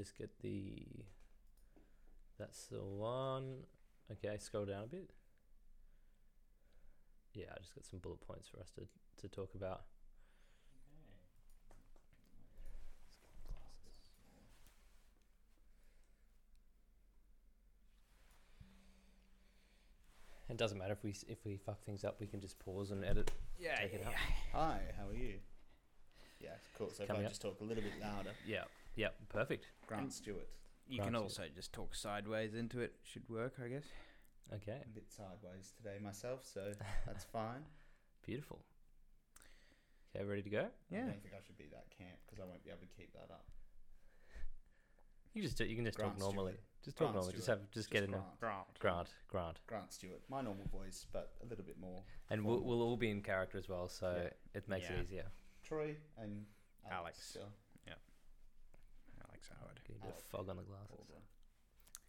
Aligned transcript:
just 0.00 0.16
get 0.16 0.30
the. 0.40 0.86
That's 2.38 2.66
the 2.66 2.82
one. 2.82 3.64
Okay, 4.10 4.38
scroll 4.38 4.64
down 4.64 4.84
a 4.84 4.86
bit. 4.86 5.10
Yeah, 7.34 7.44
I 7.54 7.58
just 7.58 7.74
got 7.74 7.84
some 7.84 7.98
bullet 7.98 8.20
points 8.26 8.48
for 8.48 8.58
us 8.60 8.70
to, 8.70 8.86
to 9.20 9.28
talk 9.28 9.54
about. 9.54 9.82
It 20.48 20.56
doesn't 20.56 20.78
matter 20.78 20.94
if 20.94 21.04
we 21.04 21.14
if 21.28 21.44
we 21.44 21.58
fuck 21.58 21.84
things 21.84 22.04
up, 22.04 22.16
we 22.18 22.26
can 22.26 22.40
just 22.40 22.58
pause 22.58 22.90
and 22.90 23.04
edit. 23.04 23.30
Yeah, 23.58 23.76
Take 23.76 23.92
it 23.92 24.00
yeah. 24.02 24.10
Hi, 24.52 24.80
how 24.98 25.08
are 25.08 25.14
you? 25.14 25.34
Yeah, 26.40 26.48
cool. 26.76 26.90
So 26.90 27.04
if 27.04 27.10
I 27.10 27.14
up. 27.14 27.28
just 27.28 27.42
talk 27.42 27.60
a 27.60 27.64
little 27.64 27.82
bit 27.82 27.92
louder, 28.00 28.30
Yeah, 28.46 28.64
yeah, 28.96 29.08
perfect. 29.28 29.66
Grant 29.86 30.02
And- 30.04 30.12
Stewart, 30.12 30.48
You 30.86 30.98
Grant 30.98 31.12
can 31.12 31.20
it. 31.20 31.22
also 31.22 31.42
just 31.54 31.72
talk 31.72 31.94
sideways 31.94 32.54
into 32.54 32.80
it. 32.80 32.94
Should 33.04 33.28
work, 33.28 33.54
I 33.64 33.68
guess. 33.68 33.84
Okay, 34.52 34.80
a 34.84 34.88
bit 34.88 35.10
sideways 35.10 35.72
today 35.76 35.98
myself, 36.02 36.44
so 36.44 36.72
that's 37.06 37.24
fine. 37.32 37.64
beautiful. 38.26 38.60
Okay, 40.14 40.24
ready 40.24 40.42
to 40.42 40.50
go? 40.50 40.66
Yeah. 40.90 40.98
I 40.98 41.06
don't 41.06 41.22
think 41.22 41.34
I 41.34 41.40
should 41.46 41.56
be 41.56 41.68
that 41.70 41.86
camp 41.96 42.18
because 42.26 42.42
I 42.42 42.44
won't 42.46 42.64
be 42.64 42.70
able 42.70 42.80
to 42.80 42.86
keep 42.96 43.12
that 43.12 43.30
up. 43.32 43.46
You 45.34 45.42
just 45.42 45.56
do- 45.56 45.64
you 45.66 45.76
can 45.76 45.84
just 45.84 45.96
Grant 45.96 46.14
talk 46.18 46.20
normally. 46.34 46.52
Stewart. 46.54 46.64
Just 46.82 46.96
talk 46.96 47.04
Grant 47.12 47.14
normally. 47.14 47.34
Just 47.34 47.46
have 47.46 47.70
just 47.70 47.90
get 47.90 48.02
in 48.02 48.10
there. 48.10 48.22
Grant. 48.40 48.66
Grant, 48.80 49.08
Grant, 49.28 49.60
Grant 49.68 49.92
Stewart, 49.92 50.20
my 50.28 50.40
normal 50.40 50.66
voice, 50.66 51.06
but 51.12 51.34
a 51.42 51.46
little 51.46 51.64
bit 51.64 51.78
more. 51.78 52.02
and 52.30 52.44
we'll, 52.44 52.60
we'll 52.60 52.82
all 52.82 52.96
be 52.96 53.10
in 53.10 53.22
character 53.22 53.56
as 53.58 53.68
well, 53.68 53.88
so 53.88 54.20
Yeah. 54.24 54.30
it 54.58 54.68
makes 54.68 54.88
Yeah. 54.90 54.96
it 54.96 55.02
easier. 55.04 55.26
Troy 55.62 55.96
and 56.18 56.44
Alex. 56.90 57.36
Alex. 57.38 57.52
Still. 59.40 59.56
Alex 59.60 59.60
Howard. 59.60 59.80
Get 59.86 59.96
a 59.96 60.06
bit 60.06 60.16
of 60.16 60.24
fog 60.24 60.48
on 60.48 60.56
the 60.56 60.62
glasses. 60.62 60.90
Awesome. 60.92 61.22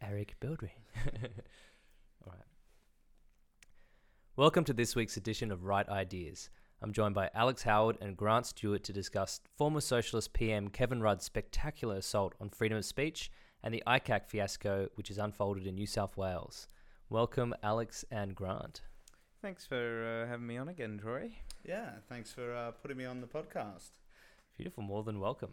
Eric 0.02 0.36
Bildry. 0.42 0.72
all 2.26 2.34
right. 2.34 2.46
Welcome 4.36 4.64
to 4.66 4.74
this 4.74 4.96
week's 4.96 5.18
edition 5.18 5.52
of 5.52 5.66
Right 5.66 5.88
Ideas. 5.88 6.50
I'm 6.82 6.94
joined 6.94 7.14
by 7.14 7.30
Alex 7.36 7.64
Howard 7.64 7.98
and 8.02 8.18
Grant 8.18 8.48
Stewart 8.48 8.84
to 8.86 8.94
discuss 8.94 9.40
former 9.58 9.82
Socialist 9.82 10.34
PM 10.34 10.70
Kevin 10.70 11.02
Rudd's 11.02 11.26
spectacular 11.26 11.98
assault 11.98 12.34
on 12.42 12.50
freedom 12.50 12.78
of 12.78 12.86
speech 12.86 13.30
and 13.64 13.74
the 13.74 13.84
ICAC 13.86 14.26
fiasco, 14.28 14.90
which 14.96 15.10
has 15.10 15.20
unfolded 15.20 15.68
in 15.68 15.76
New 15.76 15.86
South 15.86 16.18
Wales. 16.18 16.68
Welcome, 17.10 17.54
Alex 17.62 18.04
and 18.10 18.34
Grant. 18.34 18.82
Thanks 19.42 19.66
for 19.66 20.24
uh, 20.26 20.30
having 20.30 20.48
me 20.48 20.58
on 20.58 20.70
again, 20.70 21.00
Troy. 21.02 21.32
Yeah, 21.64 21.92
thanks 22.10 22.34
for 22.34 22.54
uh, 22.54 22.72
putting 22.72 22.98
me 22.98 23.06
on 23.06 23.22
the 23.22 23.28
podcast. 23.28 23.92
Beautiful, 24.58 24.84
more 24.84 25.04
than 25.04 25.20
welcome. 25.20 25.52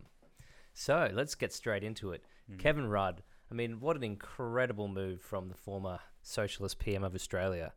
So 0.78 1.10
let's 1.12 1.34
get 1.34 1.52
straight 1.52 1.82
into 1.82 2.12
it. 2.12 2.24
Mm. 2.48 2.60
Kevin 2.60 2.86
Rudd. 2.86 3.24
I 3.50 3.54
mean, 3.54 3.80
what 3.80 3.96
an 3.96 4.04
incredible 4.04 4.86
move 4.86 5.20
from 5.20 5.48
the 5.48 5.56
former 5.56 5.98
Socialist 6.22 6.78
PM 6.78 7.02
of 7.02 7.16
Australia. 7.16 7.72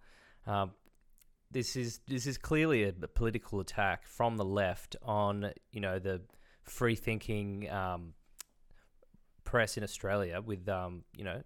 Um, 0.46 0.74
this 1.50 1.76
is 1.76 2.02
this 2.08 2.28
is 2.28 2.38
clearly 2.38 2.84
a, 2.84 2.92
political 2.92 3.60
attack 3.60 4.06
from 4.06 4.38
the 4.38 4.46
left 4.46 4.96
on 5.02 5.52
you 5.72 5.82
know 5.82 5.98
the 5.98 6.22
free 6.62 6.94
thinking 6.94 7.68
um, 7.72 8.14
press 9.46 9.78
in 9.78 9.84
Australia, 9.84 10.40
with 10.40 10.70
um, 10.70 11.04
you 11.18 11.24
know 11.24 11.42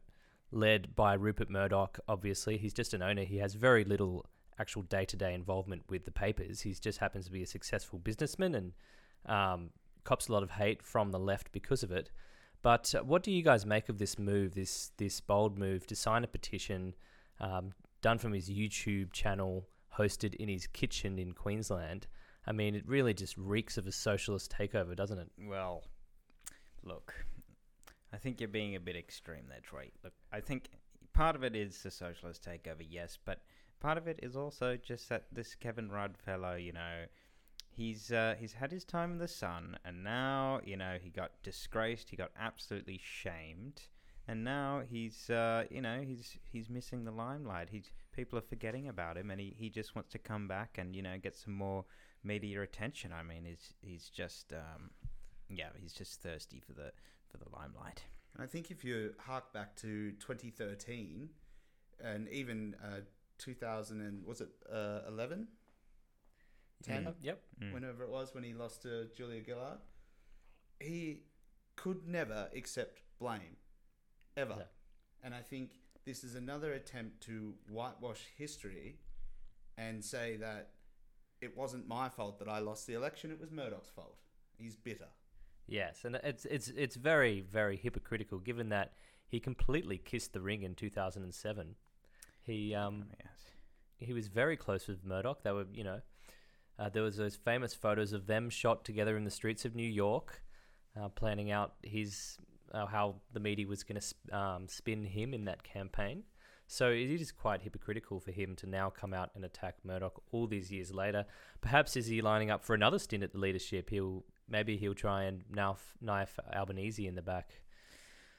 led 0.51 0.93
by 0.93 1.13
Rupert 1.13 1.49
Murdoch. 1.49 1.99
Obviously, 2.09 2.57
he's 2.57 2.73
just 2.73 2.93
an 2.93 3.01
owner. 3.01 3.23
He 3.23 3.37
has 3.37 3.53
very 3.53 3.85
little 3.85 4.25
actual 4.59 4.81
day 4.81 5.05
to 5.05 5.15
day 5.15 5.33
involvement 5.33 5.83
with 5.87 6.03
the 6.03 6.11
papers. 6.11 6.61
He 6.61 6.73
just 6.73 6.97
happens 6.97 7.27
to 7.27 7.31
be 7.31 7.43
a 7.43 7.47
successful 7.47 7.97
businessman 7.97 8.55
and 8.55 8.73
um, 9.25 9.69
cops 10.05 10.29
a 10.29 10.31
lot 10.31 10.43
of 10.43 10.51
hate 10.51 10.81
from 10.81 11.11
the 11.11 11.19
left 11.19 11.51
because 11.51 11.83
of 11.83 11.91
it. 11.91 12.09
But 12.61 12.95
uh, 12.95 13.03
what 13.03 13.21
do 13.21 13.31
you 13.31 13.43
guys 13.43 13.65
make 13.65 13.89
of 13.89 13.97
this 13.97 14.17
move, 14.17 14.55
this 14.55 14.91
this 14.97 15.19
bold 15.19 15.57
move 15.57 15.85
to 15.87 15.95
sign 15.95 16.23
a 16.23 16.27
petition 16.27 16.95
um, 17.39 17.73
done 18.01 18.17
from 18.17 18.33
his 18.33 18.49
YouTube 18.49 19.11
channel, 19.11 19.67
hosted 19.97 20.33
in 20.35 20.47
his 20.47 20.65
kitchen 20.67 21.19
in 21.19 21.33
Queensland? 21.33 22.07
I 22.47 22.53
mean, 22.53 22.75
it 22.75 22.87
really 22.87 23.13
just 23.13 23.35
reeks 23.37 23.77
of 23.77 23.87
a 23.87 23.91
socialist 23.91 24.51
takeover, 24.57 24.95
doesn't 24.95 25.17
it? 25.17 25.27
Well, 25.37 25.83
look, 26.83 27.13
I 28.13 28.17
think 28.17 28.39
you're 28.39 28.47
being 28.47 28.75
a 28.75 28.79
bit 28.79 28.95
extreme 28.95 29.45
there, 29.49 29.59
Troy. 29.61 29.89
Look, 30.03 30.13
I 30.31 30.39
think 30.39 30.69
part 31.13 31.35
of 31.35 31.43
it 31.43 31.55
is 31.55 31.81
the 31.81 31.91
socialist 31.91 32.43
takeover, 32.45 32.85
yes, 32.87 33.17
but 33.25 33.41
part 33.79 33.97
of 33.97 34.07
it 34.07 34.19
is 34.23 34.35
also 34.35 34.77
just 34.77 35.09
that 35.09 35.25
this 35.31 35.55
Kevin 35.55 35.89
Rudd 35.89 36.17
fellow, 36.17 36.55
you 36.55 36.73
know, 36.73 37.05
he's 37.75 38.11
uh, 38.11 38.35
he's 38.39 38.53
had 38.53 38.71
his 38.71 38.83
time 38.83 39.11
in 39.11 39.17
the 39.17 39.27
sun, 39.27 39.77
and 39.85 40.03
now 40.03 40.61
you 40.63 40.77
know 40.77 40.97
he 41.01 41.09
got 41.09 41.31
disgraced, 41.43 42.09
he 42.09 42.15
got 42.15 42.31
absolutely 42.39 42.99
shamed, 43.03 43.81
and 44.27 44.43
now 44.43 44.81
he's 44.89 45.29
uh, 45.29 45.65
you 45.69 45.81
know 45.81 46.01
he's 46.01 46.37
he's 46.51 46.69
missing 46.69 47.03
the 47.03 47.11
limelight. 47.11 47.69
He's 47.69 47.91
people 48.15 48.39
are 48.39 48.43
forgetting 48.43 48.87
about 48.87 49.17
him, 49.17 49.29
and 49.29 49.39
he, 49.39 49.55
he 49.57 49.69
just 49.69 49.95
wants 49.95 50.11
to 50.11 50.19
come 50.19 50.47
back 50.47 50.77
and 50.77 50.95
you 50.95 51.01
know 51.01 51.17
get 51.21 51.35
some 51.35 51.53
more 51.53 51.85
media 52.23 52.61
attention. 52.61 53.11
I 53.13 53.23
mean, 53.23 53.45
he's 53.45 53.73
he's 53.81 54.09
just 54.09 54.53
um, 54.53 54.91
yeah, 55.49 55.69
he's 55.79 55.93
just 55.93 56.21
thirsty 56.21 56.61
for 56.65 56.73
the 56.73 56.91
for 57.29 57.37
the 57.37 57.49
limelight. 57.55 58.03
And 58.33 58.43
I 58.43 58.47
think 58.47 58.71
if 58.71 58.83
you 58.83 59.13
hark 59.19 59.53
back 59.53 59.75
to 59.77 60.11
2013 60.19 61.29
and 62.03 62.27
even 62.29 62.75
uh, 62.83 62.99
2000 63.37 64.01
and 64.01 64.25
was 64.25 64.41
it 64.41 64.49
uh, 64.71 64.99
11? 65.07 65.47
10? 66.83 67.05
Mm. 67.05 67.13
Yep. 67.21 67.41
Mm. 67.61 67.73
whenever 67.73 68.03
it 68.03 68.09
was 68.09 68.33
when 68.33 68.43
he 68.43 68.53
lost 68.53 68.81
to 68.83 69.07
Julia 69.15 69.41
Gillard, 69.45 69.79
he 70.79 71.23
could 71.75 72.07
never 72.07 72.49
accept 72.55 73.01
blame, 73.19 73.57
ever. 74.37 74.55
No. 74.55 74.63
And 75.23 75.33
I 75.33 75.41
think 75.41 75.71
this 76.05 76.23
is 76.23 76.35
another 76.35 76.73
attempt 76.73 77.21
to 77.21 77.53
whitewash 77.69 78.27
history 78.37 78.99
and 79.77 80.03
say 80.03 80.37
that 80.37 80.69
it 81.41 81.57
wasn't 81.57 81.87
my 81.87 82.09
fault 82.09 82.39
that 82.39 82.47
I 82.47 82.59
lost 82.59 82.87
the 82.87 82.93
election; 82.93 83.31
it 83.31 83.39
was 83.39 83.51
Murdoch's 83.51 83.89
fault. 83.89 84.17
He's 84.57 84.75
bitter. 84.75 85.07
Yes, 85.67 86.05
and 86.05 86.15
it's 86.23 86.45
it's 86.45 86.69
it's 86.69 86.95
very 86.95 87.41
very 87.41 87.75
hypocritical 87.75 88.39
given 88.39 88.69
that 88.69 88.93
he 89.27 89.39
completely 89.39 89.97
kissed 89.97 90.33
the 90.33 90.41
ring 90.41 90.63
in 90.63 90.75
2007. 90.75 91.75
He 92.41 92.75
um 92.75 93.05
yes. 93.19 93.27
he 93.97 94.13
was 94.13 94.27
very 94.27 94.55
close 94.55 94.87
with 94.87 95.03
Murdoch. 95.03 95.43
They 95.43 95.51
were, 95.51 95.65
you 95.73 95.83
know, 95.83 96.01
uh, 96.77 96.89
there 96.89 97.03
was 97.03 97.17
those 97.17 97.35
famous 97.35 97.73
photos 97.73 98.13
of 98.13 98.27
them 98.27 98.49
shot 98.49 98.83
together 98.83 99.15
in 99.17 99.23
the 99.23 99.31
streets 99.31 99.65
of 99.65 99.75
New 99.75 99.87
York, 99.87 100.41
uh, 100.99 101.09
planning 101.09 101.51
out 101.51 101.73
his 101.83 102.37
uh, 102.73 102.85
how 102.85 103.15
the 103.33 103.39
media 103.39 103.67
was 103.67 103.83
going 103.83 103.95
to 103.95 104.01
sp- 104.01 104.33
um, 104.33 104.67
spin 104.67 105.03
him 105.05 105.33
in 105.33 105.45
that 105.45 105.63
campaign. 105.63 106.23
So 106.67 106.89
it 106.89 107.09
is 107.09 107.31
quite 107.31 107.61
hypocritical 107.61 108.19
for 108.19 108.31
him 108.31 108.55
to 108.57 108.67
now 108.67 108.89
come 108.89 109.13
out 109.13 109.29
and 109.35 109.45
attack 109.45 109.75
Murdoch 109.83 110.21
all 110.31 110.47
these 110.47 110.71
years 110.71 110.91
later. 110.91 111.25
Perhaps 111.61 111.95
is 111.95 112.07
he 112.07 112.21
lining 112.21 112.49
up 112.49 112.65
for 112.65 112.73
another 112.73 112.97
stint 112.97 113.23
at 113.23 113.31
the 113.31 113.37
leadership? 113.37 113.91
He'll 113.91 114.23
maybe 114.49 114.75
he'll 114.75 114.95
try 114.95 115.23
and 115.23 115.43
knife, 115.49 115.95
knife 116.01 116.39
Albanese 116.53 117.05
in 117.05 117.15
the 117.15 117.21
back. 117.21 117.61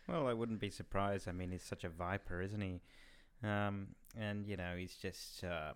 Well, 0.08 0.26
I 0.26 0.32
wouldn't 0.32 0.60
be 0.60 0.70
surprised. 0.70 1.28
I 1.28 1.32
mean, 1.32 1.50
he's 1.52 1.62
such 1.62 1.84
a 1.84 1.88
viper, 1.88 2.42
isn't 2.42 2.60
he? 2.60 2.80
Um, 3.42 3.88
and 4.18 4.46
you 4.46 4.56
know, 4.56 4.74
he's 4.76 4.96
just 4.96 5.44
uh, 5.44 5.72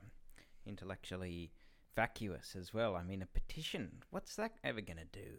intellectually 0.67 1.53
vacuous 1.95 2.57
as 2.59 2.73
well. 2.73 2.97
I 2.97 3.03
mean, 3.03 3.23
a 3.23 3.27
petition. 3.27 4.03
What's 4.11 4.37
that 4.37 4.53
ever 4.65 4.81
gonna 4.81 5.05
do? 5.13 5.39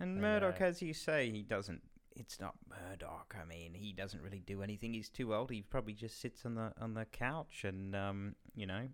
And 0.00 0.20
Murdoch, 0.20 0.60
as 0.60 0.82
you 0.82 0.94
say, 0.94 1.30
he 1.30 1.42
doesn't. 1.42 1.82
It's 2.16 2.40
not 2.40 2.54
Murdoch. 2.68 3.34
I 3.40 3.44
mean, 3.44 3.74
he 3.74 3.92
doesn't 3.92 4.20
really 4.20 4.42
do 4.44 4.62
anything. 4.62 4.92
He's 4.92 5.08
too 5.08 5.34
old. 5.34 5.50
He 5.50 5.62
probably 5.62 5.94
just 5.94 6.20
sits 6.20 6.44
on 6.44 6.56
the 6.56 6.72
on 6.80 6.94
the 6.94 7.04
couch 7.04 7.64
and 7.64 7.94
um, 7.94 8.34
you 8.54 8.66
know, 8.66 8.88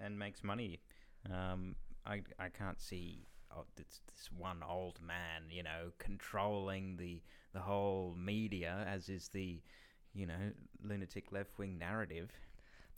and 0.00 0.18
makes 0.18 0.44
money. 0.44 0.80
Um, 1.32 1.76
I 2.06 2.22
I 2.38 2.48
can't 2.48 2.80
see 2.80 3.26
oh, 3.56 3.64
this 3.76 4.00
this 4.14 4.30
one 4.36 4.62
old 4.68 5.00
man, 5.00 5.50
you 5.50 5.62
know, 5.62 5.92
controlling 5.98 6.96
the 6.96 7.22
the 7.52 7.60
whole 7.60 8.14
media, 8.16 8.84
as 8.88 9.08
is 9.08 9.28
the 9.28 9.60
you 10.14 10.26
know 10.26 10.52
lunatic 10.82 11.32
left 11.32 11.58
wing 11.58 11.78
narrative. 11.78 12.30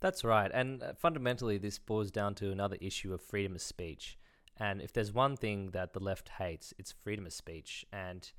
That's 0.01 0.23
right. 0.23 0.51
And 0.53 0.83
uh, 0.83 0.93
fundamentally, 0.99 1.57
this 1.57 1.77
boils 1.77 2.11
down 2.11 2.35
to 2.35 2.51
another 2.51 2.77
issue 2.81 3.13
of 3.13 3.21
freedom 3.21 3.55
of 3.55 3.61
speech. 3.61 4.17
And 4.57 4.81
if 4.81 4.91
there's 4.91 5.13
one 5.13 5.37
thing 5.37 5.71
that 5.71 5.93
the 5.93 5.99
left 5.99 6.29
hates, 6.37 6.73
it's 6.77 6.91
freedom 6.91 7.25
of 7.25 7.33
speech. 7.33 7.85
And 7.93 8.29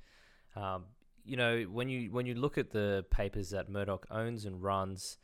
um, 0.55 0.83
you 1.25 1.37
know, 1.37 1.63
when 1.63 1.89
you 1.89 2.11
when 2.11 2.25
you 2.25 2.35
look 2.35 2.57
at 2.57 2.71
the 2.71 3.05
papers 3.09 3.49
that 3.51 3.69
Murdoch 3.69 4.05
owns 4.11 4.45
and 4.45 4.61
runs, 4.61 5.17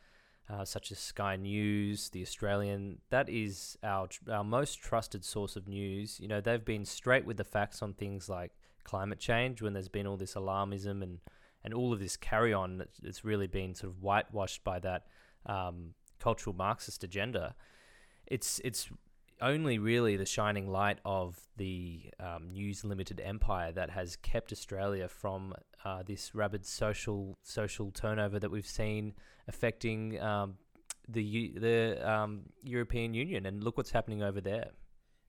uh, 0.50 0.64
such 0.66 0.92
as 0.92 0.98
Sky 0.98 1.36
News, 1.36 2.10
The 2.10 2.22
Australian, 2.22 3.00
that 3.10 3.30
is 3.30 3.78
our 3.84 4.08
our 4.32 4.44
most 4.44 4.80
trusted 4.80 5.26
source 5.26 5.58
of 5.58 5.68
news. 5.68 6.20
You 6.22 6.30
know, 6.30 6.40
they've 6.40 6.64
been 6.64 6.86
straight 6.86 7.26
with 7.26 7.38
the 7.38 7.44
facts 7.44 7.82
on 7.82 7.94
things 7.94 8.30
like 8.30 8.52
climate 8.86 9.20
change 9.20 9.62
when 9.62 9.74
there's 9.74 9.90
been 9.90 10.08
all 10.08 10.18
this 10.18 10.36
alarmism 10.36 11.04
and 11.04 11.20
and 11.66 11.74
all 11.74 11.92
of 11.92 12.00
this 12.00 12.16
carry 12.16 12.54
on 12.54 12.82
that's 13.02 13.26
really 13.26 13.48
been 13.48 13.76
sort 13.76 13.92
of 13.92 14.02
whitewashed 14.02 14.64
by 14.64 14.80
that 14.80 15.04
um, 15.46 15.94
cultural 16.20 16.56
Marxist 16.56 17.04
agenda. 17.04 17.56
It's 18.28 18.60
it's 18.64 18.90
only 19.42 19.80
really 19.80 20.18
the 20.18 20.26
shining 20.26 20.70
light 20.70 21.00
of 21.06 21.40
the 21.58 22.02
um, 22.20 22.52
news 22.52 22.84
limited 22.84 23.22
empire 23.24 23.72
that 23.72 23.90
has 23.90 24.16
kept 24.18 24.52
Australia 24.52 25.08
from 25.08 25.54
uh, 25.86 26.04
this 26.04 26.36
rapid 26.36 26.66
social 26.66 27.38
social 27.44 27.92
turnover 27.92 28.40
that 28.40 28.52
we've 28.52 28.68
seen 28.68 29.14
affecting 29.48 30.20
um, 30.22 30.56
the 31.08 31.54
the 31.58 32.10
um, 32.10 32.44
European 32.64 33.14
Union. 33.14 33.46
And 33.46 33.64
look 33.64 33.78
what's 33.78 33.92
happening 33.92 34.22
over 34.24 34.42
there. 34.42 34.72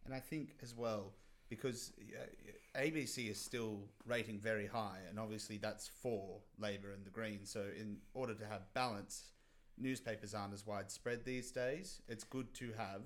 And 0.04 0.14
I 0.14 0.20
think 0.20 0.56
as 0.62 0.74
well, 0.74 1.12
because 1.48 1.92
uh, 1.98 2.78
ABC 2.78 3.30
is 3.30 3.40
still 3.40 3.80
rating 4.06 4.38
very 4.38 4.66
high, 4.66 4.98
and 5.08 5.18
obviously 5.18 5.58
that's 5.58 5.88
for 5.88 6.40
Labor 6.58 6.92
and 6.92 7.04
the 7.04 7.10
Greens. 7.10 7.50
So, 7.50 7.60
in 7.78 7.98
order 8.14 8.34
to 8.34 8.46
have 8.46 8.72
balance, 8.74 9.32
newspapers 9.78 10.34
aren't 10.34 10.54
as 10.54 10.66
widespread 10.66 11.24
these 11.24 11.50
days. 11.50 12.02
It's 12.08 12.24
good 12.24 12.52
to 12.54 12.72
have 12.76 13.02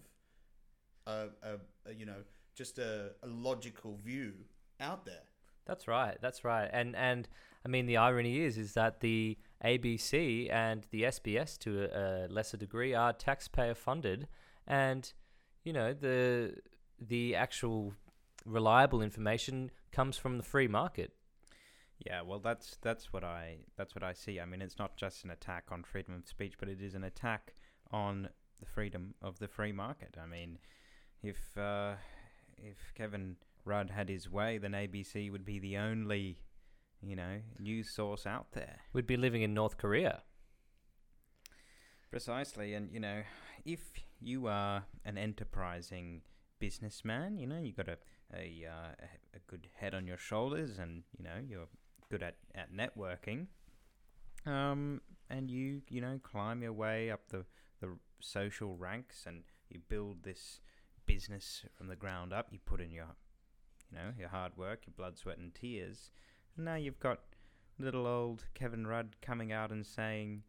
a, 1.07 1.27
a, 1.43 1.91
a 1.91 1.95
you 1.95 2.07
know 2.07 2.23
just 2.55 2.79
a, 2.79 3.13
a 3.23 3.27
logical 3.27 3.97
view 3.97 4.33
out 4.81 5.05
there. 5.05 5.23
That's 5.67 5.89
right. 5.89 6.17
That's 6.21 6.45
right. 6.45 6.69
And 6.73 6.95
and 6.95 7.29
I 7.65 7.69
mean 7.69 7.87
the 7.87 7.97
irony 7.97 8.41
is 8.41 8.59
is 8.59 8.75
that 8.75 9.01
the 9.01 9.39
ABC 9.65 10.53
and 10.53 10.87
the 10.91 11.05
SBS 11.05 11.59
to 11.61 11.85
a, 11.85 12.27
a 12.27 12.29
lesser 12.29 12.57
degree 12.57 12.95
are 12.95 13.13
taxpayer 13.13 13.75
funded, 13.75 14.29
and 14.67 15.13
you 15.65 15.73
know 15.73 15.95
the 15.95 16.57
the 17.01 17.35
actual 17.35 17.95
reliable 18.45 19.01
information 19.01 19.71
comes 19.91 20.17
from 20.17 20.37
the 20.37 20.43
free 20.43 20.69
market. 20.69 21.13
Yeah, 22.05 22.21
well, 22.21 22.39
that's 22.39 22.77
that's 22.83 23.13
what 23.13 23.25
I 23.25 23.65
that's 23.77 23.95
what 23.95 24.05
I 24.05 24.13
see. 24.13 24.39
I 24.39 24.45
mean, 24.45 24.61
it's 24.61 24.79
not 24.79 24.97
just 24.97 25.25
an 25.25 25.31
attack 25.31 25.65
on 25.71 25.83
freedom 25.83 26.15
of 26.15 26.29
speech, 26.29 26.55
but 26.59 26.69
it 26.69 26.83
is 26.83 26.95
an 26.95 27.05
attack 27.05 27.55
on 27.91 28.29
the 28.61 28.67
freedom 28.67 29.15
of 29.23 29.39
the 29.39 29.49
free 29.49 29.73
market. 29.73 30.17
I 30.23 30.27
mean, 30.27 30.59
if 31.23 31.57
uh, 31.57 31.95
if 32.59 32.93
Kevin 32.95 33.37
Rudd 33.65 33.91
had 33.91 34.11
his 34.11 34.31
way, 34.31 34.59
then 34.59 34.73
ABC 34.73 35.33
would 35.33 35.47
be 35.47 35.59
the 35.59 35.79
only, 35.79 36.39
you 37.03 37.17
know, 37.17 37.41
news 37.59 37.89
source 37.89 38.27
out 38.27 38.53
there. 38.53 38.81
We'd 38.93 39.07
be 39.07 39.17
living 39.17 39.41
in 39.41 39.55
North 39.55 39.79
Korea. 39.79 40.23
Precisely, 42.11 42.75
and 42.75 42.93
you 42.93 43.01
know, 43.01 43.23
if 43.65 43.81
you 44.21 44.47
are 44.47 44.85
an 45.07 45.17
enterprising 45.17 46.21
businessman, 46.59 47.39
you 47.39 47.47
know, 47.47 47.59
you 47.59 47.73
got 47.73 47.89
a 47.89 47.97
a, 48.35 48.67
uh, 48.69 48.93
a 49.01 49.37
a 49.37 49.41
good 49.47 49.69
head 49.75 49.95
on 49.95 50.07
your 50.07 50.19
shoulders, 50.19 50.79
and 50.79 51.03
you 51.17 51.25
know, 51.25 51.41
you're 51.49 51.69
good 52.11 52.23
at 52.23 52.37
at 52.55 52.73
networking. 52.73 53.47
Um, 54.47 55.01
and 55.31 55.51
you 55.51 55.83
you 55.89 56.01
know 56.01 56.21
climb 56.23 56.63
your 56.63 56.73
way 56.73 57.11
up 57.11 57.29
the 57.29 57.45
the 57.81 57.97
social 58.21 58.77
ranks, 58.77 59.25
and 59.27 59.43
you 59.71 59.81
build 59.89 60.23
this 60.23 60.61
business 61.07 61.65
from 61.77 61.89
the 61.89 61.97
ground 61.97 62.33
up. 62.33 62.49
You 62.51 62.59
put 62.65 62.81
in 62.81 62.91
your 62.91 63.17
you 63.91 63.99
know 63.99 64.13
your 64.19 64.29
hard 64.29 64.57
work, 64.57 64.87
your 64.87 64.95
blood, 64.97 65.19
sweat, 65.19 65.39
and 65.39 65.55
tears, 65.55 66.11
and 66.57 66.65
now 66.65 66.75
you've 66.77 67.01
got 67.01 67.21
little 67.79 68.07
old 68.07 68.45
Kevin 68.55 68.87
Rudd 68.87 69.17
coming 69.21 69.51
out 69.51 69.71
and 69.73 69.85
saying, 69.85 70.43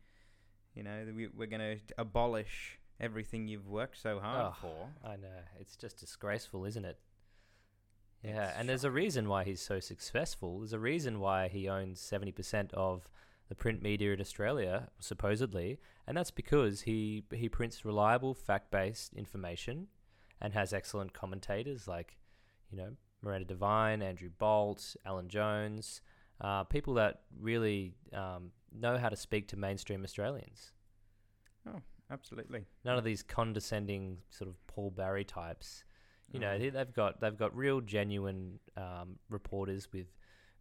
you 0.76 0.84
know, 0.84 1.06
that 1.06 1.16
we, 1.16 1.28
we're 1.28 1.48
going 1.48 1.60
to 1.60 1.80
abolish 1.98 2.78
everything 3.00 3.48
you've 3.48 3.68
worked 3.68 4.00
so 4.00 4.20
hard 4.20 4.54
Oh, 4.54 4.56
for. 4.62 5.10
I 5.10 5.16
know 5.16 5.28
it's 5.60 5.76
just 5.76 5.98
disgraceful, 5.98 6.66
isn't 6.66 6.86
it? 6.86 7.00
Yeah, 8.26 8.52
and 8.58 8.68
there's 8.68 8.84
a 8.84 8.90
reason 8.90 9.30
why 9.30 9.44
he's 9.44 9.62
so 9.62 9.80
successful. 9.80 10.60
There's 10.60 10.74
a 10.74 10.80
reason 10.80 11.20
why 11.20 11.48
he 11.48 11.70
owns 11.70 12.00
seventy 12.00 12.32
percent 12.32 12.74
of 12.74 13.08
the 13.50 13.56
print 13.56 13.84
media 13.84 14.14
in 14.14 14.20
Australia, 14.20 14.90
supposedly, 15.00 15.80
and 16.08 16.18
that's 16.18 16.32
because 16.32 16.82
he 16.82 17.24
he 17.32 17.48
prints 17.50 17.86
reliable, 17.86 18.34
fact-based 18.34 19.14
information, 19.14 19.88
and 20.42 20.54
has 20.54 20.74
excellent 20.74 21.14
commentators 21.14 21.88
like, 21.88 22.18
you 22.72 22.78
know, 22.78 22.94
Miranda 23.22 23.46
Devine, 23.46 24.02
Andrew 24.02 24.30
Bolt, 24.40 24.96
Alan 25.06 25.30
Jones, 25.30 26.02
uh, 26.42 26.64
people 26.64 26.96
that 26.96 27.22
really 27.40 27.94
um, 28.12 28.52
know 28.72 28.98
how 28.98 29.10
to 29.10 29.16
speak 29.16 29.48
to 29.50 29.58
mainstream 29.58 30.04
Australians. 30.04 30.72
Oh, 31.68 31.82
absolutely. 32.10 32.66
None 32.84 32.98
of 32.98 33.04
these 33.04 33.22
condescending 33.22 34.18
sort 34.32 34.50
of 34.50 34.56
Paul 34.66 34.90
Barry 34.90 35.24
types. 35.24 35.84
You 36.32 36.40
know, 36.40 36.58
they- 36.58 36.70
they've 36.70 36.94
got 36.94 37.20
they've 37.22 37.38
got 37.38 37.56
real 37.56 37.82
genuine 37.82 38.60
um, 38.76 39.20
reporters 39.30 39.92
with 39.94 40.08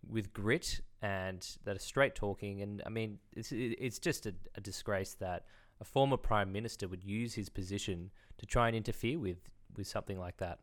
with 0.07 0.33
grit 0.33 0.81
and 1.01 1.57
that 1.65 1.77
are 1.77 1.81
straight 1.81 2.15
talking. 2.15 2.61
And 2.63 2.83
I 2.87 2.91
mean, 2.91 3.19
it's 3.33 3.51
it's 3.53 3.99
just 3.99 4.27
a, 4.27 4.35
a 4.55 4.61
disgrace 4.61 5.15
that 5.15 5.47
a 5.81 5.85
former 5.85 6.17
prime 6.17 6.53
minister 6.53 6.87
would 6.89 7.03
use 7.05 7.35
his 7.35 7.49
position 7.49 8.11
to 8.39 8.47
try 8.47 8.69
and 8.69 8.77
interfere 8.77 9.19
with 9.19 9.49
with 9.77 9.87
something 9.87 10.19
like 10.19 10.37
that. 10.37 10.61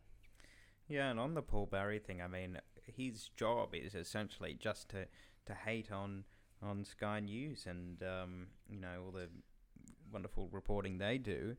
Yeah, 0.88 1.09
and 1.09 1.19
on 1.19 1.33
the 1.33 1.42
Paul 1.42 1.65
Barry 1.68 2.00
thing, 2.00 2.21
I 2.21 2.27
mean, 2.27 2.59
his 2.86 3.30
job 3.36 3.74
is 3.74 3.95
essentially 3.95 4.54
just 4.59 4.89
to, 4.89 5.07
to 5.47 5.54
hate 5.54 5.92
on 5.92 6.24
on 6.62 6.86
Sky 6.86 7.19
News 7.19 7.65
and 7.65 8.01
um, 8.04 8.47
you 8.69 8.80
know 8.80 9.04
all 9.06 9.12
the 9.12 9.27
wonderful 10.12 10.50
reporting 10.51 10.97
they 10.97 11.18
do. 11.18 11.56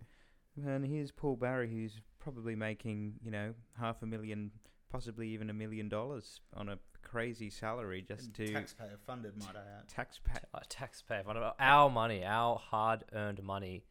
And 0.56 0.84
here's 0.84 1.10
Paul 1.10 1.36
Barry, 1.36 1.70
who's 1.70 2.00
probably 2.18 2.54
making 2.54 3.14
you 3.24 3.30
know 3.30 3.54
half 3.78 4.02
a 4.02 4.06
million, 4.06 4.50
possibly 4.90 5.28
even 5.28 5.50
a 5.50 5.54
million 5.54 5.88
dollars 5.88 6.40
on 6.54 6.68
a 6.68 6.78
crazy 7.02 7.50
salary 7.50 8.04
just 8.06 8.26
And 8.26 8.34
to 8.34 8.52
taxpayer 8.52 8.98
funded, 9.06 9.36
might 9.38 9.56
I 9.56 9.78
add. 9.78 9.88
taxpayer. 9.88 10.40
uh, 10.54 10.60
taxpayer 10.68 11.22
fund, 11.24 11.38
our 11.58 11.90
money, 11.90 12.24
our 12.24 12.56
hard-earned 12.56 13.42
money, 13.42 13.84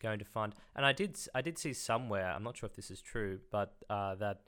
going 0.00 0.18
to 0.18 0.24
fund. 0.24 0.54
And 0.76 0.84
I 0.84 0.92
did, 0.92 1.12
s- 1.16 1.28
I 1.34 1.40
did 1.42 1.58
see 1.58 1.72
somewhere. 1.72 2.30
I'm 2.30 2.42
not 2.42 2.56
sure 2.56 2.68
if 2.68 2.74
this 2.76 2.90
is 2.90 3.00
true, 3.00 3.40
but 3.50 3.74
uh, 3.88 4.14
that 4.16 4.42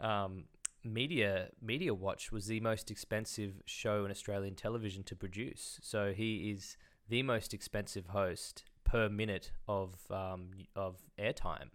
um, 0.00 0.44
media 0.84 1.48
Media 1.60 1.94
Watch 1.94 2.32
was 2.32 2.46
the 2.46 2.60
most 2.60 2.90
expensive 2.90 3.62
show 3.66 4.04
in 4.04 4.10
Australian 4.10 4.54
television 4.54 5.02
to 5.04 5.16
produce. 5.16 5.78
So 5.82 6.12
he 6.12 6.50
is 6.50 6.76
the 7.08 7.22
most 7.22 7.52
expensive 7.52 8.06
host 8.06 8.64
per 8.84 9.08
minute 9.08 9.52
of 9.68 9.94
um, 10.10 10.50
of 10.76 10.96
airtime. 11.18 11.68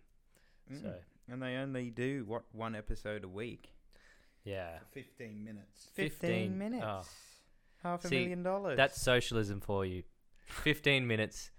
Mm. 0.72 0.82
So 0.82 0.94
And 1.30 1.42
they 1.42 1.56
only 1.56 1.90
do 1.90 2.24
what 2.28 2.44
one 2.52 2.76
episode 2.76 3.24
a 3.24 3.28
week. 3.28 3.74
yeah, 4.44 4.80
For 4.80 4.86
15 5.00 5.44
minutes. 5.44 5.90
15 5.94 6.58
minutes. 6.58 6.86
oh. 6.86 7.04
Half 7.84 8.06
a 8.06 8.08
See, 8.08 8.20
million 8.20 8.44
dollars. 8.44 8.76
That's 8.78 9.00
socialism 9.02 9.62
for 9.62 9.86
you. 9.86 10.04
15 10.46 11.06
minutes 11.06 11.52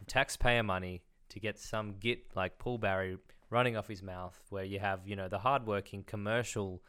of 0.00 0.06
taxpayer 0.06 0.62
money 0.62 1.02
to 1.28 1.38
get 1.40 1.58
some 1.58 1.96
git 2.00 2.34
like 2.34 2.58
Paul 2.58 2.78
Barry 2.78 3.18
running 3.50 3.76
off 3.76 3.86
his 3.88 4.02
mouth, 4.02 4.40
where 4.50 4.64
you 4.64 4.78
have, 4.78 5.06
you 5.06 5.16
know, 5.16 5.28
the 5.28 5.38
hardworking 5.40 6.02
commercial 6.04 6.82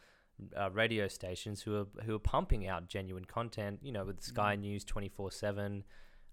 uh, 0.55 0.69
radio 0.71 1.07
stations 1.07 1.61
who 1.63 1.75
are 1.75 1.87
who 2.05 2.15
are 2.15 2.19
pumping 2.19 2.67
out 2.67 2.87
genuine 2.87 3.25
content, 3.25 3.79
you 3.81 3.91
know, 3.91 4.05
with 4.05 4.21
Sky 4.21 4.55
Mm. 4.55 4.61
News 4.61 4.83
24 4.85 5.31
7. 5.31 5.83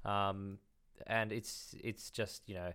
Um, 0.05 0.59
and 1.07 1.33
it's 1.33 1.75
it's 1.83 2.11
just, 2.11 2.49
you 2.49 2.55
know, 2.55 2.73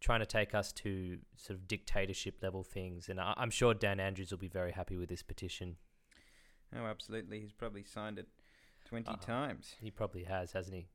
trying 0.00 0.20
to 0.20 0.26
take 0.26 0.54
us 0.54 0.72
to 0.72 1.18
sort 1.36 1.58
of 1.58 1.66
dictatorship 1.68 2.42
level 2.42 2.62
things. 2.62 3.08
And 3.08 3.18
I, 3.20 3.34
I'm 3.36 3.50
sure 3.50 3.74
Dan 3.74 3.98
Andrews 4.00 4.30
will 4.30 4.38
be 4.38 4.48
very 4.48 4.72
happy 4.72 4.96
with 4.96 5.08
this 5.08 5.22
petition. 5.22 5.76
oh, 6.76 6.84
absolutely. 6.86 7.40
He's 7.40 7.52
probably 7.52 7.84
signed 7.84 8.18
it 8.18 8.28
20 8.86 9.06
Uh-huh. 9.08 9.16
times. 9.24 9.74
He 9.80 9.90
probably 9.90 10.24
has, 10.24 10.52
hasn't 10.52 10.76
he? 10.76 10.88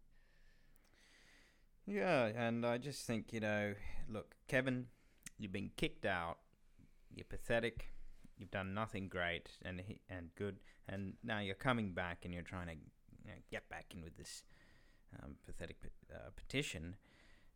Yeah, 1.86 2.26
and 2.26 2.66
I 2.66 2.78
just 2.78 3.06
think, 3.06 3.34
you 3.34 3.40
know, 3.40 3.74
look, 4.08 4.36
Kevin, 4.48 4.86
you've 5.40 5.52
been 5.52 5.72
kicked 5.78 6.06
out. 6.06 6.38
You're 7.14 7.26
pathetic. 7.26 7.88
You've 8.38 8.52
done 8.52 8.74
nothing 8.74 9.08
great 9.08 9.50
and 9.64 9.82
and 10.10 10.30
good, 10.36 10.60
and 10.88 11.14
now 11.24 11.40
you're 11.40 11.54
coming 11.56 11.94
back 11.94 12.20
and 12.26 12.34
you're 12.34 12.44
trying 12.44 12.68
to 12.68 12.74
you 12.74 13.28
know, 13.28 13.38
get 13.52 13.68
back 13.70 13.86
in 13.94 14.02
with 14.04 14.16
this 14.18 14.44
um, 15.22 15.36
pathetic 15.46 15.82
pe- 15.82 16.16
uh, 16.16 16.30
petition. 16.36 16.96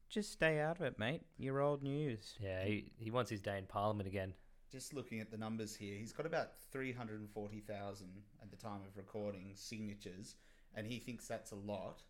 Just 0.09 0.31
stay 0.31 0.59
out 0.59 0.77
of 0.79 0.83
it, 0.85 0.99
mate. 0.99 1.23
You're 1.37 1.61
old 1.61 1.81
news. 1.83 2.35
Yeah, 2.39 2.63
he, 2.63 2.91
he 2.97 3.11
wants 3.11 3.29
his 3.31 3.41
day 3.41 3.57
in 3.57 3.65
Parliament 3.65 4.07
again. 4.07 4.33
Just 4.71 4.93
looking 4.93 5.19
at 5.19 5.31
the 5.31 5.37
numbers 5.37 5.75
here, 5.75 5.95
he's 5.97 6.11
got 6.11 6.25
about 6.25 6.51
340,000 6.71 8.07
at 8.41 8.49
the 8.51 8.57
time 8.57 8.81
of 8.87 8.97
recording 8.97 9.51
signatures, 9.55 10.35
and 10.75 10.85
he 10.85 10.99
thinks 10.99 11.27
that's 11.27 11.51
a 11.51 11.55
lot. 11.55 12.01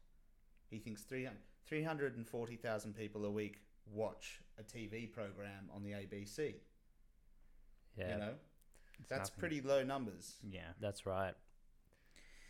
He 0.69 0.79
thinks 0.79 1.03
300 1.03 1.37
340,000 1.67 2.95
people 2.95 3.25
a 3.25 3.31
week 3.31 3.61
watch 3.91 4.39
a 4.59 4.63
TV 4.63 5.11
program 5.11 5.69
on 5.73 5.83
the 5.83 5.91
ABC. 5.91 6.55
Yeah, 7.97 8.11
You 8.13 8.17
know, 8.19 8.33
It's 8.99 9.09
that's 9.09 9.29
nothing. 9.29 9.39
pretty 9.39 9.61
low 9.61 9.83
numbers. 9.83 10.35
Yeah. 10.47 10.61
that's 10.79 11.05
right. 11.05 11.33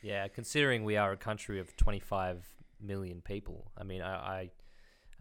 Yeah, 0.01 0.27
considering 0.27 0.83
we 0.83 0.97
are 0.97 1.11
a 1.11 1.17
country 1.17 1.59
of 1.59 1.75
25 1.77 2.45
million 2.82 3.22
people, 3.22 3.72
I 3.77 3.84
mean, 3.84 4.01
I, 4.01 4.13
I 4.13 4.50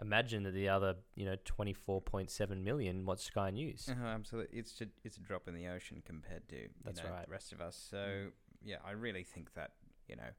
imagine 0.00 0.42
that 0.44 0.54
the 0.54 0.68
other, 0.68 0.96
you 1.14 1.24
know, 1.24 1.36
24.7 1.44 2.62
million 2.62 3.04
watch 3.06 3.20
Sky 3.20 3.50
News. 3.50 3.88
Uh, 3.88 4.06
absolutely, 4.06 4.58
it's 4.58 4.72
just, 4.72 4.90
it's 5.04 5.16
a 5.16 5.20
drop 5.20 5.48
in 5.48 5.54
the 5.54 5.68
ocean 5.68 6.02
compared 6.04 6.48
to 6.48 6.68
That's 6.84 7.02
know, 7.02 7.10
right. 7.10 7.26
the 7.26 7.32
rest 7.32 7.52
of 7.52 7.60
us. 7.60 7.76
So 7.90 8.26
yeah, 8.62 8.76
I 8.86 8.92
really 8.92 9.24
think 9.24 9.54
that 9.54 9.72
you 10.08 10.16
know 10.16 10.30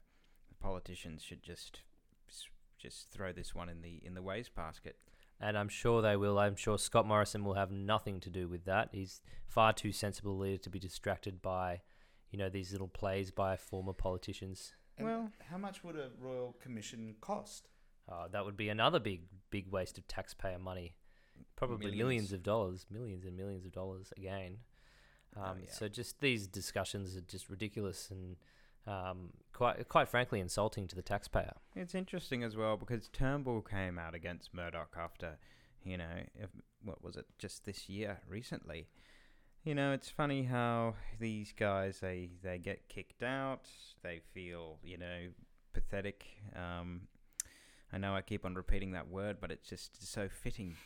politicians 0.60 1.22
should 1.22 1.42
just 1.42 1.80
just 2.78 3.10
throw 3.10 3.32
this 3.32 3.54
one 3.54 3.68
in 3.68 3.80
the 3.82 4.00
in 4.04 4.14
the 4.14 4.22
waste 4.22 4.54
basket. 4.54 4.96
and 5.40 5.56
I'm 5.56 5.68
sure 5.68 6.02
they 6.02 6.16
will. 6.16 6.38
I'm 6.38 6.56
sure 6.56 6.78
Scott 6.78 7.06
Morrison 7.06 7.44
will 7.44 7.54
have 7.54 7.70
nothing 7.70 8.20
to 8.20 8.30
do 8.30 8.48
with 8.48 8.64
that. 8.64 8.90
He's 8.92 9.22
far 9.46 9.72
too 9.72 9.92
sensible 9.92 10.32
a 10.32 10.40
leader 10.42 10.62
to 10.62 10.70
be 10.70 10.78
distracted 10.78 11.40
by, 11.42 11.80
you 12.30 12.38
know, 12.38 12.48
these 12.48 12.72
little 12.72 12.88
plays 12.88 13.30
by 13.30 13.56
former 13.56 13.92
politicians. 13.92 14.72
And 14.96 15.06
Well- 15.06 15.32
how 15.48 15.58
much 15.58 15.82
would 15.84 15.96
a 15.96 16.10
royal 16.18 16.54
commission 16.54 17.16
cost? 17.20 17.68
Uh, 18.08 18.28
that 18.28 18.44
would 18.44 18.56
be 18.56 18.68
another 18.68 18.98
big, 19.00 19.22
big 19.50 19.66
waste 19.68 19.98
of 19.98 20.06
taxpayer 20.06 20.58
money. 20.58 20.94
Probably 21.56 21.86
millions, 21.90 21.98
Millions. 21.98 22.32
of 22.32 22.42
dollars, 22.42 22.86
millions 22.90 23.24
and 23.24 23.36
millions 23.36 23.64
of 23.66 23.72
dollars 23.72 24.12
again. 24.16 24.58
Oh, 25.36 25.42
Um, 25.42 25.60
yeah. 25.60 25.70
So 25.70 25.88
just 25.88 26.20
these 26.20 26.46
discussions 26.46 27.16
are 27.16 27.20
just 27.20 27.50
ridiculous 27.50 28.10
and 28.10 28.36
um, 28.86 29.32
quite, 29.52 29.88
quite 29.88 30.08
frankly, 30.08 30.38
insulting 30.38 30.86
to 30.86 30.94
the 30.94 31.02
taxpayer. 31.02 31.54
It's 31.74 31.94
interesting 31.94 32.44
as 32.44 32.54
well 32.56 32.76
because 32.76 33.08
Turnbull 33.08 33.62
came 33.62 33.98
out 33.98 34.14
against 34.14 34.54
Murdoch 34.54 34.94
after, 34.96 35.38
you 35.84 35.96
know, 35.98 36.22
if, 36.36 36.50
what 36.84 37.02
was 37.02 37.16
it, 37.16 37.26
just 37.38 37.64
this 37.64 37.88
year, 37.88 38.20
recently. 38.28 38.86
You 39.66 39.74
know, 39.74 39.90
it's 39.90 40.08
funny 40.08 40.44
how 40.44 40.94
these 41.18 41.52
guys 41.52 41.98
they 41.98 42.30
they 42.40 42.56
get 42.58 42.88
kicked 42.88 43.24
out. 43.24 43.68
They 44.00 44.20
feel, 44.32 44.78
you 44.84 44.96
know, 44.96 45.26
pathetic. 45.72 46.24
Um, 46.54 47.08
I 47.92 47.98
know 47.98 48.14
I 48.14 48.22
keep 48.22 48.44
on 48.44 48.54
repeating 48.54 48.92
that 48.92 49.08
word, 49.08 49.38
but 49.40 49.50
it's 49.50 49.68
just 49.68 50.08
so 50.12 50.28
fitting. 50.28 50.76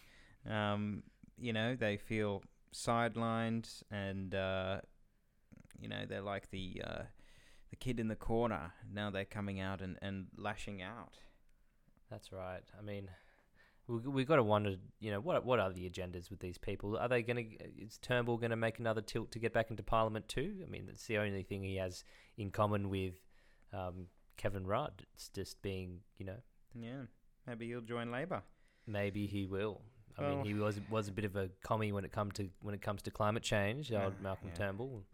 Um, 0.48 1.02
you 1.38 1.52
know, 1.52 1.76
they 1.76 1.98
feel 1.98 2.42
sidelined, 2.72 3.68
and 3.90 4.34
uh, 4.34 4.80
you 5.78 5.88
know 5.90 6.06
they're 6.08 6.22
like 6.22 6.50
the 6.50 6.80
uh, 6.82 7.02
the 7.68 7.76
kid 7.76 8.00
in 8.00 8.08
the 8.08 8.16
corner. 8.16 8.72
Now 8.90 9.10
they're 9.10 9.26
coming 9.26 9.60
out 9.60 9.82
and, 9.82 9.98
and 10.00 10.28
lashing 10.38 10.80
out. 10.80 11.18
That's 12.10 12.32
right. 12.32 12.62
I 12.78 12.82
mean, 12.82 13.10
we 13.90 13.98
we 14.08 14.24
got 14.24 14.36
to 14.36 14.42
wonder, 14.42 14.76
you 15.00 15.10
know, 15.10 15.20
what 15.20 15.44
what 15.44 15.58
are 15.58 15.72
the 15.72 15.88
agendas 15.88 16.30
with 16.30 16.40
these 16.40 16.58
people? 16.58 16.96
Are 16.96 17.08
they 17.08 17.22
going 17.22 17.36
to? 17.58 17.84
Is 17.84 17.98
Turnbull 17.98 18.36
going 18.38 18.50
to 18.50 18.56
make 18.56 18.78
another 18.78 19.00
tilt 19.00 19.30
to 19.32 19.38
get 19.38 19.52
back 19.52 19.70
into 19.70 19.82
Parliament 19.82 20.28
too? 20.28 20.56
I 20.62 20.70
mean, 20.70 20.86
that's 20.86 21.06
the 21.06 21.18
only 21.18 21.42
thing 21.42 21.62
he 21.62 21.76
has 21.76 22.04
in 22.36 22.50
common 22.50 22.88
with 22.88 23.14
um, 23.72 24.06
Kevin 24.36 24.66
Rudd. 24.66 25.06
It's 25.14 25.28
just 25.28 25.60
being, 25.62 26.00
you 26.18 26.26
know, 26.26 26.36
Yeah, 26.74 27.02
maybe 27.46 27.66
he'll 27.68 27.80
join 27.80 28.10
Labor. 28.10 28.42
maybe 28.86 29.26
he 29.26 29.46
will. 29.46 29.80
I 30.18 30.22
mean, 30.22 30.44
he 30.44 30.54
was 30.54 30.78
was 30.90 31.08
a 31.08 31.12
bit 31.12 31.24
of 31.24 31.34
a 31.36 31.48
commie 31.62 31.92
when 31.92 32.04
it 32.04 32.12
come 32.12 32.30
to 32.32 32.48
when 32.60 32.74
it 32.74 32.82
comes 32.82 33.00
to 33.02 33.10
climate 33.10 33.42
change. 33.42 33.90
Old 33.92 34.20
Malcolm 34.20 34.48
yeah. 34.52 34.58
Turnbull, 34.66 35.04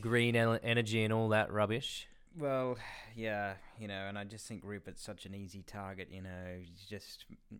green 0.00 0.34
el- 0.34 0.58
energy 0.62 1.02
and 1.04 1.12
all 1.12 1.28
that 1.30 1.52
rubbish. 1.52 2.08
Well, 2.38 2.76
yeah, 3.14 3.54
you 3.78 3.88
know, 3.88 4.06
and 4.08 4.18
I 4.18 4.24
just 4.24 4.46
think 4.46 4.62
Rupert's 4.64 5.02
such 5.02 5.26
an 5.26 5.34
easy 5.34 5.62
target. 5.62 6.08
You 6.10 6.22
know, 6.22 6.58
he's 6.60 6.86
just 6.88 7.24
mm, 7.52 7.58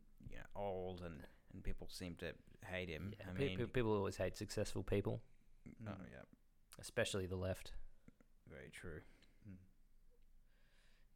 old, 0.58 1.02
and 1.02 1.22
and 1.52 1.62
people 1.62 1.88
seem 1.90 2.14
to 2.16 2.32
hate 2.66 2.88
him. 2.88 3.14
Yeah, 3.18 3.26
I 3.30 3.32
pe- 3.38 3.48
mean, 3.48 3.58
pe- 3.58 3.66
people 3.66 3.94
always 3.96 4.16
hate 4.16 4.36
successful 4.36 4.82
people, 4.82 5.22
oh 5.86 5.90
Mm. 5.90 6.10
yeah, 6.12 6.22
especially 6.78 7.26
the 7.26 7.36
left. 7.36 7.72
very 8.48 8.70
true. 8.70 9.00
Mm. 9.48 9.56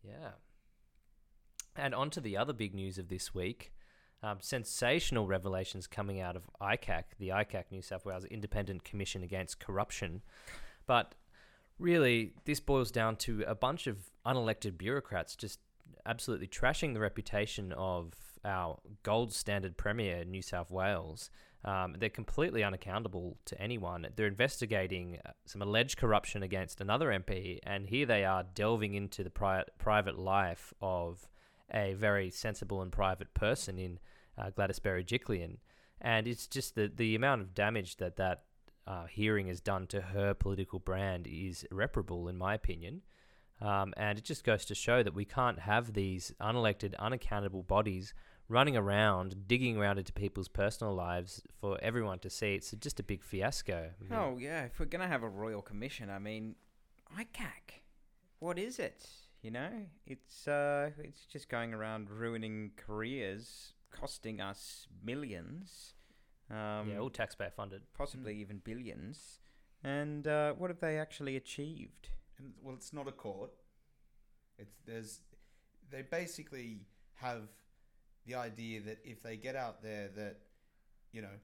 Yeah. 0.02 0.30
And 1.76 1.94
on 1.94 2.10
to 2.10 2.20
the 2.20 2.36
other 2.36 2.52
big 2.52 2.74
news 2.74 2.98
of 2.98 3.08
this 3.08 3.32
week. 3.34 3.72
Um, 4.22 4.38
sensational 4.40 5.26
revelations 5.26 5.86
coming 5.86 6.20
out 6.20 6.36
of 6.36 6.50
ICAC, 6.60 7.04
the 7.18 7.28
ICAC 7.30 7.70
New 7.70 7.80
South 7.80 8.04
Wales 8.04 8.24
Independent 8.26 8.84
Commission 8.84 9.22
Against 9.22 9.60
Corruption. 9.60 10.20
But 10.86 11.14
really, 11.78 12.34
this 12.44 12.60
boils 12.60 12.90
down 12.90 13.16
to 13.18 13.42
a 13.46 13.54
bunch 13.54 13.86
of 13.86 14.10
unelected 14.26 14.76
bureaucrats 14.76 15.34
just 15.36 15.60
absolutely 16.04 16.48
trashing 16.48 16.92
the 16.92 17.00
reputation 17.00 17.72
of 17.72 18.12
our 18.44 18.78
gold 19.02 19.32
standard 19.32 19.76
premier 19.76 20.24
New 20.24 20.42
South 20.42 20.70
Wales. 20.70 21.30
Um, 21.64 21.96
they're 21.98 22.08
completely 22.08 22.64
unaccountable 22.64 23.36
to 23.44 23.60
anyone. 23.60 24.06
They're 24.16 24.26
investigating 24.26 25.18
uh, 25.24 25.32
some 25.44 25.60
alleged 25.60 25.98
corruption 25.98 26.42
against 26.42 26.80
another 26.80 27.08
MP, 27.08 27.58
and 27.62 27.86
here 27.86 28.06
they 28.06 28.24
are 28.24 28.44
delving 28.54 28.94
into 28.94 29.22
the 29.22 29.30
pri- 29.30 29.64
private 29.78 30.18
life 30.18 30.72
of 30.80 31.28
a 31.72 31.92
very 31.94 32.30
sensible 32.30 32.80
and 32.80 32.90
private 32.90 33.34
person 33.34 33.78
in 33.78 33.98
uh, 34.38 34.50
Gladys 34.50 34.78
Berejiklian. 34.78 35.58
And 36.00 36.26
it's 36.26 36.46
just 36.46 36.74
the, 36.74 36.90
the 36.94 37.14
amount 37.14 37.42
of 37.42 37.54
damage 37.54 37.96
that 37.96 38.16
that 38.16 38.44
uh, 38.86 39.04
hearing 39.04 39.48
has 39.48 39.60
done 39.60 39.86
to 39.88 40.00
her 40.00 40.32
political 40.32 40.78
brand 40.78 41.26
is 41.26 41.64
irreparable, 41.70 42.26
in 42.26 42.38
my 42.38 42.54
opinion. 42.54 43.02
Um, 43.60 43.92
and 43.96 44.18
it 44.18 44.24
just 44.24 44.42
goes 44.42 44.64
to 44.64 44.74
show 44.74 45.02
that 45.02 45.14
we 45.14 45.26
can't 45.26 45.58
have 45.60 45.92
these 45.92 46.32
unelected, 46.40 46.94
unaccountable 46.98 47.62
bodies 47.62 48.14
running 48.50 48.76
around, 48.76 49.46
digging 49.46 49.78
around 49.78 49.98
into 49.98 50.12
people's 50.12 50.48
personal 50.48 50.92
lives 50.92 51.40
for 51.60 51.78
everyone 51.80 52.18
to 52.18 52.28
see. 52.28 52.54
It's 52.54 52.72
just 52.72 52.98
a 52.98 53.02
big 53.02 53.22
fiasco. 53.22 53.90
I 53.98 54.02
mean, 54.02 54.12
Oh 54.12 54.36
yeah, 54.38 54.64
if 54.64 54.78
we're 54.78 54.86
gonna 54.86 55.08
have 55.08 55.22
a 55.22 55.28
royal 55.28 55.62
commission, 55.62 56.10
I 56.10 56.18
mean, 56.18 56.56
ICAC, 57.16 57.80
what 58.40 58.58
is 58.58 58.78
it? 58.78 59.06
You 59.40 59.52
know, 59.52 59.70
it's 60.06 60.46
uh, 60.48 60.90
it's 60.98 61.24
just 61.24 61.48
going 61.48 61.72
around 61.72 62.10
ruining 62.10 62.72
careers, 62.76 63.72
costing 63.90 64.40
us 64.40 64.86
millions, 65.02 65.94
um, 66.50 66.90
yeah, 66.90 66.98
all 66.98 67.08
taxpayer 67.08 67.50
funded. 67.50 67.82
possibly 67.96 68.36
even 68.36 68.58
billions. 68.58 69.38
And 69.82 70.26
uh, 70.26 70.52
what 70.54 70.68
have 70.68 70.80
they 70.80 70.98
actually 70.98 71.36
achieved? 71.36 72.10
And 72.38 72.52
well, 72.62 72.74
it's 72.74 72.92
not 72.92 73.08
a 73.08 73.12
court. 73.12 73.52
It's 74.58 74.76
there's 74.84 75.20
they 75.90 76.02
basically 76.02 76.80
have 77.14 77.48
the 78.30 78.38
idea 78.38 78.80
that 78.80 78.98
if 79.04 79.22
they 79.22 79.36
get 79.36 79.56
out 79.56 79.82
there 79.82 80.08
that 80.14 80.36
you 81.12 81.20
know 81.20 81.36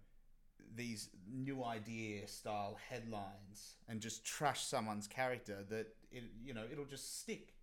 these 0.74 1.10
new 1.28 1.64
idea 1.64 2.26
style 2.28 2.76
headlines 2.88 3.76
and 3.88 4.00
just 4.00 4.24
trash 4.24 4.64
someone's 4.64 5.06
character 5.06 5.64
that 5.68 5.88
it 6.12 6.24
you 6.44 6.54
know 6.54 6.62
it'll 6.70 6.84
just 6.84 7.20
stick. 7.20 7.54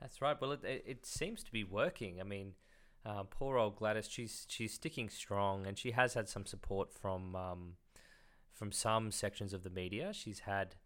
That's 0.00 0.22
right. 0.22 0.40
Well, 0.40 0.52
it, 0.52 0.62
it, 0.64 1.04
seems 1.04 1.42
to 1.42 1.52
be 1.52 1.62
working. 1.62 2.22
I 2.22 2.24
mean, 2.24 2.54
uh, 3.04 3.24
poor 3.24 3.58
old 3.58 3.76
Gladys, 3.76 4.08
she's 4.08 4.46
she's 4.48 4.72
sticking 4.72 5.10
strong, 5.10 5.66
and 5.66 5.76
she 5.76 5.90
has 5.90 6.14
had 6.14 6.28
some 6.28 6.46
support 6.46 6.90
from 6.92 7.36
um, 7.36 7.72
from 8.52 8.72
some 8.72 9.10
sections 9.10 9.52
of 9.52 9.62
the 9.62 9.68
media. 9.68 10.12
She's 10.14 10.40
had 10.40 10.76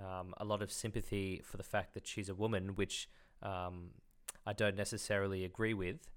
um, 0.00 0.34
a 0.38 0.44
lot 0.44 0.60
of 0.60 0.72
sympathy 0.72 1.42
for 1.44 1.56
the 1.56 1.62
fact 1.62 1.94
that 1.94 2.06
she's 2.06 2.28
a 2.28 2.34
woman, 2.34 2.74
which 2.74 3.08
um, 3.42 3.90
I 4.44 4.52
don't 4.54 4.76
necessarily 4.76 5.44
agree 5.44 5.74
with, 5.74 6.08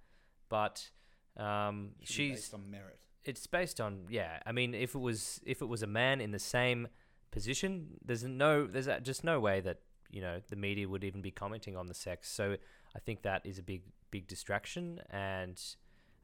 but 0.49 0.89
um, 1.37 1.91
she's 2.03 2.35
based 2.35 2.53
on 2.53 2.71
merit. 2.71 2.99
it's 3.25 3.47
based 3.47 3.79
on 3.81 4.05
yeah. 4.09 4.39
I 4.45 4.51
mean, 4.51 4.73
if 4.73 4.95
it 4.95 4.99
was 4.99 5.39
if 5.45 5.61
it 5.61 5.65
was 5.65 5.83
a 5.83 5.87
man 5.87 6.21
in 6.21 6.31
the 6.31 6.39
same 6.39 6.87
position, 7.31 7.97
there's 8.03 8.23
no 8.23 8.67
there's 8.67 8.89
just 9.03 9.23
no 9.23 9.39
way 9.39 9.61
that 9.61 9.79
you 10.09 10.21
know 10.21 10.41
the 10.49 10.55
media 10.55 10.87
would 10.87 11.03
even 11.03 11.21
be 11.21 11.31
commenting 11.31 11.75
on 11.75 11.87
the 11.87 11.93
sex. 11.93 12.29
So 12.29 12.57
I 12.95 12.99
think 12.99 13.21
that 13.23 13.45
is 13.45 13.59
a 13.59 13.63
big 13.63 13.83
big 14.11 14.27
distraction, 14.27 15.01
and 15.09 15.61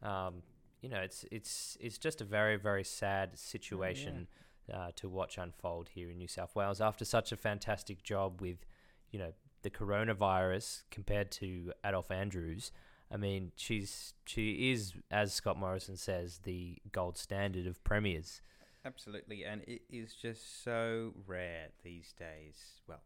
um, 0.02 0.44
you 0.82 0.90
know 0.90 1.00
it's 1.00 1.26
it's 1.32 1.78
it's 1.80 1.98
just 1.98 2.22
a 2.22 2.26
very 2.26 2.56
very 2.56 2.84
sad 2.84 3.38
situation 3.38 4.28
uh, 4.74 4.92
to 4.96 5.10
watch 5.10 5.38
unfold 5.38 5.90
here 5.90 6.10
in 6.10 6.18
New 6.18 6.28
South 6.28 6.56
Wales 6.56 6.82
after 6.82 7.06
such 7.06 7.32
a 7.32 7.38
fantastic 7.38 8.04
job 8.04 8.42
with 8.42 8.66
you 9.12 9.20
know 9.20 9.34
the 9.62 9.70
coronavirus 9.70 10.84
compared 10.92 11.32
to 11.32 11.74
Adolf 11.86 12.12
Andrews. 12.12 12.72
I 13.14 13.18
mean, 13.18 13.52
she's 13.56 14.16
she 14.26 14.72
is, 14.72 14.94
as 15.12 15.34
Scott 15.34 15.58
Morrison 15.58 15.98
says, 15.98 16.40
the 16.44 16.78
gold 16.92 17.18
standard 17.18 17.68
of 17.68 17.84
premiers. 17.84 18.42
Absolutely, 18.84 19.46
and 19.46 19.62
it 19.68 19.84
is 19.90 20.16
just 20.16 20.64
so 20.64 21.14
rare 21.28 21.68
these 21.84 22.12
days. 22.14 22.82
Well, 22.88 23.04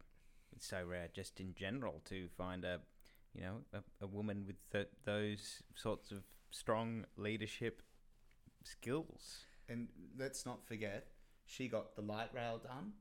it's 0.56 0.66
so 0.66 0.82
rare 0.82 1.08
just 1.12 1.40
in 1.40 1.54
general 1.54 2.00
to 2.06 2.28
find 2.38 2.64
a, 2.64 2.80
you 3.34 3.42
know, 3.42 3.56
a, 3.74 4.04
a 4.04 4.06
woman 4.06 4.44
with 4.46 4.56
th- 4.72 4.88
those 5.04 5.62
sorts 5.74 6.10
of 6.10 6.22
strong 6.50 7.04
leadership 7.16 7.82
skills. 8.64 9.44
And 9.68 9.88
let's 10.18 10.46
not 10.46 10.66
forget, 10.66 11.08
she 11.44 11.68
got 11.68 11.94
the 11.94 12.02
light 12.02 12.30
rail 12.34 12.58
done. 12.58 12.92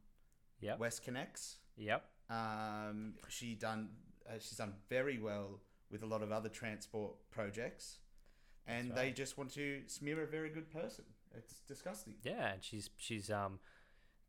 Yep. 0.60 0.80
WestConnex. 0.80 1.56
Yep. 1.78 2.04
Um, 2.30 3.14
she 3.30 3.56
done. 3.56 3.90
Uh, 4.30 4.34
she's 4.40 4.58
done 4.58 4.74
very 4.90 5.18
well 5.20 5.62
with 5.92 6.04
a 6.04 6.06
lot 6.06 6.22
of 6.22 6.32
other 6.32 6.50
transport 6.50 7.14
projects, 7.32 8.00
and 8.66 8.90
That's 8.92 9.02
they 9.02 9.12
just 9.12 9.38
want 9.38 9.52
to 9.54 9.82
smear 9.88 10.22
a 10.24 10.28
very 10.28 10.50
good 10.50 10.70
person. 10.70 11.06
It's 11.36 11.60
disgusting. 11.68 12.16
Yeah, 12.24 12.54
and 12.54 12.64
she's 12.64 12.90
she's 12.98 13.30
um 13.30 13.60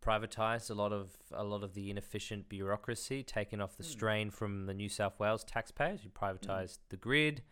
privatized 0.04 0.70
a 0.70 0.74
lot 0.74 0.92
of 0.92 1.16
a 1.32 1.42
lot 1.44 1.62
of 1.64 1.74
the 1.74 1.90
inefficient 1.90 2.48
bureaucracy, 2.48 3.22
taken 3.22 3.60
off 3.60 3.76
the 3.76 3.82
Hmm. 3.82 3.88
strain 3.90 4.30
from 4.30 4.66
the 4.66 4.74
New 4.74 4.88
South 4.88 5.18
Wales 5.18 5.44
taxpayers. 5.44 6.00
She 6.02 6.08
privatized 6.08 6.78
the 6.88 6.96
grid. 6.96 7.42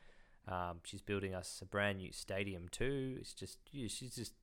Um, 0.48 0.80
she's 0.84 1.02
building 1.02 1.34
us 1.34 1.60
a 1.60 1.64
brand 1.66 1.98
new 1.98 2.12
stadium 2.12 2.68
too. 2.68 3.16
It's 3.20 3.32
just 3.34 3.58
she's 3.72 4.14
just 4.14 4.34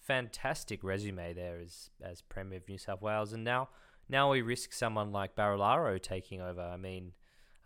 fantastic 0.00 0.82
resume 0.82 1.32
there 1.34 1.58
as 1.60 1.90
as 2.02 2.22
Premier 2.22 2.58
of 2.58 2.68
New 2.68 2.78
South 2.78 3.02
Wales, 3.02 3.32
and 3.32 3.44
now 3.44 3.68
now 4.08 4.30
we 4.30 4.40
risk 4.42 4.72
someone 4.72 5.12
like 5.12 5.36
Barilaro 5.36 6.00
taking 6.02 6.40
over. 6.40 6.60
I 6.62 6.76
mean, 6.76 7.12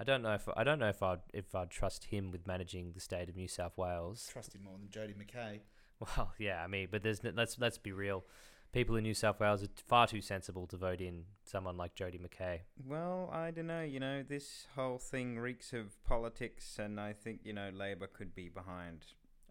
I 0.02 0.04
don't 0.04 0.20
know 0.22 0.34
if 0.34 0.48
I 0.56 0.64
don't 0.64 0.80
know 0.80 0.88
if 0.88 1.00
I'd 1.00 1.20
if 1.32 1.54
I'd 1.54 1.70
trust 1.70 2.06
him 2.06 2.32
with 2.32 2.44
managing 2.44 2.90
the 2.92 2.98
state 2.98 3.28
of 3.28 3.36
New 3.36 3.46
South 3.46 3.78
Wales. 3.78 4.28
Trust 4.32 4.52
him 4.52 4.64
more 4.64 4.74
than 4.76 4.90
Jodi 4.90 5.14
McKay. 5.14 5.60
Well, 6.00 6.32
yeah, 6.40 6.60
I 6.60 6.66
mean, 6.66 6.88
but 6.90 7.04
there's 7.04 7.20
let's 7.22 7.56
let's 7.60 7.78
be 7.78 7.92
real. 7.92 8.24
People 8.72 8.96
in 8.96 9.04
New 9.04 9.14
South 9.14 9.38
Wales 9.38 9.62
are 9.62 9.68
far 9.86 10.08
too 10.08 10.20
sensible 10.20 10.66
to 10.66 10.76
vote 10.76 11.00
in 11.00 11.22
someone 11.44 11.76
like 11.76 11.94
Jodi 11.94 12.18
McKay. 12.18 12.60
Well, 12.84 13.30
I 13.32 13.52
don't 13.52 13.68
know. 13.68 13.82
You 13.82 14.00
know, 14.00 14.24
this 14.28 14.66
whole 14.74 14.98
thing 14.98 15.38
reeks 15.38 15.72
of 15.72 16.02
politics, 16.02 16.80
and 16.80 16.98
I 16.98 17.12
think 17.12 17.42
you 17.44 17.52
know 17.52 17.70
Labor 17.72 18.08
could 18.08 18.34
be 18.34 18.48
behind. 18.48 19.04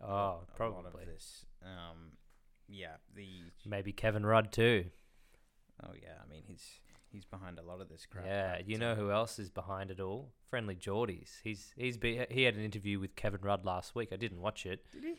Oh, 0.04 0.08
lot- 0.08 0.18
a 0.20 0.24
lot 0.26 0.42
of 0.42 0.56
probably. 0.58 1.06
this. 1.06 1.46
Um, 1.64 2.18
yeah, 2.68 2.98
the 3.16 3.28
Maybe 3.66 3.94
Kevin 3.94 4.26
Rudd 4.26 4.52
too. 4.52 4.86
oh 5.82 5.94
yeah, 6.04 6.16
I 6.22 6.30
mean 6.30 6.44
he's 6.46 6.82
he's 7.12 7.26
behind 7.26 7.60
a 7.60 7.62
lot 7.62 7.82
of 7.82 7.90
this 7.90 8.06
crap. 8.06 8.26
Yeah, 8.26 8.60
you 8.66 8.78
know 8.78 8.92
uh, 8.92 8.96
who 8.96 9.12
else 9.12 9.40
is 9.40 9.50
behind 9.50 9.92
it 9.92 10.00
all? 10.00 10.34
Friendly 10.50 10.76
Jordies. 10.76 11.40
He's 11.44 11.74
he's 11.76 11.98
be, 11.98 12.26
he 12.30 12.44
had 12.44 12.56
an 12.56 12.64
interview 12.64 13.00
with 13.00 13.16
Kevin 13.16 13.42
Rudd 13.42 13.66
last 13.66 13.96
week. 13.96 14.10
I 14.12 14.16
didn't 14.16 14.42
watch 14.42 14.66
it. 14.66 14.86
Did 14.92 15.04
he? 15.04 15.16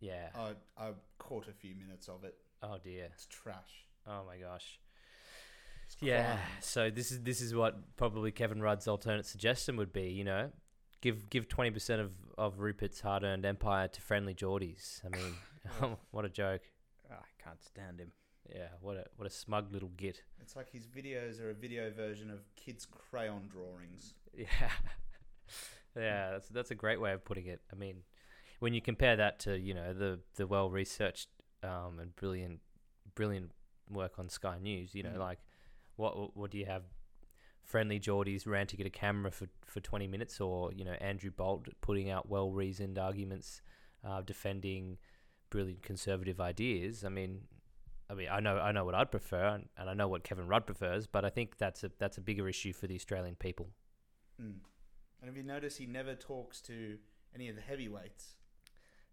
Yeah. 0.00 0.28
I, 0.34 0.52
I 0.76 0.90
caught 1.18 1.48
a 1.48 1.52
few 1.52 1.74
minutes 1.74 2.08
of 2.08 2.24
it. 2.24 2.34
Oh 2.62 2.76
dear. 2.82 3.08
It's 3.12 3.26
trash. 3.26 3.86
Oh 4.06 4.22
my 4.26 4.36
gosh. 4.36 4.78
Yeah. 6.00 6.38
So 6.60 6.90
this 6.90 7.12
is 7.12 7.22
this 7.22 7.40
is 7.40 7.54
what 7.54 7.96
probably 7.96 8.30
Kevin 8.30 8.60
Rudd's 8.60 8.88
alternate 8.88 9.26
suggestion 9.26 9.76
would 9.76 9.92
be. 9.92 10.10
You 10.10 10.24
know, 10.24 10.50
give 11.00 11.30
give 11.30 11.48
twenty 11.48 11.70
percent 11.70 12.00
of 12.00 12.12
of 12.36 12.58
Rupert's 12.58 13.00
hard 13.00 13.22
earned 13.22 13.44
empire 13.44 13.88
to 13.88 14.00
friendly 14.00 14.34
Jordies. 14.34 15.00
I 15.04 15.16
mean, 15.16 15.96
what 16.10 16.24
a 16.24 16.28
joke. 16.28 16.62
Ah, 17.10 17.16
I 17.16 17.42
can't 17.42 17.62
stand 17.62 18.00
him. 18.00 18.12
Yeah. 18.52 18.68
What 18.80 18.96
a 18.96 19.04
what 19.16 19.26
a 19.26 19.30
smug 19.30 19.72
little 19.72 19.90
git. 19.96 20.22
It's 20.40 20.56
like 20.56 20.70
his 20.70 20.86
videos 20.86 21.40
are 21.40 21.50
a 21.50 21.54
video 21.54 21.90
version 21.90 22.30
of 22.30 22.40
kids' 22.56 22.86
crayon 22.86 23.48
drawings. 23.48 24.14
Yeah. 24.36 24.70
yeah, 25.96 26.30
that's 26.32 26.48
that's 26.48 26.70
a 26.70 26.74
great 26.74 27.00
way 27.00 27.12
of 27.12 27.24
putting 27.24 27.46
it. 27.46 27.60
I 27.72 27.76
mean, 27.76 27.98
when 28.58 28.74
you 28.74 28.80
compare 28.80 29.16
that 29.16 29.38
to, 29.40 29.56
you 29.58 29.74
know, 29.74 29.92
the 29.94 30.20
the 30.36 30.46
well 30.46 30.70
researched 30.70 31.28
um, 31.62 31.98
and 32.00 32.14
brilliant 32.16 32.60
brilliant 33.14 33.52
work 33.90 34.18
on 34.18 34.28
Sky 34.28 34.58
News, 34.60 34.94
you 34.94 35.02
know, 35.02 35.10
Mm. 35.10 35.18
like 35.18 35.38
what 35.96 36.36
what 36.36 36.50
do 36.50 36.58
you 36.58 36.66
have 36.66 36.82
friendly 37.62 37.98
Jordies 38.00 38.46
ranting 38.46 38.80
at 38.80 38.86
a 38.86 38.90
camera 38.90 39.30
for, 39.30 39.46
for 39.64 39.80
20 39.80 40.06
minutes 40.06 40.38
or, 40.38 40.70
you 40.72 40.84
know, 40.84 40.92
Andrew 41.00 41.30
Bolt 41.30 41.66
putting 41.80 42.10
out 42.10 42.28
well 42.28 42.50
reasoned 42.52 42.98
arguments 42.98 43.62
uh, 44.06 44.20
defending 44.20 44.98
brilliant 45.48 45.82
conservative 45.82 46.40
ideas. 46.42 47.04
I 47.04 47.08
mean, 47.08 47.42
I 48.10 48.14
mean, 48.14 48.28
I 48.30 48.40
know, 48.40 48.58
I 48.58 48.70
know 48.72 48.84
what 48.84 48.94
I'd 48.94 49.10
prefer, 49.10 49.46
and, 49.46 49.68
and 49.78 49.88
I 49.88 49.94
know 49.94 50.08
what 50.08 50.24
Kevin 50.24 50.46
Rudd 50.46 50.66
prefers, 50.66 51.06
but 51.06 51.24
I 51.24 51.30
think 51.30 51.56
that's 51.56 51.84
a 51.84 51.90
that's 51.98 52.18
a 52.18 52.20
bigger 52.20 52.48
issue 52.48 52.72
for 52.72 52.86
the 52.86 52.94
Australian 52.94 53.34
people. 53.36 53.70
Mm. 54.40 54.56
And 55.20 55.30
if 55.30 55.36
you 55.36 55.42
notice, 55.42 55.76
he 55.76 55.86
never 55.86 56.14
talks 56.14 56.60
to 56.62 56.98
any 57.34 57.48
of 57.48 57.56
the 57.56 57.62
heavyweights. 57.62 58.34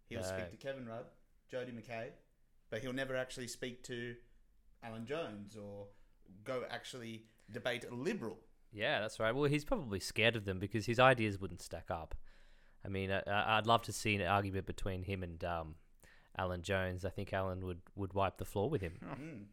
He'll 0.09 0.19
No. 0.21 0.27
speak 0.27 0.49
to 0.51 0.57
Kevin 0.57 0.85
Rudd, 0.85 1.05
Jodi 1.49 1.71
McKay, 1.71 2.09
but 2.69 2.81
he'll 2.81 2.91
never 2.91 3.15
actually 3.15 3.47
speak 3.47 3.81
to 3.85 4.15
Alan 4.83 5.05
Jones 5.05 5.55
or 5.55 5.87
go 6.43 6.63
actually 6.69 7.27
debate 7.49 7.85
a 7.89 7.95
liberal. 7.95 8.39
Yeah, 8.73 8.99
that's 8.99 9.19
right. 9.19 9.33
Well, 9.33 9.45
he's 9.45 9.63
probably 9.65 9.99
scared 10.01 10.35
of 10.35 10.43
them 10.45 10.59
because 10.59 10.85
his 10.85 10.99
ideas 10.99 11.39
wouldn't 11.39 11.61
stack 11.61 11.89
up. 11.89 12.15
I 12.83 12.89
mean, 12.89 13.11
I, 13.11 13.21
I- 13.27 13.57
I'd 13.57 13.67
love 13.67 13.83
to 13.83 13.93
see 13.93 14.15
an 14.15 14.21
argument 14.23 14.65
between 14.65 15.03
him 15.03 15.23
and 15.23 15.41
um, 15.45 15.75
Alan 16.37 16.61
Jones. 16.61 17.03
I 17.05 17.09
think 17.09 17.33
Alan 17.33 17.65
would, 17.65 17.81
would 17.95 18.13
wipe 18.13 18.37
the 18.37 18.45
floor 18.45 18.69
with 18.69 18.81
him. 18.81 18.93
Mm. 19.19 19.45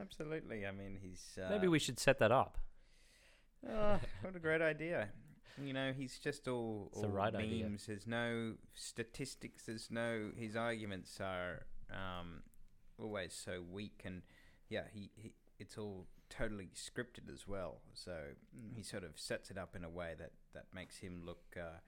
Absolutely. 0.00 0.66
I 0.66 0.72
mean, 0.72 0.98
he's 1.00 1.38
uh, 1.42 1.48
Maybe 1.50 1.68
we 1.68 1.78
should 1.78 1.98
set 2.00 2.18
that 2.18 2.32
up. 2.32 2.58
Oh, 3.68 3.98
what 4.22 4.34
a 4.34 4.38
great 4.40 4.60
idea. 4.62 5.08
You 5.62 5.72
know, 5.72 5.92
he's 5.96 6.18
just 6.18 6.48
all, 6.48 6.90
the 6.94 7.06
all 7.06 7.12
right 7.12 7.32
memes. 7.32 7.44
idea. 7.44 7.70
There's 7.86 8.06
no 8.06 8.54
statistics. 8.74 9.64
There's 9.66 9.88
no. 9.90 10.30
His 10.36 10.56
arguments 10.56 11.20
are 11.20 11.64
um, 11.92 12.42
always 13.00 13.32
so 13.32 13.62
weak, 13.70 14.02
and 14.04 14.22
yeah, 14.68 14.82
he, 14.92 15.10
he 15.14 15.32
it's 15.60 15.78
all 15.78 16.06
totally 16.28 16.70
scripted 16.74 17.32
as 17.32 17.46
well. 17.46 17.82
So 17.92 18.10
Mm. 18.56 18.76
he 18.76 18.82
sort 18.82 19.04
of 19.04 19.12
sets 19.14 19.50
it 19.52 19.58
up 19.58 19.76
in 19.76 19.84
a 19.84 19.90
way 19.90 20.14
that 20.18 20.32
that 20.54 20.64
makes 20.74 20.98
him 20.98 21.22
look 21.24 21.44
uh, 21.56 21.78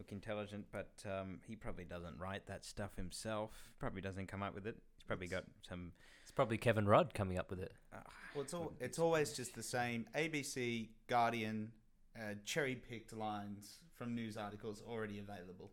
look 0.00 0.10
intelligent. 0.12 0.66
But 0.72 0.90
um, 1.06 1.40
he 1.46 1.54
probably 1.56 1.84
doesn't 1.84 2.18
write 2.18 2.46
that 2.46 2.64
stuff 2.64 2.96
himself. 2.96 3.50
Probably 3.78 4.00
doesn't 4.00 4.26
come 4.26 4.42
up 4.42 4.54
with 4.54 4.66
it. 4.66 4.76
He's 4.96 5.04
probably 5.04 5.28
got 5.28 5.44
some. 5.68 5.92
It's 6.22 6.32
probably 6.32 6.58
Kevin 6.58 6.86
Rudd 6.86 7.14
coming 7.14 7.38
up 7.38 7.50
with 7.50 7.60
it. 7.60 7.72
Uh, 7.92 7.98
Well, 8.34 8.42
it's 8.44 8.54
all, 8.54 8.72
it's 8.80 8.98
always 8.98 9.32
just 9.32 9.54
the 9.54 9.62
same. 9.62 10.06
ABC, 10.16 10.88
Guardian, 11.08 11.72
uh, 12.16 12.34
cherry 12.44 12.74
picked 12.76 13.12
lines 13.12 13.78
from 13.94 14.14
news 14.14 14.36
articles 14.36 14.82
already 14.88 15.18
available. 15.18 15.70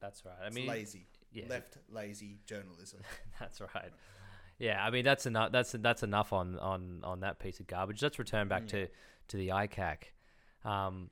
That's 0.00 0.24
right. 0.24 0.34
I 0.42 0.46
It's 0.48 0.54
mean, 0.56 0.66
lazy, 0.68 1.06
yeah, 1.32 1.44
left 1.48 1.78
lazy 1.88 2.38
journalism. 2.46 3.00
that's 3.40 3.60
right. 3.60 3.90
Yeah, 4.58 4.84
I 4.84 4.90
mean 4.90 5.04
that's 5.04 5.26
enough. 5.26 5.50
That's 5.52 5.72
that's 5.72 6.02
enough 6.02 6.32
on, 6.32 6.58
on, 6.58 7.00
on 7.02 7.20
that 7.20 7.38
piece 7.38 7.58
of 7.60 7.66
garbage. 7.66 8.02
Let's 8.02 8.18
return 8.18 8.46
back 8.48 8.62
Yeah. 8.66 8.86
to, 8.86 8.88
to 9.28 9.36
the 9.38 9.48
ICAC. 9.48 9.96
Um, 10.64 11.10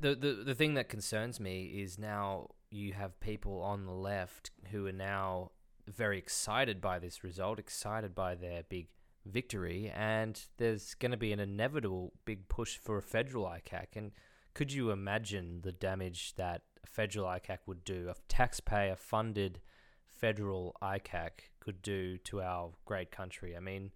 the, 0.00 0.14
the 0.14 0.32
the 0.44 0.54
thing 0.54 0.74
that 0.74 0.88
concerns 0.88 1.40
me 1.40 1.64
is 1.64 1.98
now 1.98 2.50
you 2.70 2.92
have 2.92 3.20
people 3.20 3.60
on 3.62 3.86
the 3.86 3.92
left 3.92 4.50
who 4.70 4.86
are 4.86 4.92
now 4.92 5.50
very 5.86 6.18
excited 6.18 6.80
by 6.80 6.98
this 6.98 7.22
result, 7.22 7.58
excited 7.58 8.14
by 8.14 8.34
their 8.34 8.62
big 8.68 8.88
victory, 9.26 9.92
and 9.94 10.46
there's 10.58 10.94
going 10.94 11.10
to 11.10 11.16
be 11.16 11.32
an 11.32 11.40
inevitable 11.40 12.12
big 12.24 12.48
push 12.48 12.76
for 12.76 12.98
a 12.98 13.02
federal 13.02 13.44
ICAC. 13.44 13.86
And 13.96 14.12
could 14.54 14.72
you 14.72 14.90
imagine 14.90 15.60
the 15.62 15.72
damage 15.72 16.34
that 16.36 16.62
a 16.82 16.86
federal 16.86 17.26
ICAC 17.26 17.58
would 17.66 17.84
do? 17.84 18.08
A 18.10 18.14
taxpayer 18.28 18.96
funded 18.96 19.60
federal 20.08 20.76
ICAC 20.82 21.30
could 21.60 21.82
do 21.82 22.18
to 22.18 22.42
our 22.42 22.72
great 22.84 23.10
country. 23.10 23.56
I 23.56 23.60
mean, 23.60 23.92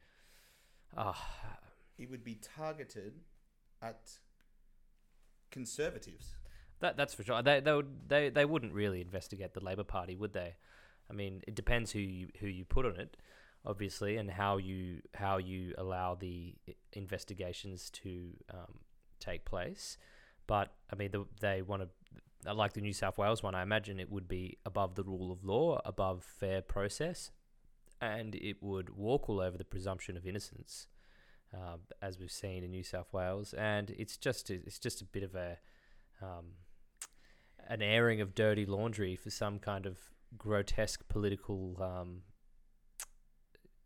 ah, 0.97 1.27
it 1.99 2.11
would 2.11 2.25
be 2.25 2.39
targeted 2.57 3.15
at 3.83 4.11
conservatives. 5.51 6.35
that 6.81 6.97
that's 6.97 7.15
for 7.15 7.23
sure. 7.23 7.43
They 7.43 7.61
they 7.61 7.73
would 7.73 8.09
they, 8.09 8.31
they 8.31 8.45
wouldn't 8.45 8.73
really 8.73 9.01
investigate 9.01 9.55
the 9.55 9.65
Labor 9.65 9.85
Party, 9.85 10.17
would 10.17 10.33
they? 10.33 10.57
I 11.11 11.15
mean, 11.15 11.43
it 11.47 11.55
depends 11.55 11.93
who 11.93 12.01
you 12.01 12.29
who 12.41 12.47
you 12.47 12.65
put 12.65 12.87
on 12.87 12.97
it, 12.97 13.17
obviously, 13.65 14.17
and 14.17 14.31
how 14.31 14.59
you 14.59 15.01
how 15.15 15.39
you 15.39 15.75
allow 15.79 16.15
the 16.15 16.55
investigations 16.93 17.91
to 17.91 18.33
um, 18.53 18.81
take 19.21 19.45
place. 19.45 19.99
But 20.47 20.73
I 20.93 20.97
mean, 20.97 21.11
the, 21.11 21.27
they 21.41 21.63
want 21.63 21.83
to, 21.83 22.55
like 22.55 22.73
the 22.73 22.81
New 22.81 22.93
South 22.93 23.19
Wales 23.19 23.43
one. 23.43 23.55
I 23.55 23.63
imagine 23.63 23.99
it 24.01 24.11
would 24.11 24.29
be 24.29 24.59
above 24.65 24.95
the 24.95 25.03
rule 25.03 25.33
of 25.33 25.45
law, 25.45 25.81
above 25.85 26.25
fair 26.25 26.63
process, 26.63 27.31
and 28.01 28.35
it 28.35 28.63
would 28.63 28.91
walk 28.97 29.29
all 29.29 29.41
over 29.41 29.59
the 29.59 29.65
presumption 29.65 30.17
of 30.17 30.27
innocence, 30.27 30.87
uh, 31.55 31.77
as 32.03 32.19
we've 32.19 32.31
seen 32.31 32.65
in 32.65 32.71
New 32.71 32.83
South 32.83 33.13
Wales. 33.13 33.55
And 33.55 33.91
it's 33.91 34.17
just 34.17 34.51
a, 34.51 34.55
it's 34.55 34.79
just 34.79 35.01
a 35.01 35.05
bit 35.05 35.23
of 35.23 35.35
a 35.35 35.59
um, 36.21 36.53
an 37.69 37.83
airing 37.83 38.21
of 38.21 38.35
dirty 38.35 38.67
laundry 38.67 39.15
for 39.17 39.31
some 39.31 39.59
kind 39.59 39.87
of 39.87 39.99
grotesque 40.37 41.07
political 41.09 41.77
um, 41.81 42.23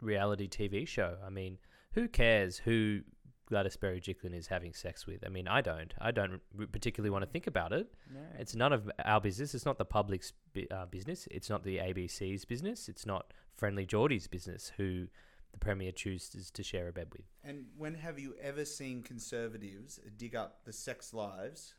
reality 0.00 0.48
TV 0.48 0.86
show. 0.86 1.16
I 1.24 1.30
mean, 1.30 1.58
who 1.92 2.08
cares 2.08 2.58
who 2.58 3.00
Gladys 3.46 3.76
Berejiklian 3.76 4.34
is 4.34 4.46
having 4.46 4.72
sex 4.72 5.06
with? 5.06 5.24
I 5.26 5.28
mean, 5.28 5.46
I 5.48 5.60
don't. 5.60 5.92
I 6.00 6.10
don't 6.10 6.40
particularly 6.72 7.10
want 7.10 7.22
to 7.22 7.30
think 7.30 7.46
about 7.46 7.72
it. 7.72 7.92
no. 8.12 8.20
It's 8.38 8.54
none 8.54 8.72
of 8.72 8.90
our 9.04 9.20
business. 9.20 9.54
It's 9.54 9.66
not 9.66 9.78
the 9.78 9.84
public's 9.84 10.32
uh, 10.70 10.86
business. 10.86 11.28
It's 11.30 11.50
not 11.50 11.64
the 11.64 11.78
ABC's 11.78 12.44
business. 12.44 12.88
It's 12.88 13.04
not 13.04 13.32
Friendly 13.56 13.86
Jordies' 13.86 14.30
business 14.30 14.72
who 14.76 15.06
the 15.52 15.58
Premier 15.58 15.92
chooses 15.92 16.50
to 16.50 16.62
share 16.62 16.88
a 16.88 16.92
bed 16.92 17.08
with. 17.12 17.26
And 17.44 17.66
when 17.76 17.94
have 17.94 18.18
you 18.18 18.34
ever 18.40 18.64
seen 18.64 19.02
conservatives 19.02 20.00
dig 20.16 20.34
up 20.34 20.64
the 20.64 20.72
sex 20.72 21.12
lives 21.12 21.74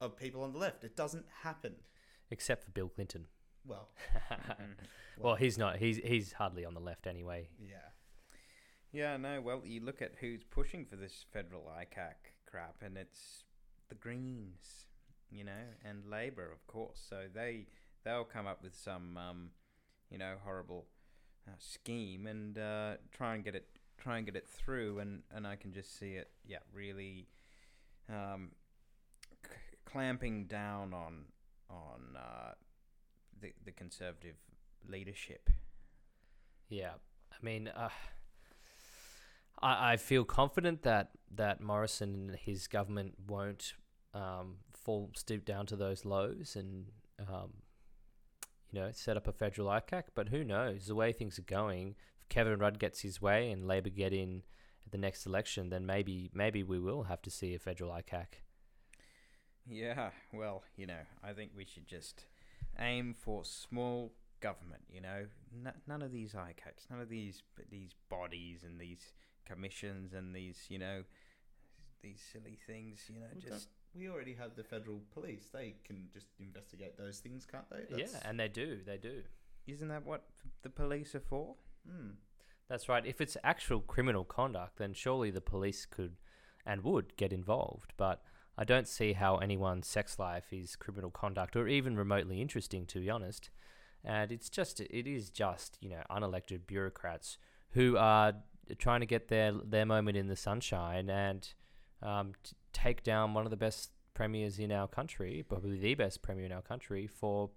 of 0.00 0.16
people 0.16 0.42
on 0.42 0.52
the 0.52 0.58
left? 0.58 0.84
It 0.84 0.96
doesn't 0.96 1.26
happen. 1.42 1.74
Except 2.30 2.64
for 2.64 2.70
Bill 2.70 2.88
Clinton. 2.88 3.26
Well, 3.66 3.88
Mhm. 4.30 4.74
well, 5.18 5.34
he's 5.34 5.58
not. 5.58 5.76
He's 5.76 5.96
he's 5.98 6.32
hardly 6.32 6.64
on 6.64 6.74
the 6.74 6.80
left 6.80 7.06
anyway. 7.06 7.48
yeah. 7.58 7.78
Yeah, 8.90 9.16
no. 9.18 9.40
Well, 9.42 9.62
you 9.66 9.82
look 9.82 10.00
at 10.00 10.14
who's 10.20 10.44
pushing 10.44 10.86
for 10.86 10.96
this 10.96 11.24
federal 11.32 11.64
ICAC 11.78 12.14
crap, 12.46 12.76
and 12.82 12.96
it's 12.96 13.44
the 13.90 13.94
Greens, 13.94 14.86
you 15.30 15.44
know, 15.44 15.64
and 15.84 16.06
Labor, 16.06 16.50
of 16.50 16.66
course. 16.66 16.98
So 17.08 17.24
they 17.32 17.66
they'll 18.04 18.24
come 18.24 18.46
up 18.46 18.62
with 18.62 18.74
some, 18.74 19.16
um, 19.18 19.50
you 20.10 20.16
know, 20.16 20.36
horrible 20.42 20.86
uh, 21.48 21.56
scheme 21.58 22.26
and 22.26 22.58
uh, 22.58 22.94
try 23.12 23.34
and 23.34 23.44
get 23.44 23.54
it 23.54 23.66
try 23.98 24.16
and 24.16 24.26
get 24.26 24.36
it 24.36 24.48
through. 24.48 25.00
And, 25.00 25.22
and 25.34 25.46
I 25.46 25.56
can 25.56 25.72
just 25.72 25.98
see 25.98 26.12
it, 26.12 26.30
yeah, 26.46 26.58
really 26.72 27.26
um, 28.08 28.52
c- 29.44 29.50
clamping 29.84 30.46
down 30.46 30.94
on 30.94 31.24
on 31.70 32.16
uh, 32.16 32.52
the 33.40 33.52
the 33.64 33.72
conservative 33.72 34.36
leadership. 34.88 35.50
Yeah, 36.68 36.92
I 37.32 37.36
mean, 37.42 37.68
uh, 37.68 37.88
I, 39.60 39.92
I 39.92 39.96
feel 39.96 40.24
confident 40.24 40.82
that 40.82 41.10
that 41.34 41.60
Morrison 41.60 42.14
and 42.14 42.36
his 42.36 42.66
government 42.66 43.14
won't 43.26 43.74
um, 44.14 44.56
fall 44.74 45.10
stoop 45.14 45.44
down 45.44 45.66
to 45.66 45.76
those 45.76 46.04
lows 46.04 46.56
and 46.56 46.86
um, 47.20 47.52
you 48.70 48.80
know 48.80 48.90
set 48.92 49.16
up 49.16 49.26
a 49.26 49.32
federal 49.32 49.68
ICAC. 49.68 50.04
But 50.14 50.28
who 50.28 50.44
knows? 50.44 50.86
The 50.86 50.94
way 50.94 51.12
things 51.12 51.38
are 51.38 51.42
going, 51.42 51.96
if 52.20 52.28
Kevin 52.28 52.58
Rudd 52.58 52.78
gets 52.78 53.00
his 53.00 53.20
way 53.22 53.50
and 53.50 53.66
Labor 53.66 53.90
get 53.90 54.12
in 54.12 54.42
at 54.86 54.92
the 54.92 54.98
next 54.98 55.26
election, 55.26 55.70
then 55.70 55.86
maybe 55.86 56.30
maybe 56.32 56.62
we 56.62 56.78
will 56.78 57.04
have 57.04 57.22
to 57.22 57.30
see 57.30 57.54
a 57.54 57.58
federal 57.58 57.90
ICAC. 57.90 58.26
Yeah, 59.70 60.10
well, 60.32 60.62
you 60.76 60.86
know, 60.86 61.00
I 61.22 61.32
think 61.32 61.50
we 61.54 61.66
should 61.66 61.86
just 61.86 62.24
aim 62.78 63.14
for 63.18 63.44
small 63.44 64.12
government. 64.40 64.82
You 64.90 65.02
know, 65.02 65.26
N- 65.64 65.74
none 65.86 66.00
of 66.02 66.10
these 66.12 66.32
ICACs, 66.32 66.90
none 66.90 67.00
of 67.00 67.08
these 67.08 67.42
these 67.70 67.90
bodies 68.08 68.64
and 68.64 68.80
these 68.80 69.12
commissions 69.44 70.12
and 70.14 70.34
these 70.34 70.64
you 70.68 70.78
know 70.78 71.02
these 72.02 72.20
silly 72.32 72.58
things. 72.66 73.00
You 73.12 73.20
know, 73.20 73.26
Well, 73.32 73.42
just 73.56 73.68
We 73.98 74.08
already 74.08 74.34
have 74.34 74.54
the 74.54 74.64
federal 74.64 75.00
police. 75.12 75.48
They 75.52 75.74
can 75.84 76.08
just 76.12 76.26
investigate 76.38 76.96
those 76.96 77.18
things, 77.18 77.46
can't 77.50 77.68
they? 77.70 77.96
yeah, 77.96 78.06
and 78.24 78.38
they 78.38 78.48
do, 78.48 78.78
they 78.86 78.96
do. 78.96 79.22
isn't 79.66 79.88
that 79.88 80.06
what 80.06 80.24
the 80.62 80.70
police 80.70 81.14
are 81.14 81.20
for? 81.20 81.56
Mm. 81.88 82.12
That's 82.68 82.88
right. 82.88 83.04
If 83.04 83.20
it's 83.20 83.36
actual 83.42 83.80
criminal 83.80 84.24
conduct, 84.24 84.76
then 84.78 84.92
surely 84.92 85.30
the 85.30 85.40
police 85.40 85.86
could 85.86 86.16
and 86.66 86.84
would 86.84 87.16
get 87.16 87.32
involved. 87.32 87.94
But 87.96 88.22
I 88.56 88.64
don't 88.64 88.86
see 88.86 89.14
how 89.14 89.36
anyone's 89.36 89.86
sex 89.86 90.18
life 90.18 90.52
is 90.52 90.76
criminal 90.76 91.10
conduct 91.10 91.56
or 91.56 91.66
even 91.66 91.96
remotely 91.96 92.42
interesting, 92.42 92.86
to 92.86 93.00
be 93.00 93.08
honest. 93.08 93.50
And 94.04 94.30
it's 94.30 94.50
just, 94.50 94.80
it 94.80 95.06
is 95.06 95.30
just, 95.30 95.78
you 95.80 95.88
know, 95.88 96.02
unelected 96.10 96.66
bureaucrats 96.66 97.38
who 97.70 97.96
are 97.96 98.34
trying 98.78 99.00
to 99.00 99.06
get 99.06 99.28
their 99.28 99.52
their 99.52 99.86
moment 99.86 100.16
in 100.16 100.28
the 100.28 100.36
sunshine 100.36 101.08
and 101.08 101.48
um, 102.02 102.32
t- 102.44 102.52
take 102.82 103.02
down 103.02 103.34
one 103.34 103.44
of 103.44 103.50
the 103.50 103.56
best 103.56 103.90
premiers 104.14 104.58
in 104.58 104.70
our 104.72 104.88
country, 104.88 105.44
probably 105.48 105.78
the 105.78 105.94
best 105.94 106.22
premier 106.22 106.44
in 106.44 106.52
our 106.52 106.62
country, 106.62 107.06
for 107.06 107.50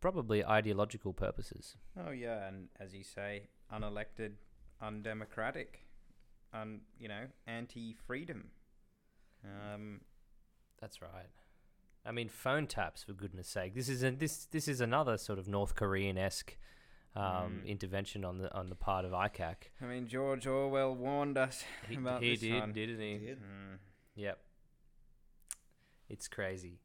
probably 0.00 0.44
ideological 0.44 1.12
purposes. 1.12 1.76
Oh 1.98 2.10
yeah, 2.10 2.46
and 2.48 2.68
as 2.78 2.94
you 2.94 3.02
say, 3.02 3.48
unelected, 3.72 4.32
undemocratic, 4.80 5.80
un 6.52 6.80
you 6.98 7.08
know, 7.08 7.24
anti-freedom. 7.46 8.50
Um, 9.44 10.00
That's 10.80 11.00
right. 11.02 11.30
I 12.04 12.12
mean, 12.12 12.28
phone 12.28 12.66
taps 12.66 13.02
for 13.02 13.12
goodness 13.12 13.48
sake. 13.48 13.74
This 13.74 13.88
is 13.88 14.02
a, 14.04 14.10
this 14.12 14.46
this 14.46 14.68
is 14.68 14.80
another 14.80 15.18
sort 15.18 15.38
of 15.38 15.48
North 15.48 15.74
Korean 15.74 16.16
esque 16.18 16.56
um, 17.16 17.62
Mm. 17.62 17.66
intervention 17.66 18.24
on 18.24 18.38
the 18.38 18.52
on 18.54 18.68
the 18.68 18.74
part 18.76 19.04
of 19.04 19.12
ICAC. 19.12 19.56
I 19.82 19.86
mean, 19.86 20.06
George 20.06 20.46
Orwell 20.46 20.94
warned 20.94 21.36
us 21.38 21.64
He, 21.88 21.96
about 21.96 22.22
he 22.22 22.30
this 22.32 22.40
did, 22.40 22.60
one. 22.60 22.72
didn't 22.72 23.00
he? 23.00 23.18
Did. 23.18 23.38
Mm. 23.38 23.75
Yep. 24.16 24.38
It's 26.08 26.28
crazy. 26.28 26.80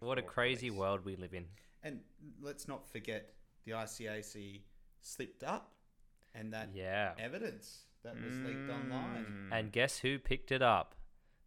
What 0.00 0.18
a 0.18 0.22
crazy 0.22 0.68
police. 0.68 0.78
world 0.80 1.04
we 1.04 1.16
live 1.16 1.34
in. 1.34 1.46
And 1.82 2.00
let's 2.40 2.68
not 2.68 2.86
forget 2.90 3.34
the 3.64 3.72
ICAC 3.72 4.62
slipped 5.00 5.42
up, 5.42 5.72
and 6.34 6.52
that 6.52 6.74
Yeah. 6.74 7.14
evidence 7.18 7.86
that 8.02 8.14
was 8.20 8.38
leaked 8.38 8.70
online. 8.70 9.24
Mm. 9.26 9.52
And 9.52 9.72
guess 9.72 9.98
who 10.00 10.18
picked 10.18 10.52
it 10.52 10.62
up? 10.62 10.94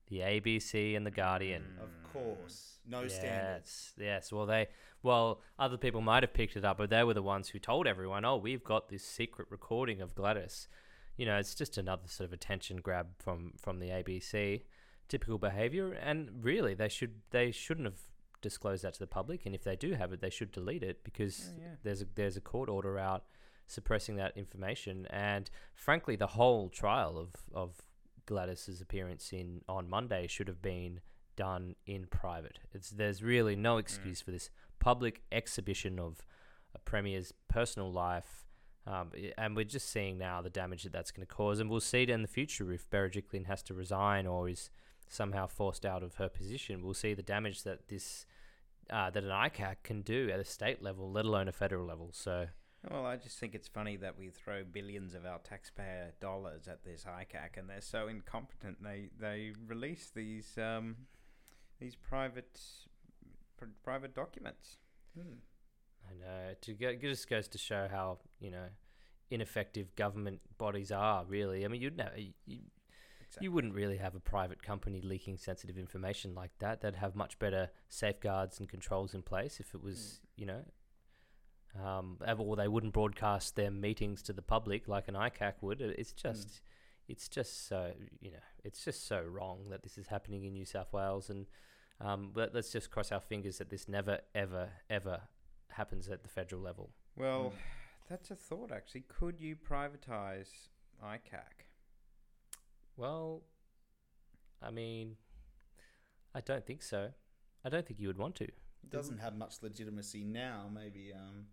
The 0.07 0.21
ABC 0.21 0.95
and 0.95 1.05
the 1.05 1.11
Guardian. 1.11 1.77
Of 1.79 1.89
Mm. 1.89 2.03
course, 2.11 2.79
no 2.85 3.07
standards. 3.07 3.93
Yes, 3.97 4.03
yes. 4.25 4.31
Well, 4.33 4.45
they, 4.45 4.67
well, 5.01 5.41
other 5.57 5.77
people 5.77 6.01
might 6.01 6.23
have 6.23 6.33
picked 6.33 6.57
it 6.57 6.65
up, 6.65 6.77
but 6.77 6.89
they 6.89 7.03
were 7.03 7.13
the 7.13 7.23
ones 7.23 7.49
who 7.49 7.59
told 7.59 7.87
everyone, 7.87 8.25
"Oh, 8.25 8.35
we've 8.35 8.63
got 8.63 8.89
this 8.89 9.05
secret 9.05 9.49
recording 9.49 10.01
of 10.01 10.13
Gladys." 10.13 10.67
You 11.15 11.25
know, 11.25 11.37
it's 11.37 11.55
just 11.55 11.77
another 11.77 12.07
sort 12.09 12.25
of 12.25 12.33
attention 12.33 12.77
grab 12.81 13.17
from 13.21 13.53
from 13.53 13.79
the 13.79 13.89
ABC. 13.91 14.65
Typical 15.11 15.37
behavior, 15.37 15.91
and 15.91 16.29
really, 16.41 16.73
they 16.73 16.87
should 16.87 17.15
they 17.31 17.51
shouldn't 17.51 17.85
have 17.85 17.99
disclosed 18.41 18.83
that 18.85 18.93
to 18.93 18.99
the 18.99 19.07
public. 19.07 19.45
And 19.45 19.53
if 19.53 19.63
they 19.63 19.75
do 19.75 19.93
have 19.93 20.13
it, 20.13 20.21
they 20.21 20.29
should 20.29 20.51
delete 20.51 20.83
it 20.83 21.03
because 21.03 21.51
Yeah, 21.57 21.63
yeah. 21.65 21.75
there's 21.83 22.01
a 22.01 22.07
there's 22.15 22.37
a 22.37 22.41
court 22.41 22.69
order 22.69 22.97
out 22.97 23.25
suppressing 23.67 24.15
that 24.15 24.37
information. 24.37 25.05
And 25.09 25.49
frankly, 25.75 26.15
the 26.15 26.27
whole 26.27 26.69
trial 26.69 27.17
of 27.17 27.29
of 27.53 27.81
Gladys's 28.25 28.79
appearance 28.79 29.33
in 29.33 29.61
on 29.67 29.89
Monday 29.89 30.27
should 30.27 30.47
have 30.47 30.61
been 30.61 31.01
done 31.35 31.75
in 31.85 32.05
private. 32.05 32.59
It's 32.73 32.89
there's 32.91 33.21
really 33.21 33.55
no 33.57 33.77
excuse 33.77 34.21
for 34.21 34.31
this 34.31 34.49
public 34.79 35.23
exhibition 35.31 35.99
of 35.99 36.25
a 36.73 36.79
premier's 36.79 37.33
personal 37.49 37.91
life. 37.91 38.45
Um, 38.87 39.11
and 39.37 39.55
we're 39.57 39.65
just 39.65 39.89
seeing 39.89 40.17
now 40.17 40.41
the 40.41 40.49
damage 40.49 40.83
that 40.83 40.93
that's 40.93 41.11
going 41.11 41.27
to 41.27 41.33
cause, 41.33 41.59
and 41.59 41.69
we'll 41.69 41.81
see 41.81 42.03
it 42.03 42.09
in 42.09 42.21
the 42.23 42.27
future 42.27 42.71
if 42.71 42.89
Berejiklian 42.89 43.45
has 43.45 43.61
to 43.63 43.73
resign 43.75 44.25
or 44.25 44.49
is 44.49 44.71
somehow 45.11 45.45
forced 45.45 45.85
out 45.85 46.03
of 46.03 46.15
her 46.15 46.29
position. 46.29 46.83
We'll 46.83 46.93
see 46.93 47.13
the 47.13 47.21
damage 47.21 47.63
that 47.63 47.89
this 47.89 48.25
uh, 48.89 49.09
that 49.09 49.23
an 49.23 49.29
ICAC 49.29 49.77
can 49.83 50.01
do 50.01 50.29
at 50.31 50.39
a 50.39 50.45
state 50.45 50.81
level, 50.81 51.11
let 51.11 51.25
alone 51.25 51.47
a 51.47 51.51
federal 51.51 51.85
level. 51.85 52.09
So 52.13 52.47
Well, 52.89 53.05
I 53.05 53.17
just 53.17 53.37
think 53.37 53.53
it's 53.53 53.67
funny 53.67 53.97
that 53.97 54.17
we 54.17 54.29
throw 54.29 54.63
billions 54.63 55.13
of 55.13 55.25
our 55.25 55.39
taxpayer 55.39 56.13
dollars 56.19 56.67
at 56.67 56.83
this 56.83 57.05
ICAC, 57.05 57.57
and 57.57 57.69
they're 57.69 57.81
so 57.81 58.07
incompetent. 58.07 58.81
They 58.81 59.09
they 59.19 59.53
release 59.67 60.11
these 60.15 60.57
um, 60.57 60.95
these 61.79 61.95
private 61.95 62.59
pr- 63.57 63.65
private 63.83 64.15
documents. 64.15 64.77
Hmm. 65.15 65.35
I 66.09 66.13
know 66.13 66.53
to 66.61 66.73
go, 66.73 66.89
it 66.89 67.01
just 67.01 67.29
goes 67.29 67.47
to 67.49 67.57
show 67.57 67.87
how 67.91 68.19
you 68.39 68.49
know 68.49 68.67
ineffective 69.29 69.93
government 69.95 70.39
bodies 70.57 70.91
are. 70.91 71.25
Really, 71.25 71.65
I 71.65 71.67
mean, 71.67 71.81
you'd 71.81 71.97
know 71.97 72.09
you, 72.15 72.59
Exactly. 73.31 73.45
you 73.45 73.51
wouldn't 73.53 73.73
really 73.73 73.97
have 73.97 74.13
a 74.15 74.19
private 74.19 74.61
company 74.61 75.01
leaking 75.01 75.37
sensitive 75.37 75.77
information 75.77 76.35
like 76.35 76.51
that. 76.59 76.81
They'd 76.81 76.95
have 76.95 77.15
much 77.15 77.39
better 77.39 77.69
safeguards 77.89 78.59
and 78.59 78.67
controls 78.67 79.13
in 79.13 79.21
place 79.21 79.59
if 79.59 79.73
it 79.73 79.81
was 79.81 80.19
you 80.35 80.45
know. 80.45 80.63
Um, 81.81 82.17
or 82.37 82.57
they 82.57 82.67
wouldn't 82.67 82.91
broadcast 82.91 83.55
their 83.55 83.71
meetings 83.71 84.21
to 84.23 84.33
the 84.33 84.41
public 84.41 84.89
like 84.89 85.07
an 85.07 85.13
ICAC 85.15 85.53
would. 85.61 85.79
It's 85.79 86.11
just, 86.11 86.61
it's 87.07 87.29
just 87.29 87.67
so 87.69 87.93
you 88.19 88.31
know, 88.31 88.43
it's 88.65 88.83
just 88.83 89.07
so 89.07 89.21
wrong 89.21 89.69
that 89.69 89.81
this 89.81 89.97
is 89.97 90.07
happening 90.07 90.43
in 90.43 90.51
New 90.51 90.65
South 90.65 90.91
Wales, 90.91 91.29
and 91.29 91.45
um, 92.01 92.31
but 92.33 92.53
let's 92.53 92.71
just 92.73 92.91
cross 92.91 93.11
our 93.13 93.21
fingers 93.21 93.59
that 93.59 93.69
this 93.69 93.87
never, 93.87 94.19
ever, 94.35 94.69
ever 94.89 95.21
happens 95.69 96.09
at 96.09 96.23
the 96.23 96.29
federal 96.29 96.61
level. 96.61 96.89
Well, 97.15 97.53
Mm. 97.55 97.59
that's 98.09 98.31
a 98.31 98.35
thought 98.35 98.71
actually. 98.73 99.05
Could 99.07 99.39
you 99.39 99.55
privatize 99.55 100.49
ICAC? 101.01 101.67
Well, 102.97 103.41
I 104.61 104.71
mean, 104.71 105.15
I 106.35 106.41
don't 106.41 106.65
think 106.65 106.81
so. 106.83 107.09
I 107.63 107.69
don't 107.69 107.85
think 107.85 107.99
you 107.99 108.07
would 108.07 108.17
want 108.17 108.35
to. 108.35 108.43
It 108.45 108.89
doesn't 108.89 109.19
have 109.19 109.35
much 109.35 109.55
legitimacy 109.61 110.23
now. 110.23 110.69
Maybe. 110.73 111.11
Um, 111.13 111.45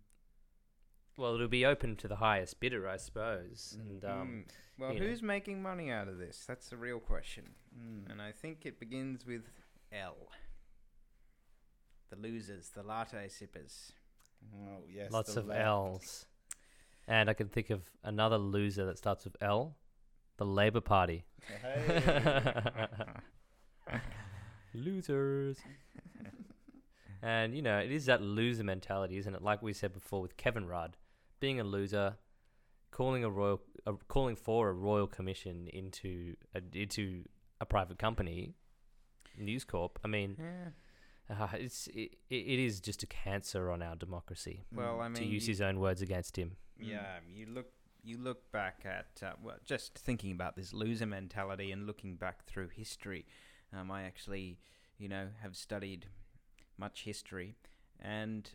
Well, 1.17 1.35
it'll 1.35 1.47
be 1.49 1.65
open 1.65 1.95
to 1.97 2.07
the 2.07 2.15
highest 2.17 2.59
bidder, 2.59 2.87
I 2.87 2.97
suppose. 2.97 3.77
And 3.79 4.05
um, 4.05 4.27
Mm. 4.47 4.51
well, 4.77 4.93
you 4.93 4.99
know. 4.99 5.05
who's 5.07 5.21
making 5.21 5.61
money 5.61 5.91
out 5.91 6.07
of 6.07 6.17
this? 6.17 6.45
That's 6.47 6.69
the 6.69 6.77
real 6.77 6.99
question. 6.99 7.55
mm. 7.77 8.09
And 8.09 8.21
I 8.21 8.31
think 8.31 8.65
it 8.65 8.79
begins 8.79 9.25
with 9.25 9.43
L. 9.91 10.15
The 12.09 12.15
losers, 12.15 12.69
the 12.69 12.83
latte 12.83 13.27
sippers. 13.27 13.91
Oh 14.55 14.83
yes. 14.89 15.11
lots 15.11 15.35
of 15.35 15.47
left. 15.47 15.61
L's. 15.61 16.25
And 17.07 17.29
I 17.29 17.33
can 17.33 17.49
think 17.49 17.69
of 17.69 17.81
another 18.03 18.37
loser 18.37 18.85
that 18.85 18.97
starts 18.97 19.25
with 19.25 19.35
L, 19.41 19.75
the 20.39 20.45
Labour 20.45 20.79
Party. 20.81 21.25
Hey. 21.61 22.01
Losers. 24.73 25.57
and 27.21 27.53
you 27.55 27.61
know, 27.61 27.77
it 27.79 27.91
is 27.91 28.05
that 28.05 28.21
loser 28.21 28.63
mentality, 28.63 29.17
isn't 29.17 29.35
it? 29.35 29.41
Like 29.41 29.61
we 29.61 29.73
said 29.73 29.93
before 29.93 30.21
with 30.21 30.37
Kevin 30.37 30.65
Rudd, 30.65 30.95
being 31.39 31.59
a 31.59 31.63
loser, 31.63 32.17
calling 32.91 33.23
a 33.23 33.29
royal, 33.29 33.61
uh, 33.85 33.93
calling 34.07 34.35
for 34.35 34.69
a 34.69 34.73
royal 34.73 35.07
commission 35.07 35.67
into 35.73 36.35
a, 36.55 36.61
into 36.73 37.23
a 37.59 37.65
private 37.65 37.99
company, 37.99 38.53
News 39.37 39.65
Corp. 39.65 39.99
I 40.05 40.07
mean, 40.07 40.37
Yeah. 40.39 41.35
uh, 41.43 41.47
it's 41.53 41.87
it, 41.87 42.11
it 42.29 42.59
is 42.59 42.79
just 42.79 43.03
a 43.03 43.07
cancer 43.07 43.69
on 43.71 43.81
our 43.81 43.95
democracy. 43.97 44.63
Well, 44.73 45.01
I 45.01 45.09
mean, 45.09 45.15
to 45.15 45.25
use 45.25 45.47
you- 45.47 45.51
his 45.51 45.61
own 45.61 45.79
words 45.81 46.01
against 46.01 46.37
him. 46.37 46.55
Yeah, 46.81 47.17
you 47.29 47.45
look 47.47 47.65
you 48.03 48.17
look 48.17 48.51
back 48.51 48.85
at 48.85 49.21
uh, 49.25 49.33
well, 49.41 49.57
just 49.65 49.97
thinking 49.97 50.31
about 50.31 50.55
this 50.55 50.73
loser 50.73 51.05
mentality 51.05 51.71
and 51.71 51.85
looking 51.85 52.15
back 52.15 52.45
through 52.45 52.69
history. 52.69 53.25
Um, 53.77 53.91
I 53.91 54.03
actually, 54.03 54.57
you 54.97 55.07
know, 55.07 55.27
have 55.41 55.55
studied 55.55 56.07
much 56.77 57.03
history, 57.03 57.55
and 57.99 58.49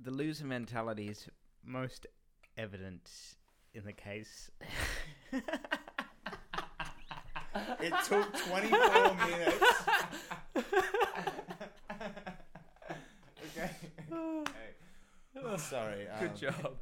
the 0.00 0.10
loser 0.10 0.46
mentality 0.46 1.08
is 1.08 1.28
most 1.64 2.06
evident 2.56 3.10
in 3.74 3.84
the 3.84 3.92
case. 3.92 4.50
It 7.80 7.92
took 8.04 8.32
24 8.48 9.14
minutes. 9.14 9.64
okay. 13.44 13.70
Sorry. 15.58 16.08
Um, 16.08 16.30
job. 16.36 16.76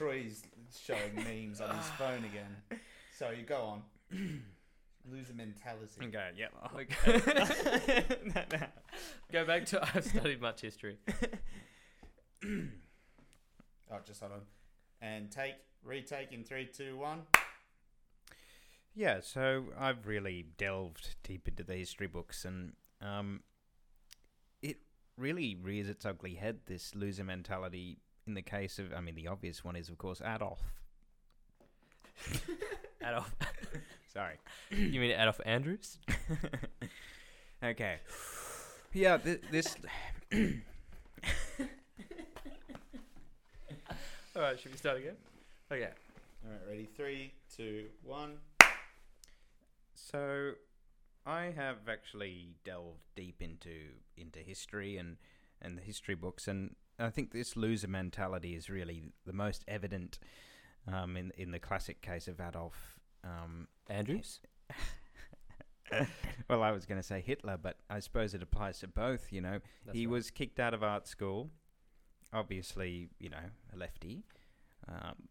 Troy's 0.00 0.42
showing 0.82 1.14
memes 1.16 1.60
on 1.60 1.76
his 1.76 1.86
phone 1.98 2.24
again. 2.24 2.80
So 3.18 3.28
you 3.28 3.42
go 3.42 3.60
on. 3.60 3.82
Loser 5.10 5.34
mentality. 5.34 6.06
Okay, 6.06 6.30
yeah. 6.36 6.46
Okay. 6.74 8.04
Go 9.32 9.44
back 9.44 9.66
to 9.66 9.82
I've 9.82 10.04
studied 10.04 10.40
much 10.40 10.62
history. 10.62 10.96
Oh, 13.92 13.98
just 14.06 14.20
hold 14.20 14.30
on. 14.30 14.42
And 15.02 15.32
take, 15.32 15.54
retake 15.84 16.30
in 16.30 16.44
three, 16.44 16.64
two, 16.64 16.96
one. 16.96 17.22
Yeah, 18.94 19.18
so 19.20 19.64
I've 19.76 20.06
really 20.06 20.46
delved 20.56 21.16
deep 21.24 21.48
into 21.48 21.64
the 21.64 21.74
history 21.74 22.06
books, 22.06 22.44
and 22.44 22.74
um, 23.02 23.40
it 24.62 24.76
really 25.18 25.56
rears 25.60 25.88
its 25.88 26.06
ugly 26.06 26.34
head. 26.34 26.60
This 26.66 26.94
loser 26.94 27.24
mentality. 27.24 27.98
In 28.26 28.34
the 28.34 28.42
case 28.42 28.78
of, 28.78 28.92
I 28.96 29.00
mean, 29.00 29.14
the 29.14 29.28
obvious 29.28 29.64
one 29.64 29.76
is, 29.76 29.88
of 29.88 29.98
course, 29.98 30.20
Adolf. 30.20 30.60
Adolf. 33.02 33.34
Sorry. 34.12 34.34
You 34.70 35.00
mean 35.00 35.12
Adolf 35.12 35.40
Andrews? 35.44 35.98
okay. 37.64 37.98
Yeah, 38.92 39.16
th- 39.18 39.42
this. 39.50 39.76
All 44.36 44.42
right, 44.42 44.58
should 44.58 44.72
we 44.72 44.78
start 44.78 44.98
again? 44.98 45.16
Okay. 45.72 45.90
All 46.44 46.50
right, 46.52 46.60
ready? 46.68 46.88
Three, 46.96 47.32
two, 47.56 47.86
one. 48.04 48.36
So, 49.94 50.52
I 51.26 51.52
have 51.56 51.88
actually 51.88 52.54
delved 52.64 53.00
deep 53.14 53.42
into 53.42 53.90
into 54.16 54.38
history 54.38 54.96
and 54.96 55.16
and 55.60 55.76
the 55.76 55.82
history 55.82 56.14
books, 56.14 56.48
and 56.48 56.74
I 57.00 57.10
think 57.10 57.32
this 57.32 57.56
loser 57.56 57.88
mentality 57.88 58.54
is 58.54 58.68
really 58.68 59.02
the 59.26 59.32
most 59.32 59.64
evident 59.66 60.18
um, 60.86 61.16
in 61.16 61.32
in 61.36 61.50
the 61.50 61.58
classic 61.58 62.02
case 62.02 62.28
of 62.28 62.40
Adolf. 62.40 62.98
Um, 63.24 63.68
Andrews? 63.88 64.40
well, 66.48 66.62
I 66.62 66.70
was 66.70 66.86
going 66.86 67.00
to 67.00 67.06
say 67.06 67.20
Hitler, 67.20 67.58
but 67.60 67.76
I 67.88 68.00
suppose 68.00 68.34
it 68.34 68.42
applies 68.42 68.78
to 68.80 68.88
both. 68.88 69.32
You 69.32 69.40
know, 69.40 69.58
That's 69.84 69.96
he 69.96 70.06
right. 70.06 70.12
was 70.12 70.30
kicked 70.30 70.60
out 70.60 70.74
of 70.74 70.82
art 70.82 71.06
school. 71.06 71.50
Obviously, 72.32 73.08
you 73.18 73.28
know, 73.28 73.50
a 73.72 73.76
lefty. 73.76 74.24
Um, 74.88 75.28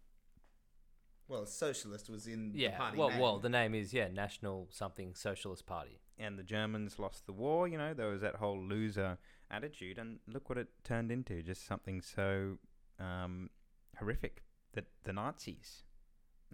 Well, 1.30 1.46
socialist 1.46 2.10
was 2.10 2.28
in 2.28 2.52
the 2.52 2.60
Yeah. 2.60 2.78
party 2.78 2.98
Well, 2.98 3.10
name. 3.12 3.20
well, 3.20 3.39
the 3.39 3.50
name 3.50 3.74
is 3.76 3.94
yeah, 3.94 4.08
National 4.10 4.68
something 4.72 5.13
Socialist 5.15 5.65
Party. 5.65 6.02
and 6.18 6.38
the 6.38 6.44
Germans 6.44 7.00
lost 7.00 7.26
the 7.28 7.32
war. 7.32 7.65
You 7.68 7.78
know, 7.78 7.94
there 7.94 8.08
was 8.10 8.20
that 8.22 8.36
whole 8.36 8.60
loser 8.62 9.18
attitude, 9.50 9.98
and 9.98 10.20
look 10.28 10.50
what 10.50 10.58
it 10.58 10.68
turned 10.84 11.12
into 11.13 11.42
just 11.42 11.65
something 11.65 12.02
so 12.02 12.58
um, 13.00 13.50
horrific. 13.98 14.44
that 14.74 14.86
the 15.04 15.13
Nazis. 15.13 15.84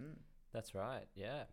Mm. 0.00 0.16
That's 0.52 0.74
right. 0.74 1.06
Yeah. 1.14 1.44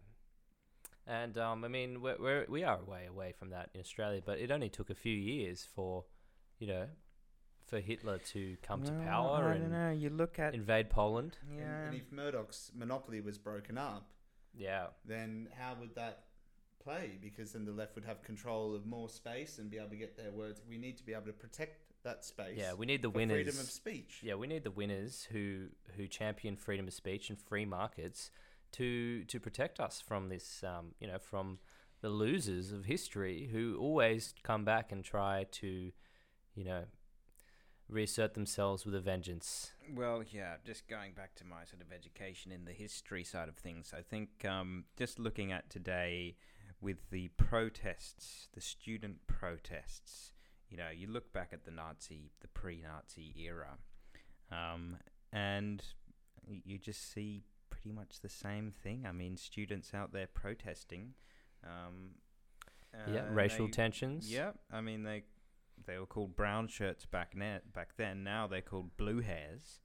And 1.06 1.38
um, 1.38 1.66
I 1.66 1.68
mean, 1.68 2.02
we're, 2.02 2.18
we're 2.20 2.46
we 2.48 2.64
are 2.64 2.82
way 2.84 3.06
away 3.06 3.34
from 3.34 3.50
that 3.50 3.70
in 3.74 3.82
Australia, 3.82 4.22
but 4.26 4.40
it 4.40 4.50
only 4.52 4.70
took 4.70 4.90
a 4.90 4.96
few 4.96 5.16
years 5.16 5.66
for, 5.76 6.06
you 6.60 6.68
know, 6.68 6.88
for 7.65 7.80
Hitler 7.80 8.17
to 8.34 8.58
come 8.62 8.84
to 8.84 8.91
Well, 8.91 9.04
power 9.06 9.49
I 9.49 9.54
don't 9.54 9.62
and 9.63 9.71
know. 9.71 9.91
You 9.91 10.10
look 10.10 10.39
at 10.39 10.54
invade 10.54 10.89
Poland. 10.89 11.38
And, 11.49 11.60
yeah. 11.60 11.86
and 11.88 11.95
if 11.95 12.12
Murdoch's 12.12 12.71
monopoly 12.76 13.21
was 13.21 13.38
broken 13.38 13.78
up, 13.78 14.10
Yeah. 14.56 14.88
then 15.06 15.49
how 15.58 15.76
would 15.80 15.95
that 15.95 16.26
play? 16.80 17.17
Because 17.21 17.54
then 17.54 17.65
the 17.65 17.71
left 17.71 17.95
would 17.95 18.06
have 18.06 18.21
control 18.23 18.76
of 18.76 18.86
more 18.86 19.10
space 19.10 19.58
and 19.60 19.69
be 19.69 19.78
able 19.78 19.89
to 19.89 19.95
get 19.95 20.17
their 20.17 20.32
words. 20.32 20.62
We 20.67 20.78
need 20.78 20.97
to 20.97 21.04
be 21.06 21.13
able 21.13 21.28
to 21.28 21.34
protect 21.34 21.80
that 22.04 22.26
space. 22.26 22.58
Yeah, 22.58 22.73
we 22.73 22.86
need 22.86 23.02
the 23.02 23.10
for 23.10 23.15
winners. 23.17 23.45
freedom 23.45 23.60
of 23.62 23.69
speech. 23.71 24.19
Yeah, 24.21 24.36
we 24.36 24.47
need 24.47 24.63
the 24.65 24.71
winners 24.71 25.28
who 25.32 25.67
who 25.95 26.08
champion 26.08 26.58
freedom 26.58 26.88
of 26.88 26.93
speech 26.93 27.30
and 27.30 27.39
free 27.39 27.63
markets 27.65 28.30
to 28.73 29.23
to 29.26 29.39
protect 29.39 29.80
us 29.80 30.02
from 30.02 30.28
this, 30.28 30.63
um, 30.65 30.95
you 30.99 31.08
know, 31.08 31.17
from 31.19 31.60
the 32.02 32.10
losers 32.10 32.73
of 32.73 32.84
history 32.84 33.47
who 33.54 33.78
always 33.80 34.34
come 34.43 34.65
back 34.65 34.91
and 34.91 35.06
try 35.06 35.45
to, 35.52 35.93
you 36.56 36.63
know, 36.65 36.84
reassert 37.93 38.34
themselves 38.34 38.86
with 38.86 38.95
a 38.95 38.99
vengeance. 38.99 39.71
Well, 39.93 40.23
yeah, 40.29 40.56
just 40.65 40.88
going 40.88 41.13
back 41.13 41.36
to 41.36 41.45
my 41.45 41.63
sort 41.65 41.82
of 41.82 41.91
education 41.93 42.51
in 42.51 42.65
the 42.65 42.71
history 42.71 43.23
side 43.23 43.47
of 43.49 43.56
things, 43.56 43.93
I 43.97 44.01
think 44.01 44.43
um, 44.45 44.86
just 44.97 45.19
looking 45.19 45.51
at 45.51 45.69
today 45.69 46.36
with 46.82 47.10
the 47.12 47.29
protests, 47.38 48.49
the 48.53 48.62
student 48.62 49.25
protests, 49.27 50.32
you 50.69 50.77
know, 50.77 50.89
you 50.93 51.08
look 51.08 51.32
back 51.32 51.51
at 51.53 51.65
the 51.65 51.71
Nazi, 51.71 52.32
the 52.41 52.47
pre 52.47 52.82
Nazi 52.82 53.34
era, 53.38 53.77
um, 54.51 54.97
and 55.32 55.84
you 56.65 56.77
just 56.77 57.13
see 57.13 57.43
pretty 57.69 57.91
much 57.91 58.19
the 58.21 58.29
same 58.29 58.71
thing. 58.71 59.06
I 59.08 59.12
mean, 59.12 59.38
students 59.38 59.93
out 59.93 60.12
there 60.12 60.27
protesting. 60.27 61.13
Um, 61.63 62.15
yeah, 63.12 63.21
uh, 63.21 63.34
racial 63.34 63.67
they- 63.67 63.71
tensions. 63.71 64.32
yeah, 64.32 64.51
I 64.71 64.82
mean 64.82 65.03
they 65.03 65.23
they 65.86 65.98
were 65.98 66.06
called 66.06 66.36
brown 66.36 66.67
shirts 66.67 67.06
back 67.06 67.36
ne- 67.36 67.60
back 67.74 67.96
then. 67.98 68.24
Now 68.24 68.48
they're 68.48 68.62
called 68.62 68.96
blue 68.98 69.22
hairs. 69.22 69.80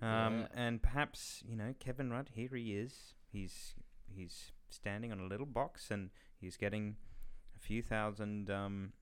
Um, 0.00 0.40
Yeah. 0.40 0.46
and 0.54 0.82
perhaps 0.82 1.42
you 1.46 1.56
know 1.56 1.74
Kevin 1.80 2.10
Rudd. 2.10 2.30
Here 2.34 2.50
he 2.54 2.74
is. 2.76 3.14
He's 3.30 3.74
he's 4.06 4.52
standing 4.70 5.10
on 5.12 5.18
a 5.20 5.26
little 5.26 5.46
box 5.46 5.90
and 5.90 6.10
he's 6.40 6.56
getting 6.56 6.96
a 7.56 7.58
few 7.60 7.82
thousand 7.82 8.50
um, 8.50 8.92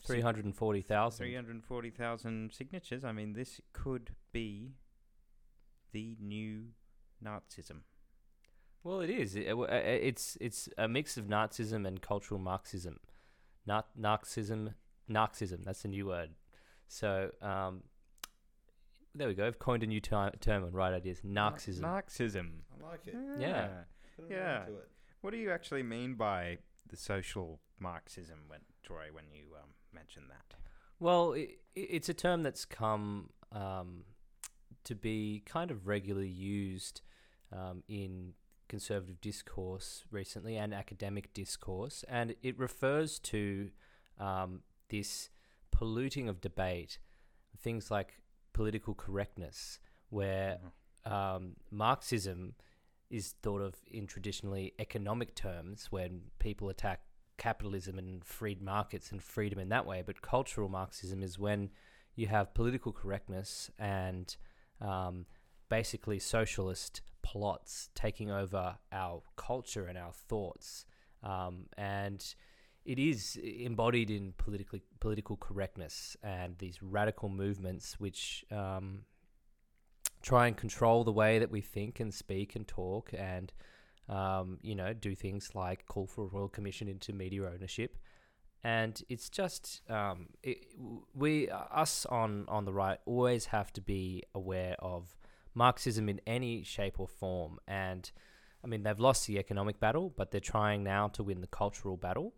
Three 0.00 0.20
hundred 0.20 0.44
and 0.44 0.54
forty 0.54 0.82
thousand. 0.82 1.24
three 1.24 1.34
hundred 1.34 1.64
forty 1.64 1.90
thousand 1.90 2.52
signatures. 2.52 3.04
I 3.04 3.12
mean, 3.12 3.32
this 3.32 3.60
could 3.72 4.10
be 4.32 4.74
the 5.92 6.16
new 6.20 6.66
Nazism. 7.24 7.80
Well, 8.82 9.00
it 9.00 9.10
is. 9.10 9.34
It- 9.36 9.48
uh, 9.52 9.66
it's 9.70 10.36
it's 10.40 10.68
a 10.76 10.86
mix 10.86 11.16
of 11.16 11.26
Nazism 11.26 11.86
and 11.86 12.00
cultural 12.02 12.38
Marxism. 12.40 12.98
Na- 13.66 13.82
Marxism, 13.96 14.74
Marxism. 15.08 15.62
That's 15.64 15.84
a 15.84 15.88
new 15.88 16.06
word. 16.06 16.30
So 16.88 17.30
um, 17.42 17.82
there 19.14 19.28
we 19.28 19.34
go. 19.34 19.46
I've 19.46 19.58
coined 19.58 19.82
a 19.82 19.86
new 19.86 20.00
ti 20.00 20.16
term 20.40 20.64
on 20.64 20.72
right 20.72 20.92
ideas. 20.92 21.22
Marxism. 21.24 21.82
Marxism. 21.82 22.62
I 22.78 22.90
like 22.90 23.06
it. 23.06 23.14
Yeah. 23.38 23.68
Put 24.16 24.30
a 24.30 24.34
Yeah. 24.34 24.64
to 24.66 24.72
it. 24.76 24.90
What 25.20 25.30
do 25.30 25.38
you 25.38 25.50
actually 25.50 25.82
mean 25.82 26.14
by 26.14 26.58
the 26.88 26.96
social 26.96 27.60
Marxism, 27.80 28.38
when 28.46 28.60
Troy, 28.82 29.08
when 29.12 29.24
you 29.32 29.46
um, 29.60 29.70
mention 29.92 30.24
that? 30.28 30.56
Well, 31.00 31.34
i 31.34 31.38
i 31.40 31.48
it's 31.74 32.08
a 32.08 32.14
term 32.14 32.42
that's 32.42 32.64
come 32.64 33.30
um, 33.52 34.04
to 34.84 34.94
be 34.94 35.42
kind 35.44 35.70
of 35.70 35.86
regularly 35.86 36.28
used 36.28 37.02
um, 37.52 37.82
in 37.88 38.32
conservative 38.68 39.20
discourse 39.20 40.04
recently 40.10 40.56
and 40.56 40.72
academic 40.72 41.34
discourse, 41.34 42.04
and 42.08 42.34
it 42.42 42.58
refers 42.58 43.18
to 43.18 43.70
um, 44.18 44.62
this 44.88 45.30
polluting 45.70 46.28
of 46.28 46.40
debate, 46.40 46.98
things 47.58 47.90
like 47.90 48.20
political 48.52 48.94
correctness, 48.94 49.78
where 50.08 50.58
Mhm. 51.06 51.10
um, 51.10 51.56
Marxism 51.70 52.54
is 53.10 53.32
thought 53.42 53.60
of 53.60 53.76
in 53.86 54.06
traditionally 54.06 54.74
economic 54.78 55.34
terms 55.34 55.92
when 55.92 56.30
people 56.38 56.68
attack 56.68 57.02
capitalism 57.36 57.98
and 57.98 58.24
freed 58.24 58.60
markets 58.60 59.12
and 59.12 59.22
freedom 59.22 59.58
in 59.58 59.68
that 59.68 59.86
way. 59.86 60.02
But 60.02 60.22
cultural 60.22 60.68
Marxism 60.68 61.22
is 61.22 61.38
when 61.38 61.70
you 62.14 62.26
have 62.28 62.54
political 62.54 62.92
correctness 62.92 63.70
and 63.78 64.36
um, 64.80 65.26
basically 65.68 66.18
socialist 66.18 67.02
plots 67.22 67.90
taking 67.94 68.30
over 68.30 68.78
our 68.90 69.22
culture 69.36 69.86
and 69.86 69.98
our 69.98 70.12
thoughts. 70.12 70.86
Um, 71.22 71.68
and 71.76 72.34
it 72.86 73.00
is 73.00 73.36
embodied 73.36 74.10
in 74.10 74.32
politically 74.38 74.80
political 75.00 75.36
correctness 75.36 76.16
and 76.22 76.56
these 76.58 76.82
radical 76.82 77.28
movements 77.28 77.98
which 77.98 78.44
um, 78.52 79.00
try 80.22 80.46
and 80.46 80.56
control 80.56 81.04
the 81.04 81.12
way 81.12 81.38
that 81.38 81.50
we 81.50 81.60
think 81.60 82.00
and 82.00 82.14
speak 82.14 82.54
and 82.56 82.66
talk 82.66 83.10
and 83.16 83.52
um, 84.08 84.58
you 84.62 84.74
know 84.74 84.92
do 84.92 85.14
things 85.14 85.50
like 85.54 85.84
call 85.86 86.06
for 86.06 86.24
a 86.24 86.28
royal 86.28 86.48
commission 86.48 86.88
into 86.88 87.12
media 87.12 87.42
ownership. 87.44 87.98
And 88.62 89.00
it's 89.08 89.28
just 89.28 89.82
um, 89.90 90.28
it, 90.42 90.58
we 91.14 91.50
us 91.50 92.06
on 92.06 92.46
on 92.48 92.64
the 92.64 92.72
right 92.72 92.98
always 93.04 93.46
have 93.46 93.72
to 93.74 93.80
be 93.80 94.22
aware 94.34 94.76
of 94.78 95.16
Marxism 95.54 96.08
in 96.08 96.20
any 96.26 96.62
shape 96.62 97.00
or 97.00 97.08
form. 97.08 97.58
And 97.66 98.10
I 98.62 98.68
mean 98.68 98.84
they've 98.84 98.98
lost 98.98 99.26
the 99.26 99.38
economic 99.38 99.80
battle 99.80 100.12
but 100.16 100.30
they're 100.30 100.40
trying 100.40 100.84
now 100.84 101.08
to 101.08 101.22
win 101.24 101.40
the 101.40 101.46
cultural 101.48 101.96
battle 101.96 102.32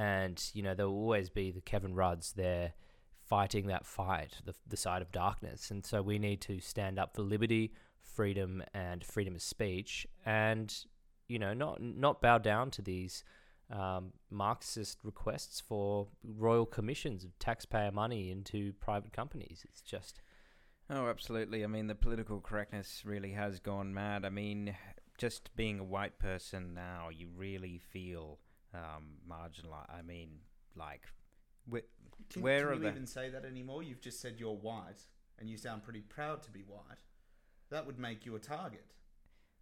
and 0.00 0.42
you 0.54 0.62
know 0.62 0.74
there 0.74 0.88
will 0.88 0.94
always 0.94 1.28
be 1.28 1.50
the 1.50 1.60
Kevin 1.60 1.94
Rudds 1.94 2.32
there 2.32 2.72
fighting 3.28 3.66
that 3.66 3.84
fight, 3.84 4.38
the, 4.44 4.54
the 4.66 4.76
side 4.76 5.02
of 5.02 5.12
darkness. 5.12 5.70
And 5.70 5.84
so 5.84 6.02
we 6.02 6.18
need 6.18 6.40
to 6.40 6.58
stand 6.58 6.98
up 6.98 7.14
for 7.14 7.22
liberty, 7.22 7.74
freedom, 8.00 8.62
and 8.74 9.04
freedom 9.04 9.34
of 9.34 9.42
speech, 9.42 10.06
and 10.24 10.74
you 11.28 11.38
know, 11.38 11.52
not 11.52 11.82
not 11.82 12.22
bow 12.22 12.38
down 12.38 12.70
to 12.72 12.82
these 12.82 13.24
um, 13.70 14.14
Marxist 14.30 14.98
requests 15.04 15.60
for 15.60 16.08
royal 16.24 16.66
commissions 16.66 17.22
of 17.22 17.38
taxpayer 17.38 17.92
money 17.92 18.30
into 18.30 18.72
private 18.80 19.12
companies. 19.12 19.66
It's 19.68 19.82
just 19.82 20.22
Oh, 20.88 21.08
absolutely. 21.08 21.62
I 21.62 21.68
mean, 21.68 21.86
the 21.86 21.94
political 21.94 22.40
correctness 22.40 23.02
really 23.04 23.32
has 23.32 23.60
gone 23.60 23.94
mad. 23.94 24.24
I 24.24 24.30
mean, 24.30 24.74
just 25.18 25.54
being 25.54 25.78
a 25.78 25.84
white 25.84 26.18
person 26.18 26.74
now, 26.74 27.10
you 27.10 27.28
really 27.36 27.78
feel 27.78 28.40
um, 28.74 29.18
marginalized. 29.28 29.90
I 29.92 30.02
mean, 30.02 30.30
like, 30.76 31.02
wh- 31.70 31.78
Can, 32.30 32.42
Where 32.42 32.60
can 32.60 32.68
are 32.68 32.74
you 32.74 32.80
the- 32.80 32.88
even 32.88 33.06
say 33.06 33.28
that 33.30 33.44
anymore? 33.44 33.82
You've 33.82 34.00
just 34.00 34.20
said 34.20 34.36
you're 34.38 34.54
white, 34.56 35.06
and 35.38 35.48
you 35.48 35.56
sound 35.56 35.82
pretty 35.82 36.00
proud 36.02 36.42
to 36.44 36.50
be 36.50 36.60
white. 36.60 37.04
That 37.70 37.86
would 37.86 37.98
make 37.98 38.24
you 38.26 38.34
a 38.36 38.38
target. 38.38 38.94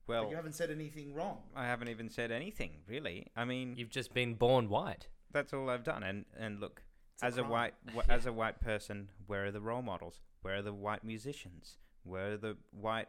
But 0.06 0.22
well, 0.22 0.30
you 0.30 0.36
haven't 0.36 0.54
said 0.54 0.70
anything 0.70 1.14
wrong. 1.14 1.42
I 1.54 1.66
haven't 1.66 1.88
even 1.88 2.08
said 2.08 2.30
anything 2.30 2.82
really. 2.86 3.26
I 3.36 3.44
mean, 3.44 3.74
You've 3.76 3.90
just 3.90 4.14
been 4.14 4.34
born 4.34 4.68
white. 4.70 5.08
that's 5.30 5.52
all 5.52 5.68
I've 5.68 5.84
done. 5.84 6.02
And 6.02 6.24
and 6.36 6.60
look, 6.60 6.82
It's 7.14 7.22
as 7.22 7.36
a 7.36 7.40
crime. 7.42 7.50
white 7.50 7.74
wh- 7.94 8.08
as 8.08 8.24
a 8.26 8.32
white 8.32 8.60
person, 8.60 9.10
where 9.26 9.44
are 9.44 9.50
the 9.50 9.60
role 9.60 9.82
models? 9.82 10.20
Where 10.40 10.56
are 10.56 10.62
the 10.62 10.72
white 10.72 11.04
musicians? 11.04 11.76
Where 12.04 12.32
are 12.32 12.36
the 12.38 12.56
white 12.70 13.08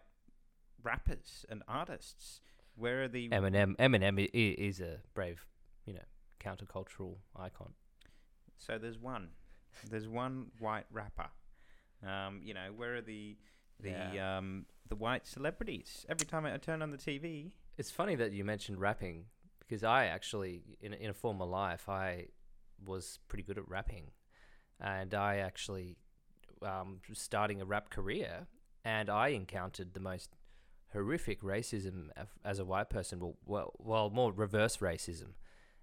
rappers 0.83 1.45
and 1.49 1.63
artists? 1.67 2.41
Where 2.75 3.03
are 3.03 3.07
the 3.07 3.29
Eminem, 3.29 3.75
Eminem 3.77 4.19
i- 4.19 4.29
i- 4.37 4.55
is 4.67 4.79
a 4.81 4.99
brave, 5.13 5.45
you 5.89 5.95
know, 5.95 6.05
countercultural 6.39 7.15
icon. 7.35 7.73
So 8.57 8.77
there's 8.77 8.99
one. 8.99 9.29
There's 9.89 10.07
one 10.07 10.51
white 10.59 10.85
rapper. 10.91 11.29
Um, 12.05 12.41
you 12.43 12.53
know, 12.53 12.71
where 12.75 12.95
are 12.97 13.01
the 13.01 13.37
the 13.79 13.89
Yeah. 13.89 14.37
um 14.37 14.65
the 14.87 14.95
white 14.95 15.25
celebrities? 15.25 16.05
Every 16.07 16.27
time 16.27 16.45
I 16.45 16.55
turn 16.57 16.81
on 16.83 16.91
the 16.91 16.97
TV, 16.97 17.53
It's 17.77 17.89
funny 17.91 18.15
that 18.15 18.31
you 18.33 18.43
mentioned 18.45 18.79
rapping 18.79 19.25
because 19.59 19.83
I 19.83 20.05
actually, 20.05 20.77
in 20.81 20.93
a, 20.93 20.97
in 20.97 21.09
a 21.09 21.13
former 21.13 21.45
life, 21.45 21.87
I 21.89 22.27
was 22.85 23.19
pretty 23.27 23.43
good 23.43 23.57
at 23.57 23.67
rapping, 23.69 24.11
and 24.79 25.13
I 25.13 25.37
actually 25.37 25.97
um, 26.61 26.99
was 27.09 27.19
starting 27.19 27.61
a 27.61 27.65
rap 27.65 27.89
career, 27.89 28.47
and 28.83 29.09
I 29.09 29.29
encountered 29.29 29.93
the 29.93 29.99
most 29.99 30.29
horrific 30.93 31.41
racism 31.41 32.09
as 32.43 32.59
a 32.59 32.65
white 32.65 32.89
person. 32.89 33.19
Well, 33.19 33.37
well, 33.45 33.73
well, 33.79 34.09
more 34.09 34.31
reverse 34.33 34.77
racism, 34.77 35.33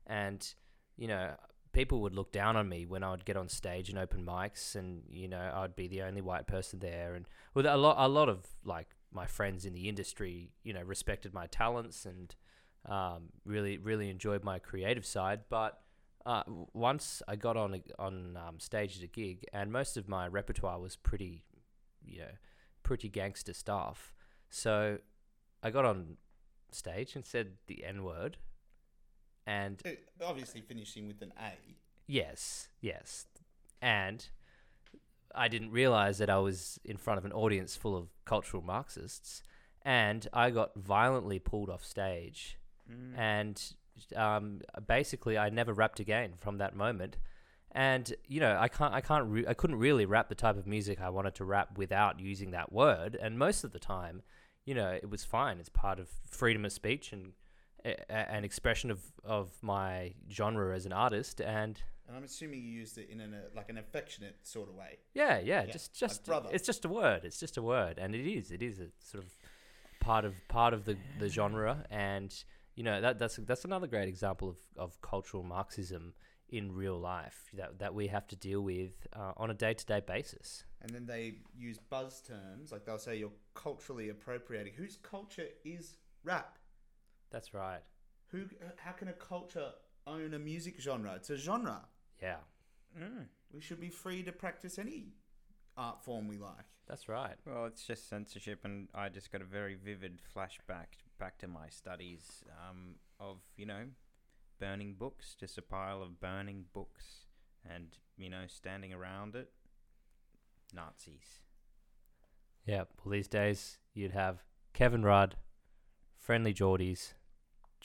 and 0.07 0.55
you 0.97 1.09
know. 1.09 1.35
People 1.73 2.01
would 2.01 2.15
look 2.15 2.33
down 2.33 2.57
on 2.57 2.71
me 2.71 2.87
when 2.87 3.05
I 3.05 3.11
would 3.11 3.27
get 3.27 3.37
on 3.37 3.51
stage 3.51 3.91
and 3.91 3.99
open 3.99 4.25
mics, 4.25 4.75
and 4.75 5.03
you 5.11 5.29
know 5.29 5.53
I'd 5.55 5.77
be 5.77 5.89
the 5.89 6.01
only 6.01 6.23
white 6.23 6.47
person 6.47 6.79
there. 6.79 7.15
And 7.15 7.27
with 7.53 7.67
a 7.67 7.77
lot, 7.77 7.97
a 7.99 8.09
lot 8.09 8.31
of 8.31 8.47
like 8.65 8.87
my 9.13 9.27
friends 9.27 9.65
in 9.67 9.75
the 9.75 9.87
industry, 9.89 10.53
you 10.63 10.73
know, 10.73 10.83
respected 10.83 11.35
my 11.35 11.47
talents 11.47 12.07
and 12.07 12.35
um, 12.89 13.31
really, 13.45 13.79
really 13.79 14.11
enjoyed 14.11 14.45
my 14.45 14.59
creative 14.59 15.05
side. 15.05 15.41
But 15.49 15.81
uh, 16.25 16.43
once 16.73 17.23
I 17.29 17.37
got 17.37 17.57
on 17.57 17.83
on 17.99 18.37
um, 18.37 18.59
stage 18.61 18.97
at 18.99 19.05
a 19.05 19.09
gig, 19.09 19.45
and 19.53 19.73
most 19.73 19.97
of 19.97 20.09
my 20.09 20.27
repertoire 20.29 20.81
was 20.81 20.97
pretty, 20.97 21.45
you 22.05 22.21
know, 22.21 22.35
pretty 22.83 23.09
gangster 23.09 23.53
stuff. 23.53 24.15
So 24.51 24.99
I 25.63 25.71
got 25.71 25.85
on 25.85 26.17
stage 26.71 27.17
and 27.17 27.25
said 27.25 27.53
the 27.67 27.85
N 27.85 28.03
word, 28.05 28.39
and 29.47 29.83
Obviously, 30.25 30.61
finishing 30.61 31.07
with 31.07 31.23
an 31.23 31.33
A. 31.39 31.53
Yes, 32.07 32.69
yes. 32.81 33.27
And 33.81 34.27
I 35.35 35.49
didn't 35.49 35.71
realize 35.71 36.19
that 36.19 36.31
I 36.31 36.39
was 36.39 36.81
in 36.85 36.97
front 36.97 37.19
of 37.19 37.25
an 37.25 37.33
audience 37.33 37.77
full 37.77 37.97
of 37.97 38.09
cultural 38.25 38.63
Marxists. 38.63 39.43
And 39.83 40.27
I 40.33 40.51
got 40.51 40.75
violently 40.75 41.39
pulled 41.39 41.71
off 41.71 41.85
stage. 41.85 42.59
Mm. 42.91 43.19
And 43.19 43.63
um, 44.17 44.61
basically, 44.87 45.39
I 45.39 45.49
never 45.51 45.73
rapped 45.73 46.01
again 46.01 46.35
from 46.39 46.59
that 46.59 46.75
moment. 46.75 47.17
And 47.73 48.13
you 48.27 48.41
know, 48.41 48.57
I 48.59 48.69
can't, 48.69 48.95
I 48.95 49.01
can't, 49.01 49.29
re- 49.29 49.47
I 49.47 49.55
couldn't 49.55 49.77
really 49.77 50.07
rap 50.07 50.29
the 50.29 50.35
type 50.35 50.57
of 50.57 50.67
music 50.67 51.01
I 51.01 51.11
wanted 51.11 51.35
to 51.37 51.45
rap 51.45 51.77
without 51.77 52.19
using 52.19 52.51
that 52.53 52.73
word. 52.73 53.17
And 53.21 53.39
most 53.39 53.65
of 53.65 53.73
the 53.73 53.79
time, 53.79 54.23
you 54.65 54.75
know, 54.75 54.91
it 54.91 55.11
was 55.11 55.25
fine. 55.25 55.59
It's 55.59 55.69
part 55.69 56.01
of 56.01 56.09
freedom 56.27 56.65
of 56.65 56.73
speech 56.73 57.13
and 57.13 57.33
a- 57.87 58.31
an 58.33 58.45
expression 58.45 58.91
of, 58.91 59.01
of 59.25 59.51
my 59.63 60.15
genre 60.31 60.75
as 60.75 60.87
an 60.87 60.93
artist. 60.93 61.41
And 61.41 61.81
And 62.09 62.17
I'm 62.17 62.25
assuming 62.25 62.61
you 62.63 62.71
used 62.71 62.99
it 62.99 63.09
in 63.11 63.21
an, 63.21 63.35
uh, 63.35 63.39
like 63.55 63.69
an 63.71 63.79
affectionate 63.79 64.37
sort 64.43 64.69
of 64.69 64.75
way. 64.75 64.99
Yeah, 65.15 65.39
yeah, 65.39 65.65
Yeah, 65.65 65.73
just 65.73 65.95
just 65.95 66.25
brother. 66.25 66.49
it's 66.53 66.67
just 66.67 66.85
a 66.85 66.89
word. 66.89 67.25
It's 67.25 67.39
just 67.41 67.57
a 67.57 67.63
word, 67.63 67.99
and 67.99 68.15
it 68.15 68.27
is 68.39 68.51
it 68.51 68.63
is 68.63 68.79
a 68.81 68.89
sort 68.99 69.25
of 69.25 69.31
part 70.01 70.25
of 70.25 70.35
part 70.49 70.73
of 70.75 70.85
the, 70.85 70.97
the 71.19 71.29
genre, 71.29 71.85
and 71.91 72.33
you 72.77 72.85
know 72.85 73.01
that 73.01 73.19
that's 73.19 73.37
that's 73.37 73.65
another 73.65 73.87
great 73.87 74.09
example 74.09 74.49
of, 74.49 74.59
of 74.77 75.01
cultural 75.01 75.43
Marxism 75.43 76.15
in 76.49 76.71
real 76.73 76.99
life 77.01 77.51
that 77.55 77.79
that 77.81 77.93
we 77.95 78.07
have 78.07 78.27
to 78.29 78.37
deal 78.37 78.61
with 78.61 78.93
uh, 79.15 79.33
on 79.37 79.51
a 79.51 79.55
day 79.55 79.75
to 79.75 79.85
day 79.87 80.01
basis. 80.07 80.65
And 80.83 80.91
then 80.95 81.07
they 81.07 81.39
use 81.59 81.79
buzz 81.79 82.21
terms, 82.23 82.71
like 82.71 82.85
they'll 82.85 82.99
say 82.99 83.17
you're 83.17 83.33
culturally 83.55 84.11
appropriating. 84.11 84.75
Whose 84.75 84.97
culture 85.03 85.49
is 85.65 85.97
rap? 86.23 86.59
That's 87.31 87.53
right. 87.55 87.83
Who? 88.31 88.45
How 88.77 88.93
can 88.93 89.09
a 89.09 89.13
culture 89.13 89.71
own 90.07 90.35
a 90.35 90.39
music 90.39 90.81
genre? 90.81 91.15
It's 91.17 91.31
a 91.31 91.37
genre. 91.37 91.83
Yeah, 92.23 92.37
Mm. 92.99 93.27
We 93.53 93.61
should 93.61 93.81
be 93.81 93.91
free 93.91 94.23
to 94.23 94.33
practice 94.33 94.79
any 94.79 95.13
art 95.77 96.03
form 96.03 96.29
we 96.29 96.39
like. 96.39 96.65
that's 96.89 97.09
right. 97.09 97.35
Well, 97.45 97.67
it's 97.67 97.85
just 97.85 98.09
censorship, 98.09 98.61
and 98.65 98.89
I 98.95 99.09
just 99.11 99.31
got 99.31 99.43
a 99.43 99.45
very 99.45 99.75
vivid 99.75 100.21
flashback 100.35 100.87
back 101.19 101.37
to 101.39 101.49
my 101.49 101.69
studies 101.69 102.43
um, 102.69 102.95
of 103.21 103.39
you 103.57 103.67
know 103.67 103.85
burning 104.59 104.95
books, 104.95 105.37
just 105.39 105.59
a 105.59 105.63
pile 105.63 106.03
of 106.03 106.19
burning 106.21 106.65
books, 106.73 107.27
and 107.71 107.99
you 108.17 108.31
know 108.31 108.45
standing 108.47 108.95
around 108.95 109.35
it, 109.37 109.51
Nazis. 110.73 111.43
Yeah. 112.65 112.85
Well, 113.05 113.13
these 113.13 113.29
days 113.29 113.79
you'd 113.95 114.13
have 114.13 114.43
Kevin 114.73 115.03
Rudd, 115.03 115.37
Friendly 116.19 116.55
Jordies, 116.55 117.13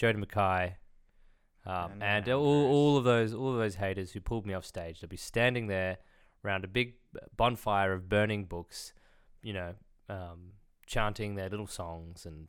Jodi 0.01 0.19
McKay, 0.19 0.73
um, 1.67 1.91
And 1.91 2.03
and 2.03 2.29
all, 2.29 2.65
all 2.65 2.97
of 2.97 3.03
those 3.03 3.35
all 3.35 3.51
of 3.51 3.59
those 3.59 3.75
haters 3.75 4.11
who 4.13 4.19
pulled 4.19 4.47
me 4.47 4.55
off 4.55 4.65
stage. 4.65 4.99
They'll 4.99 5.07
be 5.07 5.15
standing 5.15 5.67
there 5.67 5.99
around 6.43 6.63
a 6.63 6.67
big 6.67 6.95
bonfire 7.37 7.93
of 7.93 8.09
burning 8.09 8.45
books, 8.45 8.93
you 9.43 9.53
know, 9.53 9.75
um, 10.09 10.53
chanting 10.87 11.35
their 11.35 11.49
little 11.49 11.67
songs 11.67 12.25
and 12.25 12.47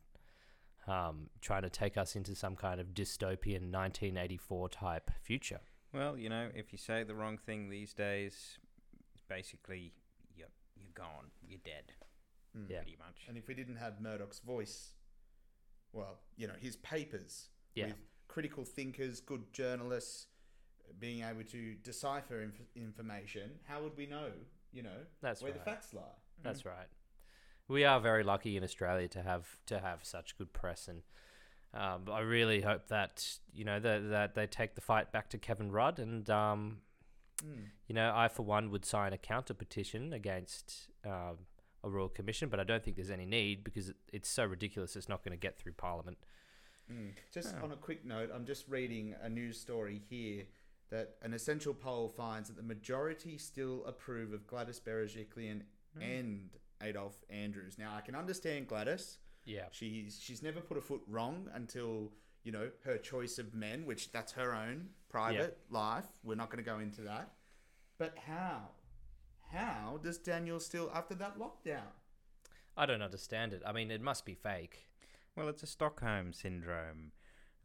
um, 0.87 1.29
trying 1.41 1.61
to 1.61 1.69
take 1.69 1.95
us 1.95 2.15
into 2.15 2.33
some 2.33 2.55
kind 2.55 2.81
of 2.81 2.87
dystopian 2.87 3.69
1984 3.71 4.69
type 4.69 5.11
future. 5.21 5.59
Well, 5.93 6.17
you 6.17 6.29
know, 6.29 6.49
if 6.55 6.71
you 6.71 6.79
say 6.79 7.03
the 7.03 7.13
wrong 7.13 7.37
thing 7.37 7.69
these 7.69 7.93
days, 7.93 8.57
basically 9.29 9.93
you're 10.35 10.47
you're 10.75 10.89
gone, 10.95 11.27
you're 11.47 11.59
dead, 11.63 11.93
Mm. 12.57 12.67
Yeah. 12.69 12.77
pretty 12.77 12.97
much. 12.97 13.25
And 13.27 13.37
if 13.37 13.47
we 13.47 13.53
didn't 13.53 13.75
have 13.77 14.01
Murdoch's 14.01 14.39
voice, 14.39 14.95
well, 15.93 16.19
you 16.35 16.47
know, 16.47 16.55
his 16.59 16.75
papers 16.77 17.49
Yeah. 17.75 17.87
with 17.87 17.95
critical 18.27 18.65
thinkers, 18.65 19.21
good 19.21 19.53
journalists, 19.53 20.27
being 20.99 21.23
able 21.23 21.43
to 21.45 21.75
decipher 21.75 22.41
inf- 22.41 22.61
information, 22.75 23.59
how 23.65 23.81
would 23.83 23.95
we 23.95 24.05
know, 24.05 24.31
you 24.71 24.81
know, 24.83 25.05
That's 25.21 25.41
where 25.41 25.51
right. 25.51 25.63
the 25.63 25.65
facts 25.71 25.93
lie? 25.93 26.15
That's 26.41 26.65
right. 26.65 26.87
We 27.67 27.85
are 27.85 27.99
very 28.01 28.23
lucky 28.23 28.57
in 28.57 28.63
Australia 28.63 29.07
to 29.09 29.21
have 29.23 29.47
to 29.67 29.79
have 29.79 30.03
such 30.03 30.37
good 30.37 30.51
press, 30.51 30.87
and 30.89 31.03
um, 31.73 32.09
I 32.11 32.19
really 32.19 32.61
hope 32.61 32.87
that 32.89 33.39
you 33.53 33.63
know 33.63 33.79
that 33.79 34.09
that 34.09 34.35
they 34.35 34.45
take 34.47 34.75
the 34.75 34.81
fight 34.81 35.11
back 35.13 35.29
to 35.29 35.37
Kevin 35.37 35.71
Rudd, 35.71 35.99
and 35.99 36.29
um, 36.29 36.81
Mm. 37.43 37.69
you 37.87 37.95
know 37.95 38.13
I 38.15 38.27
for 38.27 38.43
one 38.43 38.69
would 38.69 38.85
sign 38.85 39.11
a 39.13 39.17
counter 39.17 39.53
petition 39.53 40.13
against 40.13 40.89
um, 41.05 41.39
a 41.83 41.89
royal 41.89 42.09
commission, 42.09 42.49
but 42.49 42.59
I 42.59 42.63
don't 42.63 42.83
think 42.83 42.95
there's 42.95 43.09
any 43.11 43.25
need 43.25 43.63
because 43.63 43.91
it's 44.11 44.29
so 44.29 44.45
ridiculous. 44.45 44.95
It's 44.95 45.09
not 45.09 45.23
going 45.23 45.31
to 45.37 45.41
get 45.41 45.57
through 45.57 45.73
Parliament. 45.73 46.17
Mm. 46.91 47.13
Just 47.33 47.55
Oh. 47.59 47.63
on 47.65 47.71
a 47.71 47.75
quick 47.77 48.05
note, 48.05 48.29
I'm 48.33 48.45
just 48.45 48.67
reading 48.67 49.15
a 49.21 49.29
news 49.29 49.59
story 49.59 50.01
here 50.09 50.45
that 50.89 51.15
an 51.21 51.33
essential 51.33 51.73
poll 51.73 52.07
finds 52.09 52.49
that 52.49 52.55
the 52.55 52.63
majority 52.63 53.37
still 53.37 53.83
approve 53.85 54.31
of 54.33 54.45
Gladys 54.47 54.79
Berejiklian 54.79 55.63
Hmm. 55.95 56.01
and 56.01 56.49
Adolf 56.81 57.23
Andrews. 57.29 57.77
Now, 57.77 57.95
I 57.95 58.01
can 58.01 58.15
understand 58.15 58.67
Gladys. 58.67 59.19
Yeah, 59.45 59.67
She's 59.71 60.19
she's 60.21 60.41
never 60.41 60.61
put 60.61 60.77
a 60.77 60.81
foot 60.81 61.01
wrong 61.07 61.49
until 61.53 62.11
you 62.43 62.51
know 62.51 62.71
her 62.83 62.97
choice 62.97 63.39
of 63.39 63.53
men, 63.53 63.85
which 63.85 64.11
that's 64.11 64.31
her 64.33 64.53
own 64.53 64.89
private 65.09 65.57
life. 65.69 66.05
We're 66.23 66.35
not 66.35 66.49
going 66.49 66.63
to 66.63 66.69
go 66.69 66.79
into 66.79 67.01
that. 67.01 67.33
But 67.97 68.17
how? 68.17 68.69
How 69.53 69.99
does 70.01 70.17
Daniel 70.17 70.59
still 70.59 70.89
after 70.93 71.15
that 71.15 71.37
lockdown? 71.37 71.91
I 72.75 72.85
don't 72.85 73.01
understand 73.03 73.53
it. 73.53 73.61
I 73.65 73.71
mean, 73.71 73.91
it 73.91 74.01
must 74.01 74.25
be 74.25 74.33
fake. 74.33 74.87
Well, 75.35 75.47
it's 75.47 75.63
a 75.63 75.67
Stockholm 75.67 76.33
syndrome. 76.33 77.11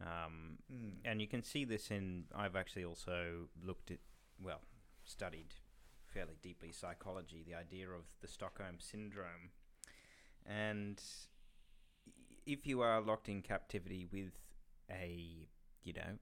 Um, 0.01 0.59
Mm. 0.71 0.99
and 1.05 1.21
you 1.21 1.27
can 1.27 1.43
see 1.43 1.65
this 1.65 1.91
in. 1.91 2.27
I've 2.35 2.55
actually 2.57 2.85
also 2.85 3.49
looked 3.61 3.91
at, 3.91 3.99
well, 4.41 4.61
studied 5.03 5.55
fairly 6.05 6.37
deeply 6.41 6.73
psychology, 6.73 7.43
the 7.43 7.55
idea 7.55 7.91
of 7.91 8.05
the 8.21 8.29
Stockholm 8.29 8.79
syndrome. 8.81 9.51
And 10.47 11.03
if 12.47 12.67
you 12.67 12.81
are 12.81 13.01
locked 13.01 13.29
in 13.29 13.43
captivity 13.43 14.07
with 14.07 14.33
a, 14.91 15.49
you 15.83 15.93
know, 15.95 16.19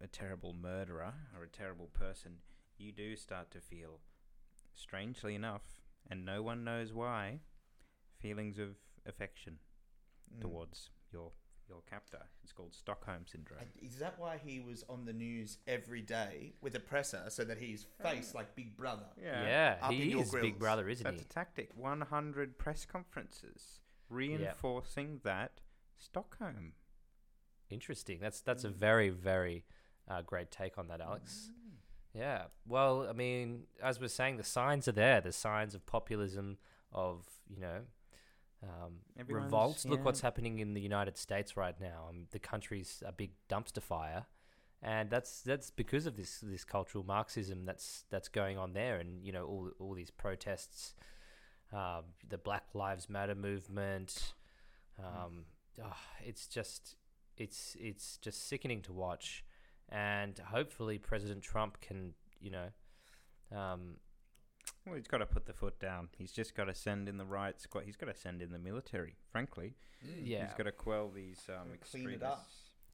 a 0.00 0.06
terrible 0.06 0.54
murderer 0.54 1.14
or 1.36 1.44
a 1.44 1.48
terrible 1.48 1.88
person, 1.88 2.38
you 2.78 2.92
do 2.92 3.14
start 3.16 3.50
to 3.50 3.60
feel, 3.60 4.00
strangely 4.74 5.34
enough, 5.34 5.62
and 6.10 6.24
no 6.24 6.42
one 6.42 6.64
knows 6.64 6.92
why, 6.92 7.40
feelings 8.18 8.58
of 8.58 8.76
affection 9.06 9.58
Mm. 10.34 10.40
towards 10.40 10.90
your 11.12 11.32
your 11.68 11.82
captor. 11.82 12.26
It's 12.42 12.52
called 12.52 12.74
Stockholm 12.74 13.26
syndrome. 13.26 13.60
And 13.60 13.70
Is 13.80 13.98
that 13.98 14.18
why 14.18 14.36
he 14.38 14.60
was 14.60 14.84
on 14.90 15.04
the 15.06 15.12
news 15.12 15.58
every 15.66 16.02
day 16.02 16.54
with 16.60 16.74
a 16.74 16.80
presser 16.80 17.30
so 17.30 17.44
that 17.44 17.58
he's 17.58 17.84
faced 18.02 18.34
like 18.34 18.54
Big 18.54 18.76
Brother? 18.76 19.06
Yeah, 19.16 19.78
Up 19.80 19.90
in 19.92 19.96
he 19.98 20.10
your 20.10 20.22
is 20.22 20.30
Big. 20.32 20.58
Brother, 20.58 20.88
isn't 20.88 21.04
That's 21.04 21.20
he? 21.20 21.24
a 21.24 21.28
tactic. 21.28 21.70
100 21.74 22.58
press 22.58 22.84
conferences 22.84 23.80
reinforcing 24.10 25.20
that 25.24 25.60
Stockholm. 25.96 26.74
Interesting. 27.70 28.18
That's 28.20 28.40
that's 28.40 28.64
a 28.64 28.68
Mm. 28.70 28.74
very 28.74 29.08
very 29.10 29.64
uh, 30.08 30.20
great 30.22 30.50
take 30.50 30.76
on 30.78 30.88
that, 30.88 31.00
Alex. 31.00 31.50
Yeah. 32.14 32.44
Well, 32.66 33.06
I 33.08 33.12
mean, 33.12 33.64
as 33.82 34.00
we're 34.00 34.08
saying, 34.08 34.36
the 34.36 34.44
signs 34.44 34.86
are 34.88 34.92
there. 34.92 35.20
The 35.20 35.32
signs 35.32 35.74
of 35.74 35.86
populism, 35.86 36.58
of 36.92 37.24
you 37.48 37.60
know, 37.60 37.80
um, 38.62 38.98
revolts. 39.26 39.84
Look 39.84 40.04
what's 40.04 40.20
happening 40.20 40.58
in 40.58 40.74
the 40.74 40.80
United 40.80 41.16
States 41.16 41.56
right 41.56 41.78
now. 41.80 42.06
Um, 42.08 42.26
the 42.30 42.38
country's 42.38 43.02
a 43.04 43.12
big 43.12 43.30
dumpster 43.48 43.82
fire, 43.82 44.26
and 44.82 45.10
that's 45.10 45.40
that's 45.40 45.70
because 45.70 46.06
of 46.06 46.16
this 46.16 46.40
this 46.42 46.64
cultural 46.64 47.04
Marxism 47.04 47.64
that's 47.64 48.04
that's 48.10 48.28
going 48.28 48.58
on 48.58 48.72
there, 48.72 48.98
and 48.98 49.24
you 49.24 49.32
know 49.32 49.46
all 49.46 49.70
all 49.78 49.94
these 49.94 50.10
protests, 50.10 50.94
um, 51.72 52.04
the 52.28 52.38
Black 52.38 52.64
Lives 52.74 53.08
Matter 53.08 53.34
movement. 53.34 54.34
Um, 54.98 55.46
ah, 55.82 55.98
it's 56.24 56.46
just 56.46 56.96
it's 57.36 57.76
it's 57.80 58.18
just 58.18 58.46
sickening 58.48 58.82
to 58.82 58.92
watch, 58.92 59.44
and 59.92 60.36
hopefully 60.50 60.98
President 60.98 61.42
Trump 61.42 61.80
can 61.80 62.14
you 62.40 62.50
know. 62.50 62.68
Um, 63.56 63.98
Well, 64.86 64.96
he's 64.96 65.06
got 65.06 65.18
to 65.18 65.26
put 65.26 65.46
the 65.46 65.52
foot 65.52 65.78
down. 65.78 66.08
He's 66.18 66.32
just 66.32 66.56
got 66.56 66.64
to 66.64 66.74
send 66.74 67.08
in 67.08 67.16
the 67.18 67.24
right 67.24 67.60
squad. 67.60 67.84
He's 67.84 67.96
got 67.96 68.06
to 68.06 68.14
send 68.20 68.42
in 68.42 68.50
the 68.50 68.58
military. 68.58 69.14
Frankly, 69.30 69.74
Mm. 70.04 70.22
yeah, 70.24 70.44
he's 70.46 70.54
got 70.54 70.64
to 70.64 70.72
quell 70.72 71.10
these 71.10 71.40
um, 71.48 71.68
clean 71.90 72.08
it 72.10 72.22
up. 72.24 72.44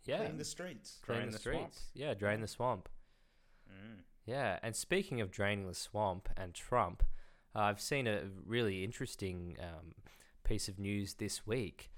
yeah, 0.04 0.18
Clean 0.18 0.36
the 0.36 0.44
streets. 0.44 0.98
drain 1.02 1.20
drain 1.20 1.30
the, 1.30 1.38
the 1.38 1.42
swamp. 1.42 1.72
streets. 1.72 1.90
Yeah, 1.94 2.12
drain 2.12 2.40
the 2.42 2.46
swamp. 2.48 2.88
Mm. 3.70 4.00
Yeah, 4.26 4.58
and 4.62 4.76
speaking 4.76 5.20
of 5.22 5.30
draining 5.30 5.66
the 5.66 5.74
swamp 5.74 6.28
and 6.36 6.52
Trump, 6.52 7.02
uh, 7.54 7.60
I've 7.60 7.80
seen 7.80 8.06
a 8.06 8.24
really 8.44 8.84
interesting 8.84 9.56
um, 9.58 9.94
piece 10.44 10.68
of 10.68 10.78
news 10.78 11.14
this 11.14 11.46
week, 11.46 11.90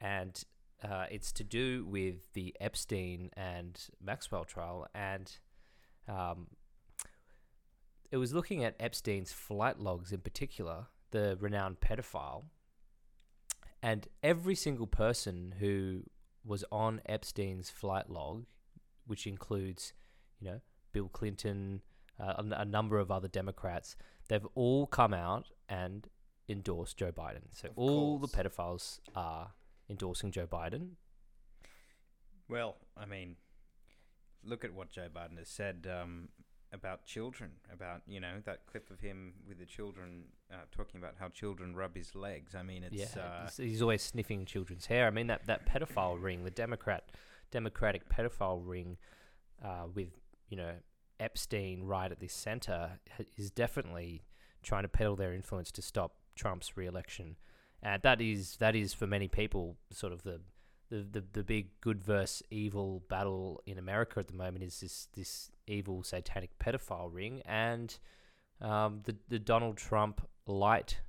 and 0.00 0.42
uh, 0.82 1.06
it's 1.10 1.32
to 1.32 1.44
do 1.44 1.84
with 1.86 2.32
the 2.34 2.54
Epstein 2.60 3.30
and 3.36 3.80
Maxwell 4.02 4.44
trial, 4.44 4.86
and 4.94 5.38
um, 6.08 6.48
it 8.10 8.16
was 8.18 8.32
looking 8.32 8.62
at 8.64 8.76
Epstein's 8.78 9.32
flight 9.32 9.78
logs 9.80 10.12
in 10.12 10.20
particular, 10.20 10.86
the 11.10 11.36
renowned 11.40 11.80
pedophile, 11.80 12.44
and 13.82 14.08
every 14.22 14.54
single 14.54 14.86
person 14.86 15.54
who 15.58 16.02
was 16.44 16.64
on 16.70 17.00
Epstein's 17.06 17.70
flight 17.70 18.08
log, 18.10 18.44
which 19.06 19.26
includes, 19.26 19.92
you 20.40 20.48
know, 20.48 20.60
Bill 20.92 21.08
Clinton, 21.08 21.82
uh, 22.20 22.34
a, 22.38 22.60
a 22.60 22.64
number 22.64 22.98
of 22.98 23.10
other 23.10 23.28
Democrats, 23.28 23.96
they've 24.28 24.46
all 24.54 24.86
come 24.86 25.12
out 25.12 25.46
and 25.68 26.08
endorsed 26.48 26.96
Joe 26.96 27.12
Biden. 27.12 27.42
So 27.52 27.68
Of 27.68 27.74
all 27.76 28.18
course. 28.18 28.30
the 28.30 28.42
pedophiles 28.42 29.00
are 29.14 29.50
endorsing 29.88 30.30
Joe 30.30 30.46
Biden. 30.46 30.90
Well, 32.48 32.76
I 32.96 33.06
mean, 33.06 33.36
look 34.44 34.64
at 34.64 34.72
what 34.72 34.90
Joe 34.90 35.08
Biden 35.14 35.38
has 35.38 35.48
said 35.48 35.88
um, 35.90 36.28
about 36.72 37.04
children. 37.04 37.50
About 37.72 38.02
you 38.06 38.20
know 38.20 38.34
that 38.44 38.66
clip 38.66 38.90
of 38.90 39.00
him 39.00 39.34
with 39.48 39.58
the 39.58 39.66
children 39.66 40.24
uh, 40.52 40.56
talking 40.70 41.00
about 41.00 41.14
how 41.18 41.28
children 41.28 41.74
rub 41.74 41.96
his 41.96 42.14
legs. 42.14 42.54
I 42.54 42.62
mean, 42.62 42.84
it's 42.84 43.16
yeah, 43.16 43.22
uh, 43.22 43.48
he's, 43.56 43.82
always 43.82 44.02
sniffing 44.02 44.44
children's 44.44 44.86
hair. 44.86 45.06
I 45.06 45.10
mean 45.10 45.26
that 45.26 45.46
that 45.46 45.66
pedophile 45.66 46.22
ring, 46.22 46.44
the 46.44 46.50
Democrat 46.50 47.10
Democratic 47.50 48.08
pedophile 48.08 48.62
ring, 48.64 48.96
uh, 49.64 49.86
with 49.92 50.10
you 50.48 50.56
know 50.56 50.74
Epstein 51.18 51.82
right 51.82 52.10
at 52.10 52.20
the 52.20 52.28
center, 52.28 53.00
is 53.36 53.50
definitely 53.50 54.22
trying 54.62 54.82
to 54.82 54.88
peddle 54.88 55.16
their 55.16 55.32
influence 55.32 55.70
to 55.72 55.82
stop 55.82 56.14
Trump's 56.34 56.76
re-election, 56.76 57.36
and 57.86 58.02
that 58.02 58.20
is 58.20 58.56
that 58.56 58.74
is 58.74 58.92
for 58.92 59.06
many 59.06 59.28
people 59.28 59.76
sort 59.92 60.12
of 60.12 60.22
the 60.22 60.40
the, 60.88 61.04
the, 61.10 61.24
the 61.32 61.42
big 61.42 61.68
good 61.80 62.00
versus 62.00 62.42
evil 62.50 63.02
battle 63.08 63.60
in 63.66 63.76
America 63.76 64.20
at 64.20 64.28
the 64.28 64.34
moment 64.34 64.62
is 64.62 64.80
this 64.80 65.08
this 65.14 65.50
evil 65.66 66.02
satanic 66.02 66.50
pedophile 66.58 67.08
ring 67.12 67.42
and 67.44 67.98
um, 68.60 69.00
the 69.04 69.16
the 69.28 69.38
Donald 69.38 69.76
Trump 69.76 70.26
light 70.46 71.00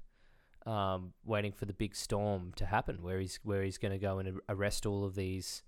um, 0.68 1.14
waiting 1.24 1.54
for 1.54 1.66
the 1.66 1.74
big 1.74 1.96
storm 1.96 2.52
to 2.58 2.66
happen, 2.66 3.02
where 3.02 3.20
he's 3.20 3.40
where 3.44 3.64
he's 3.64 3.78
going 3.78 3.94
to 3.94 3.98
go 3.98 4.20
and 4.20 4.40
arrest 4.50 4.86
all 4.86 5.06
of 5.06 5.16
these, 5.16 5.64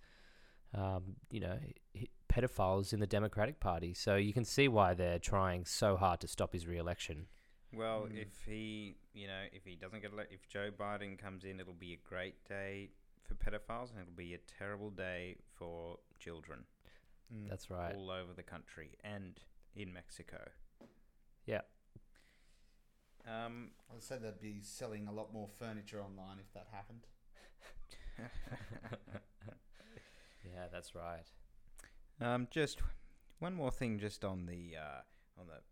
um, 0.74 1.16
you 1.32 1.40
know, 1.40 1.58
pedophiles 2.32 2.92
in 2.92 3.00
the 3.00 3.08
Democratic 3.08 3.62
Party. 3.62 3.94
So 3.94 4.18
you 4.18 4.34
can 4.34 4.44
see 4.44 4.68
why 4.68 4.94
they're 4.94 5.20
trying 5.20 5.66
so 5.66 5.96
hard 5.96 6.20
to 6.20 6.28
stop 6.28 6.52
his 6.52 6.68
re-election. 6.68 7.28
Well, 7.74 8.04
Mm. 8.08 8.18
if 8.22 8.44
he 8.46 8.98
you 9.14 9.28
know 9.28 9.44
if 9.52 9.64
he 9.66 9.76
doesn't 9.76 10.02
get 10.02 10.12
elected, 10.12 10.40
if 10.40 10.48
Joe 10.48 10.72
Biden 10.72 11.18
comes 11.18 11.44
in, 11.44 11.60
it'll 11.60 11.74
be 11.74 11.94
a 11.94 11.98
great 12.10 12.44
day 12.46 12.90
for 13.24 13.36
pedophiles, 13.36 13.92
and 13.92 14.00
it'll 14.02 14.14
be 14.16 14.34
a 14.34 14.40
terrible 14.40 14.90
day 14.92 15.36
for 15.58 16.00
children 16.20 16.66
Mm. 17.34 17.48
That's 17.48 17.70
right. 17.70 17.96
all 17.96 18.10
over 18.10 18.34
the 18.34 18.42
country 18.44 18.98
and 19.04 19.40
in 19.76 19.94
Mexico. 19.94 20.50
Yeah. 21.46 21.62
Um, 23.28 23.72
I 23.92 24.00
said 24.00 24.24
they'd 24.24 24.40
be 24.42 24.62
selling 24.64 25.08
a 25.08 25.12
lot 25.12 25.32
more 25.32 25.48
furniture 25.48 26.02
online 26.02 26.40
if 26.40 26.52
that 26.54 26.68
happened. 26.72 27.06
Yeah, 30.44 30.68
that's 30.72 30.96
right. 30.96 31.30
Um, 32.22 32.48
just 32.50 32.82
one 33.40 33.54
more 33.54 33.72
thing, 33.72 34.00
just 34.00 34.26
on 34.26 34.46
the 34.46 34.76
uh, 34.78 35.02
on 35.40 35.48
the 35.48 35.54
the 35.54 35.69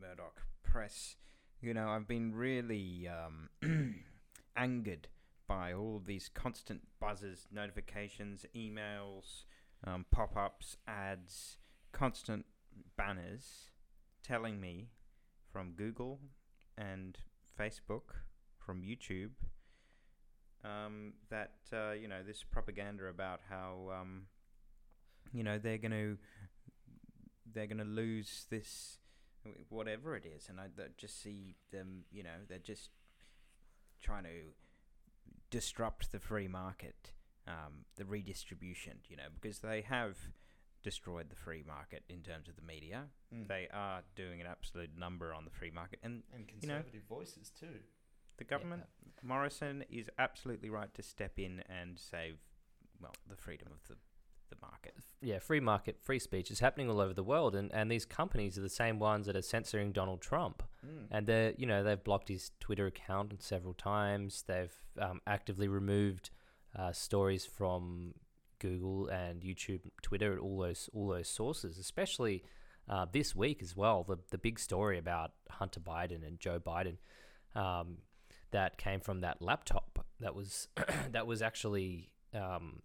Murdoch 0.00 0.42
press. 0.62 1.16
You 1.60 1.74
know, 1.74 1.88
I've 1.88 2.06
been 2.06 2.34
really 2.34 3.08
um, 3.08 3.50
angered 4.56 5.08
by 5.46 5.72
all 5.72 6.02
these 6.04 6.28
constant 6.32 6.82
buzzers, 7.00 7.48
notifications, 7.50 8.44
emails, 8.54 9.44
um, 9.84 10.04
pop-ups, 10.10 10.76
ads, 10.86 11.56
constant 11.92 12.44
banners 12.96 13.70
telling 14.22 14.60
me 14.60 14.90
from 15.52 15.72
Google 15.72 16.20
and 16.76 17.18
Facebook, 17.58 18.22
from 18.58 18.82
YouTube, 18.82 19.30
um, 20.64 21.14
that 21.30 21.54
uh, 21.72 21.92
you 21.92 22.08
know 22.08 22.22
this 22.26 22.44
propaganda 22.44 23.06
about 23.06 23.40
how 23.48 23.90
um, 24.00 24.26
you 25.32 25.42
know 25.42 25.58
they're 25.58 25.78
going 25.78 25.92
to 25.92 26.18
they're 27.52 27.66
going 27.66 27.78
to 27.78 27.84
lose 27.84 28.46
this 28.50 28.98
whatever 29.68 30.16
it 30.16 30.24
is, 30.26 30.48
and 30.48 30.60
I 30.60 30.66
just 30.96 31.22
see 31.22 31.56
them. 31.70 32.04
You 32.10 32.22
know, 32.22 32.38
they're 32.48 32.58
just 32.58 32.90
trying 34.02 34.24
to 34.24 34.52
disrupt 35.50 36.12
the 36.12 36.20
free 36.20 36.48
market, 36.48 37.12
um, 37.46 37.84
the 37.96 38.04
redistribution. 38.04 38.98
You 39.08 39.16
know, 39.16 39.28
because 39.40 39.60
they 39.60 39.82
have 39.82 40.16
destroyed 40.82 41.28
the 41.28 41.36
free 41.36 41.64
market 41.66 42.04
in 42.08 42.22
terms 42.22 42.48
of 42.48 42.56
the 42.56 42.62
media. 42.62 43.04
Mm. 43.34 43.48
They 43.48 43.68
are 43.72 44.02
doing 44.14 44.40
an 44.40 44.46
absolute 44.46 44.90
number 44.96 45.34
on 45.34 45.44
the 45.44 45.50
free 45.50 45.70
market, 45.70 45.98
and 46.02 46.22
and 46.34 46.48
you 46.60 46.68
know- 46.68 46.76
conservative 46.76 47.02
voices 47.08 47.50
too. 47.50 47.80
the 48.36 48.44
government 48.44 48.84
Morrison 49.22 49.84
is 49.90 50.08
absolutely 50.18 50.70
right 50.70 50.92
to 50.94 51.02
step 51.02 51.38
in 51.38 51.62
and 51.68 51.98
save, 51.98 52.38
well, 53.00 53.14
the 53.28 53.36
freedom 53.36 53.68
of 53.72 53.86
the, 53.88 53.96
the 54.50 54.56
market. 54.60 54.94
Yeah, 55.20 55.40
free 55.40 55.60
market, 55.60 55.98
free 56.00 56.20
speech 56.20 56.50
is 56.50 56.60
happening 56.60 56.88
all 56.88 57.00
over 57.00 57.12
the 57.12 57.24
world, 57.24 57.56
and, 57.56 57.72
and 57.74 57.90
these 57.90 58.04
companies 58.04 58.56
are 58.56 58.60
the 58.60 58.68
same 58.68 58.98
ones 59.00 59.26
that 59.26 59.36
are 59.36 59.42
censoring 59.42 59.92
Donald 59.92 60.20
Trump. 60.20 60.62
Mm. 60.86 61.06
and 61.10 61.26
they're 61.26 61.54
you 61.56 61.66
know 61.66 61.82
they've 61.82 62.02
blocked 62.02 62.28
his 62.28 62.52
Twitter 62.60 62.86
account 62.86 63.34
several 63.42 63.74
times. 63.74 64.44
They've 64.46 64.74
um, 65.00 65.20
actively 65.26 65.66
removed 65.66 66.30
uh, 66.76 66.92
stories 66.92 67.44
from 67.44 68.14
Google 68.60 69.08
and 69.08 69.42
YouTube, 69.42 69.80
Twitter, 70.02 70.38
all 70.38 70.60
those 70.60 70.88
all 70.92 71.08
those 71.08 71.28
sources. 71.28 71.78
Especially 71.78 72.44
uh, 72.88 73.06
this 73.10 73.34
week 73.34 73.60
as 73.60 73.76
well, 73.76 74.04
the 74.04 74.18
the 74.30 74.38
big 74.38 74.60
story 74.60 74.98
about 74.98 75.32
Hunter 75.50 75.80
Biden 75.80 76.26
and 76.26 76.38
Joe 76.38 76.60
Biden 76.60 76.98
um, 77.56 77.98
that 78.52 78.78
came 78.78 79.00
from 79.00 79.20
that 79.22 79.42
laptop 79.42 80.06
that 80.20 80.34
was 80.34 80.68
that 81.10 81.26
was 81.26 81.42
actually. 81.42 82.10
Um, 82.34 82.82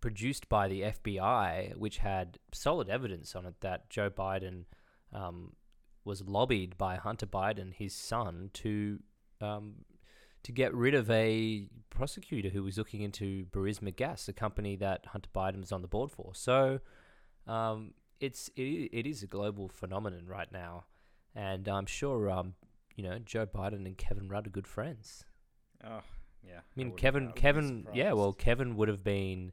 Produced 0.00 0.48
by 0.48 0.68
the 0.68 0.82
FBI, 0.82 1.76
which 1.76 1.98
had 1.98 2.38
solid 2.52 2.88
evidence 2.88 3.34
on 3.34 3.46
it 3.46 3.54
that 3.60 3.90
Joe 3.90 4.10
Biden 4.10 4.64
um, 5.12 5.52
was 6.04 6.22
lobbied 6.22 6.78
by 6.78 6.96
Hunter 6.96 7.26
Biden, 7.26 7.74
his 7.74 7.94
son, 7.94 8.50
to 8.54 9.00
um, 9.40 9.84
to 10.42 10.52
get 10.52 10.74
rid 10.74 10.94
of 10.94 11.10
a 11.10 11.66
prosecutor 11.90 12.48
who 12.48 12.62
was 12.62 12.78
looking 12.78 13.02
into 13.02 13.44
Burisma 13.46 13.94
Gas, 13.94 14.26
a 14.28 14.32
company 14.32 14.76
that 14.76 15.06
Hunter 15.06 15.28
Biden 15.34 15.60
was 15.60 15.72
on 15.72 15.82
the 15.82 15.88
board 15.88 16.10
for. 16.10 16.32
So 16.34 16.80
um, 17.46 17.92
it's 18.20 18.48
it, 18.56 18.88
it 18.92 19.06
is 19.06 19.22
a 19.22 19.26
global 19.26 19.68
phenomenon 19.68 20.26
right 20.26 20.50
now, 20.50 20.84
and 21.34 21.68
I'm 21.68 21.86
sure 21.86 22.30
um, 22.30 22.54
you 23.00 23.08
know, 23.08 23.18
Joe 23.18 23.46
Biden 23.46 23.86
and 23.86 23.96
Kevin 23.96 24.28
Rudd 24.28 24.46
are 24.46 24.50
good 24.50 24.66
friends. 24.66 25.24
Oh, 25.82 26.02
yeah. 26.46 26.58
I 26.58 26.60
mean, 26.76 26.88
wouldn't 26.88 26.96
Kevin, 26.98 27.32
Kevin, 27.32 27.86
yeah, 27.94 28.12
well. 28.12 28.34
Kevin 28.34 28.76
would 28.76 28.88
have 28.88 29.02
been 29.02 29.52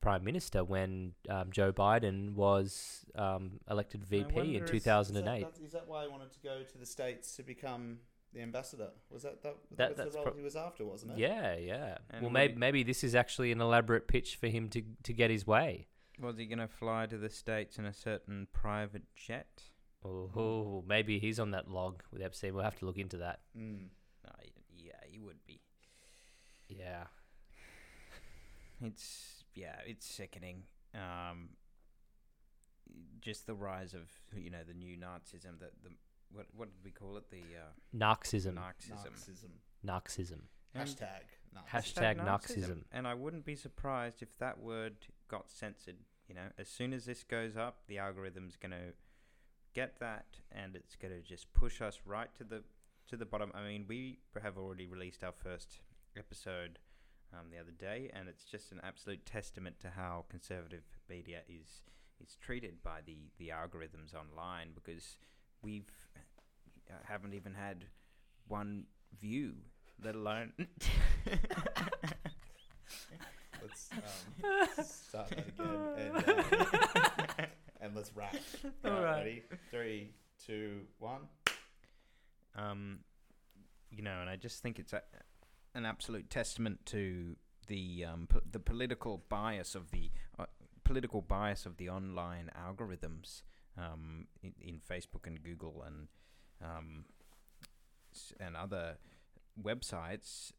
prime 0.00 0.22
minister 0.24 0.62
when 0.64 1.12
um, 1.28 1.50
Joe 1.50 1.72
Biden 1.72 2.34
was 2.34 3.04
um, 3.14 3.60
elected 3.70 4.04
VP 4.04 4.36
in 4.56 4.62
is- 4.64 4.70
is 4.70 4.84
that- 4.84 5.04
2008. 5.06 5.38
Is 5.38 5.42
that, 5.58 5.64
is 5.66 5.72
that 5.72 5.88
why 5.88 6.02
he 6.04 6.08
wanted 6.08 6.32
to 6.32 6.40
go 6.40 6.62
to 6.62 6.78
the 6.78 6.86
states 6.86 7.34
to 7.36 7.42
become 7.42 7.98
the 8.32 8.40
ambassador? 8.42 8.90
Was 9.10 9.22
that 9.22 9.42
that, 9.42 9.56
That- 9.70 9.76
that 9.76 9.88
was 9.88 9.96
that's 9.96 10.10
the 10.12 10.16
role 10.18 10.24
pro- 10.26 10.36
he 10.36 10.42
was 10.42 10.56
after, 10.56 10.84
wasn't 10.84 11.12
it? 11.12 11.18
Yeah, 11.18 11.56
yeah. 11.56 11.98
And 12.10 12.22
well, 12.22 12.30
maybe 12.30 12.54
maybe 12.54 12.82
this 12.82 13.02
is 13.02 13.14
actually 13.14 13.50
an 13.52 13.60
elaborate 13.60 14.06
pitch 14.06 14.36
for 14.36 14.46
him 14.48 14.68
to 14.70 14.82
to 15.02 15.12
get 15.12 15.30
his 15.30 15.46
way. 15.46 15.88
Was 16.20 16.36
he 16.36 16.46
going 16.46 16.58
to 16.58 16.66
fly 16.68 17.06
to 17.06 17.16
the 17.16 17.30
States 17.30 17.78
in 17.78 17.84
a 17.86 17.92
certain 17.92 18.48
private 18.52 19.04
jet? 19.14 19.62
Oh, 20.04 20.84
maybe 20.86 21.18
he's 21.20 21.38
on 21.40 21.50
that 21.52 21.68
log 21.68 22.02
with 22.12 22.22
Epstein. 22.22 22.54
We'll 22.54 22.64
have 22.64 22.78
to 22.80 22.86
look 22.86 22.98
into 22.98 23.16
that. 23.18 23.40
Mm. 23.56 23.88
No, 24.24 24.32
yeah, 24.76 24.92
he 25.08 25.18
would 25.18 25.44
be. 25.46 25.60
Yeah. 26.68 27.04
It's 28.82 29.37
yeah, 29.58 29.76
it's 29.86 30.06
sickening. 30.06 30.62
Um, 30.94 31.50
just 33.20 33.46
the 33.46 33.54
rise 33.54 33.92
of 33.92 34.08
you 34.36 34.50
know 34.50 34.62
the 34.66 34.74
new 34.74 34.96
Nazism. 34.96 35.58
The 35.58 35.70
the 35.82 35.90
what 36.32 36.46
what 36.54 36.68
did 36.70 36.84
we 36.84 36.92
call 36.92 37.16
it? 37.16 37.24
The 37.30 37.38
uh, 37.38 37.72
Narcissism. 37.96 38.54
Marxism. 38.54 39.12
Narcissism. 39.14 39.50
Narcissism. 39.84 40.40
Hashtag. 40.76 41.24
Nazism. 41.56 41.72
Hashtag 41.72 42.24
Narcissism. 42.24 42.78
And 42.92 43.08
I 43.08 43.14
wouldn't 43.14 43.44
be 43.44 43.56
surprised 43.56 44.22
if 44.22 44.38
that 44.38 44.60
word 44.60 44.94
got 45.28 45.50
censored. 45.50 45.96
You 46.28 46.34
know, 46.34 46.48
as 46.58 46.68
soon 46.68 46.92
as 46.92 47.06
this 47.06 47.24
goes 47.24 47.56
up, 47.56 47.78
the 47.88 47.96
algorithm's 47.96 48.56
going 48.56 48.72
to 48.72 48.92
get 49.74 49.98
that, 49.98 50.26
and 50.52 50.76
it's 50.76 50.94
going 50.94 51.14
to 51.14 51.20
just 51.20 51.52
push 51.52 51.80
us 51.80 52.00
right 52.04 52.32
to 52.36 52.44
the 52.44 52.62
to 53.08 53.16
the 53.16 53.26
bottom. 53.26 53.50
I 53.54 53.66
mean, 53.66 53.86
we 53.88 54.20
have 54.40 54.56
already 54.56 54.86
released 54.86 55.24
our 55.24 55.32
first 55.32 55.80
episode 56.16 56.78
um, 57.32 57.46
the 57.50 57.58
other 57.58 57.72
day, 57.72 58.10
and 58.14 58.28
it's 58.28 58.44
just 58.44 58.72
an 58.72 58.80
absolute 58.82 59.24
testament 59.26 59.80
to 59.80 59.90
how 59.90 60.24
conservative 60.28 60.82
media 61.08 61.40
is 61.48 61.82
is 62.20 62.36
treated 62.40 62.82
by 62.82 63.00
the 63.06 63.30
the 63.38 63.48
algorithms 63.48 64.14
online 64.14 64.68
because 64.74 65.18
we've 65.62 65.90
uh, 66.90 66.94
haven't 67.04 67.34
even 67.34 67.54
had 67.54 67.84
one 68.46 68.84
view, 69.20 69.52
let 70.02 70.14
alone. 70.14 70.52
Let's 73.60 73.90
um, 73.92 74.84
start 74.84 75.30
that 75.30 75.48
again 75.48 75.96
and, 75.98 76.16
uh, 77.38 77.44
and 77.80 77.94
let's 77.94 78.14
wrap. 78.14 78.34
All 78.84 78.90
Alright, 78.90 79.04
right. 79.04 79.16
Ready? 79.18 79.42
Three, 79.70 80.10
two, 80.46 80.82
one. 80.98 81.22
um, 82.56 83.00
you 83.90 84.02
know, 84.02 84.20
and 84.20 84.30
I 84.30 84.36
just 84.36 84.62
think 84.62 84.78
it's 84.78 84.92
a, 84.92 85.02
an 85.74 85.84
absolute 85.84 86.30
testament 86.30 86.84
to 86.86 87.36
the 87.66 88.04
um, 88.04 88.28
the 88.50 88.58
political 88.58 89.22
bias 89.28 89.74
of 89.74 89.90
the 89.90 90.10
uh, 90.38 90.46
political 90.84 91.20
bias 91.20 91.66
of 91.66 91.76
the 91.76 91.88
online 91.88 92.50
algorithms 92.58 93.42
um, 93.76 94.26
in, 94.42 94.54
in 94.60 94.80
Facebook 94.80 95.26
and 95.26 95.42
Google 95.42 95.84
and 95.86 96.08
um, 96.62 97.04
and 98.40 98.56
other 98.56 98.96
websites 99.62 100.52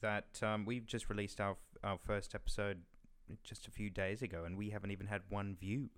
that 0.00 0.40
um, 0.42 0.64
we've 0.64 0.86
just 0.86 1.08
released 1.08 1.40
our 1.40 1.52
f- 1.52 1.78
our 1.82 1.98
first 1.98 2.34
episode 2.34 2.82
just 3.42 3.66
a 3.66 3.70
few 3.70 3.90
days 3.90 4.22
ago, 4.22 4.44
and 4.44 4.56
we 4.56 4.70
haven't 4.70 4.90
even 4.90 5.06
had 5.06 5.22
one 5.28 5.56
view. 5.56 5.90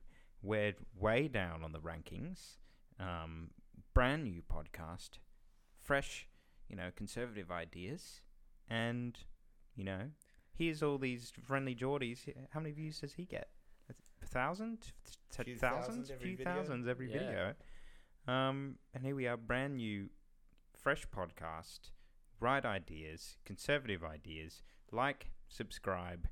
We're 0.43 0.75
way 0.99 1.29
down 1.29 1.63
on 1.65 1.73
the 1.73 1.81
rankings. 1.81 2.57
Um, 3.01 3.51
brand 3.93 4.25
new 4.25 4.43
podcast, 4.43 5.19
fresh, 5.79 6.29
you 6.69 6.77
know, 6.77 6.91
conservative 6.95 7.51
ideas, 7.51 8.23
and 8.69 9.19
you 9.77 9.85
know, 9.85 10.11
here's 10.53 10.83
all 10.83 10.99
these 10.99 11.33
friendly 11.47 11.75
Jordies. 11.75 12.21
How 12.51 12.61
many 12.61 12.73
views 12.73 13.01
does 13.01 13.13
he 13.15 13.25
get? 13.25 13.49
A 14.23 14.27
thousand, 14.27 14.81
T- 15.31 15.45
Few 15.45 15.57
thousands, 15.57 15.97
thousand 16.09 16.15
every 16.15 16.27
few 16.29 16.37
video. 16.37 16.55
thousands 16.55 16.89
every 16.89 17.11
Yeah. 17.13 17.19
video. 17.19 17.55
Um, 18.27 18.79
and 18.93 19.05
here 19.05 19.15
we 19.15 19.27
are, 19.27 19.37
brand 19.37 19.77
new, 19.77 20.11
fresh 20.77 21.07
podcast, 21.09 21.91
right 22.41 22.65
ideas, 22.65 23.39
conservative 23.45 24.03
ideas. 24.05 24.63
Like, 24.91 25.31
subscribe, 25.49 26.29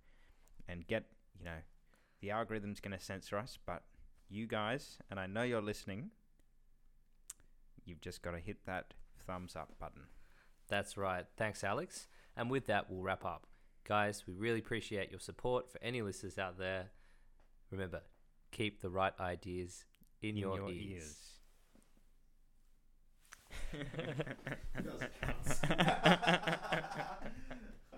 and 0.68 0.86
get 0.86 1.04
you 1.38 1.44
know, 1.44 1.58
the 2.20 2.30
algorithm's 2.32 2.80
going 2.80 2.96
to 2.98 3.02
censor 3.02 3.38
us, 3.38 3.58
but 3.64 3.84
you 4.28 4.46
guys, 4.46 4.98
and 5.10 5.20
I 5.20 5.26
know 5.26 5.42
you're 5.44 5.62
listening. 5.62 6.10
You've 7.84 8.00
just 8.00 8.22
got 8.22 8.32
to 8.32 8.38
hit 8.40 8.64
that 8.66 8.94
thumbs 9.26 9.54
up 9.54 9.78
button. 9.78 10.02
That's 10.68 10.96
right. 10.96 11.24
Thanks, 11.36 11.62
Alex. 11.62 12.08
And 12.36 12.50
with 12.50 12.66
that, 12.66 12.90
we'll 12.90 13.02
wrap 13.02 13.24
up. 13.24 13.46
Guys, 13.84 14.24
we 14.26 14.34
really 14.34 14.58
appreciate 14.58 15.10
your 15.10 15.20
support 15.20 15.70
for 15.70 15.82
any 15.82 16.02
listeners 16.02 16.36
out 16.38 16.58
there. 16.58 16.90
Remember, 17.70 18.02
keep 18.50 18.82
the 18.82 18.90
right 18.90 19.14
ideas 19.18 19.86
in, 20.22 20.36
your, 20.36 20.70
ears. 20.70 21.16
You 23.72 23.84
guys 24.74 25.00
are 25.00 25.10
cunts. 25.22 25.62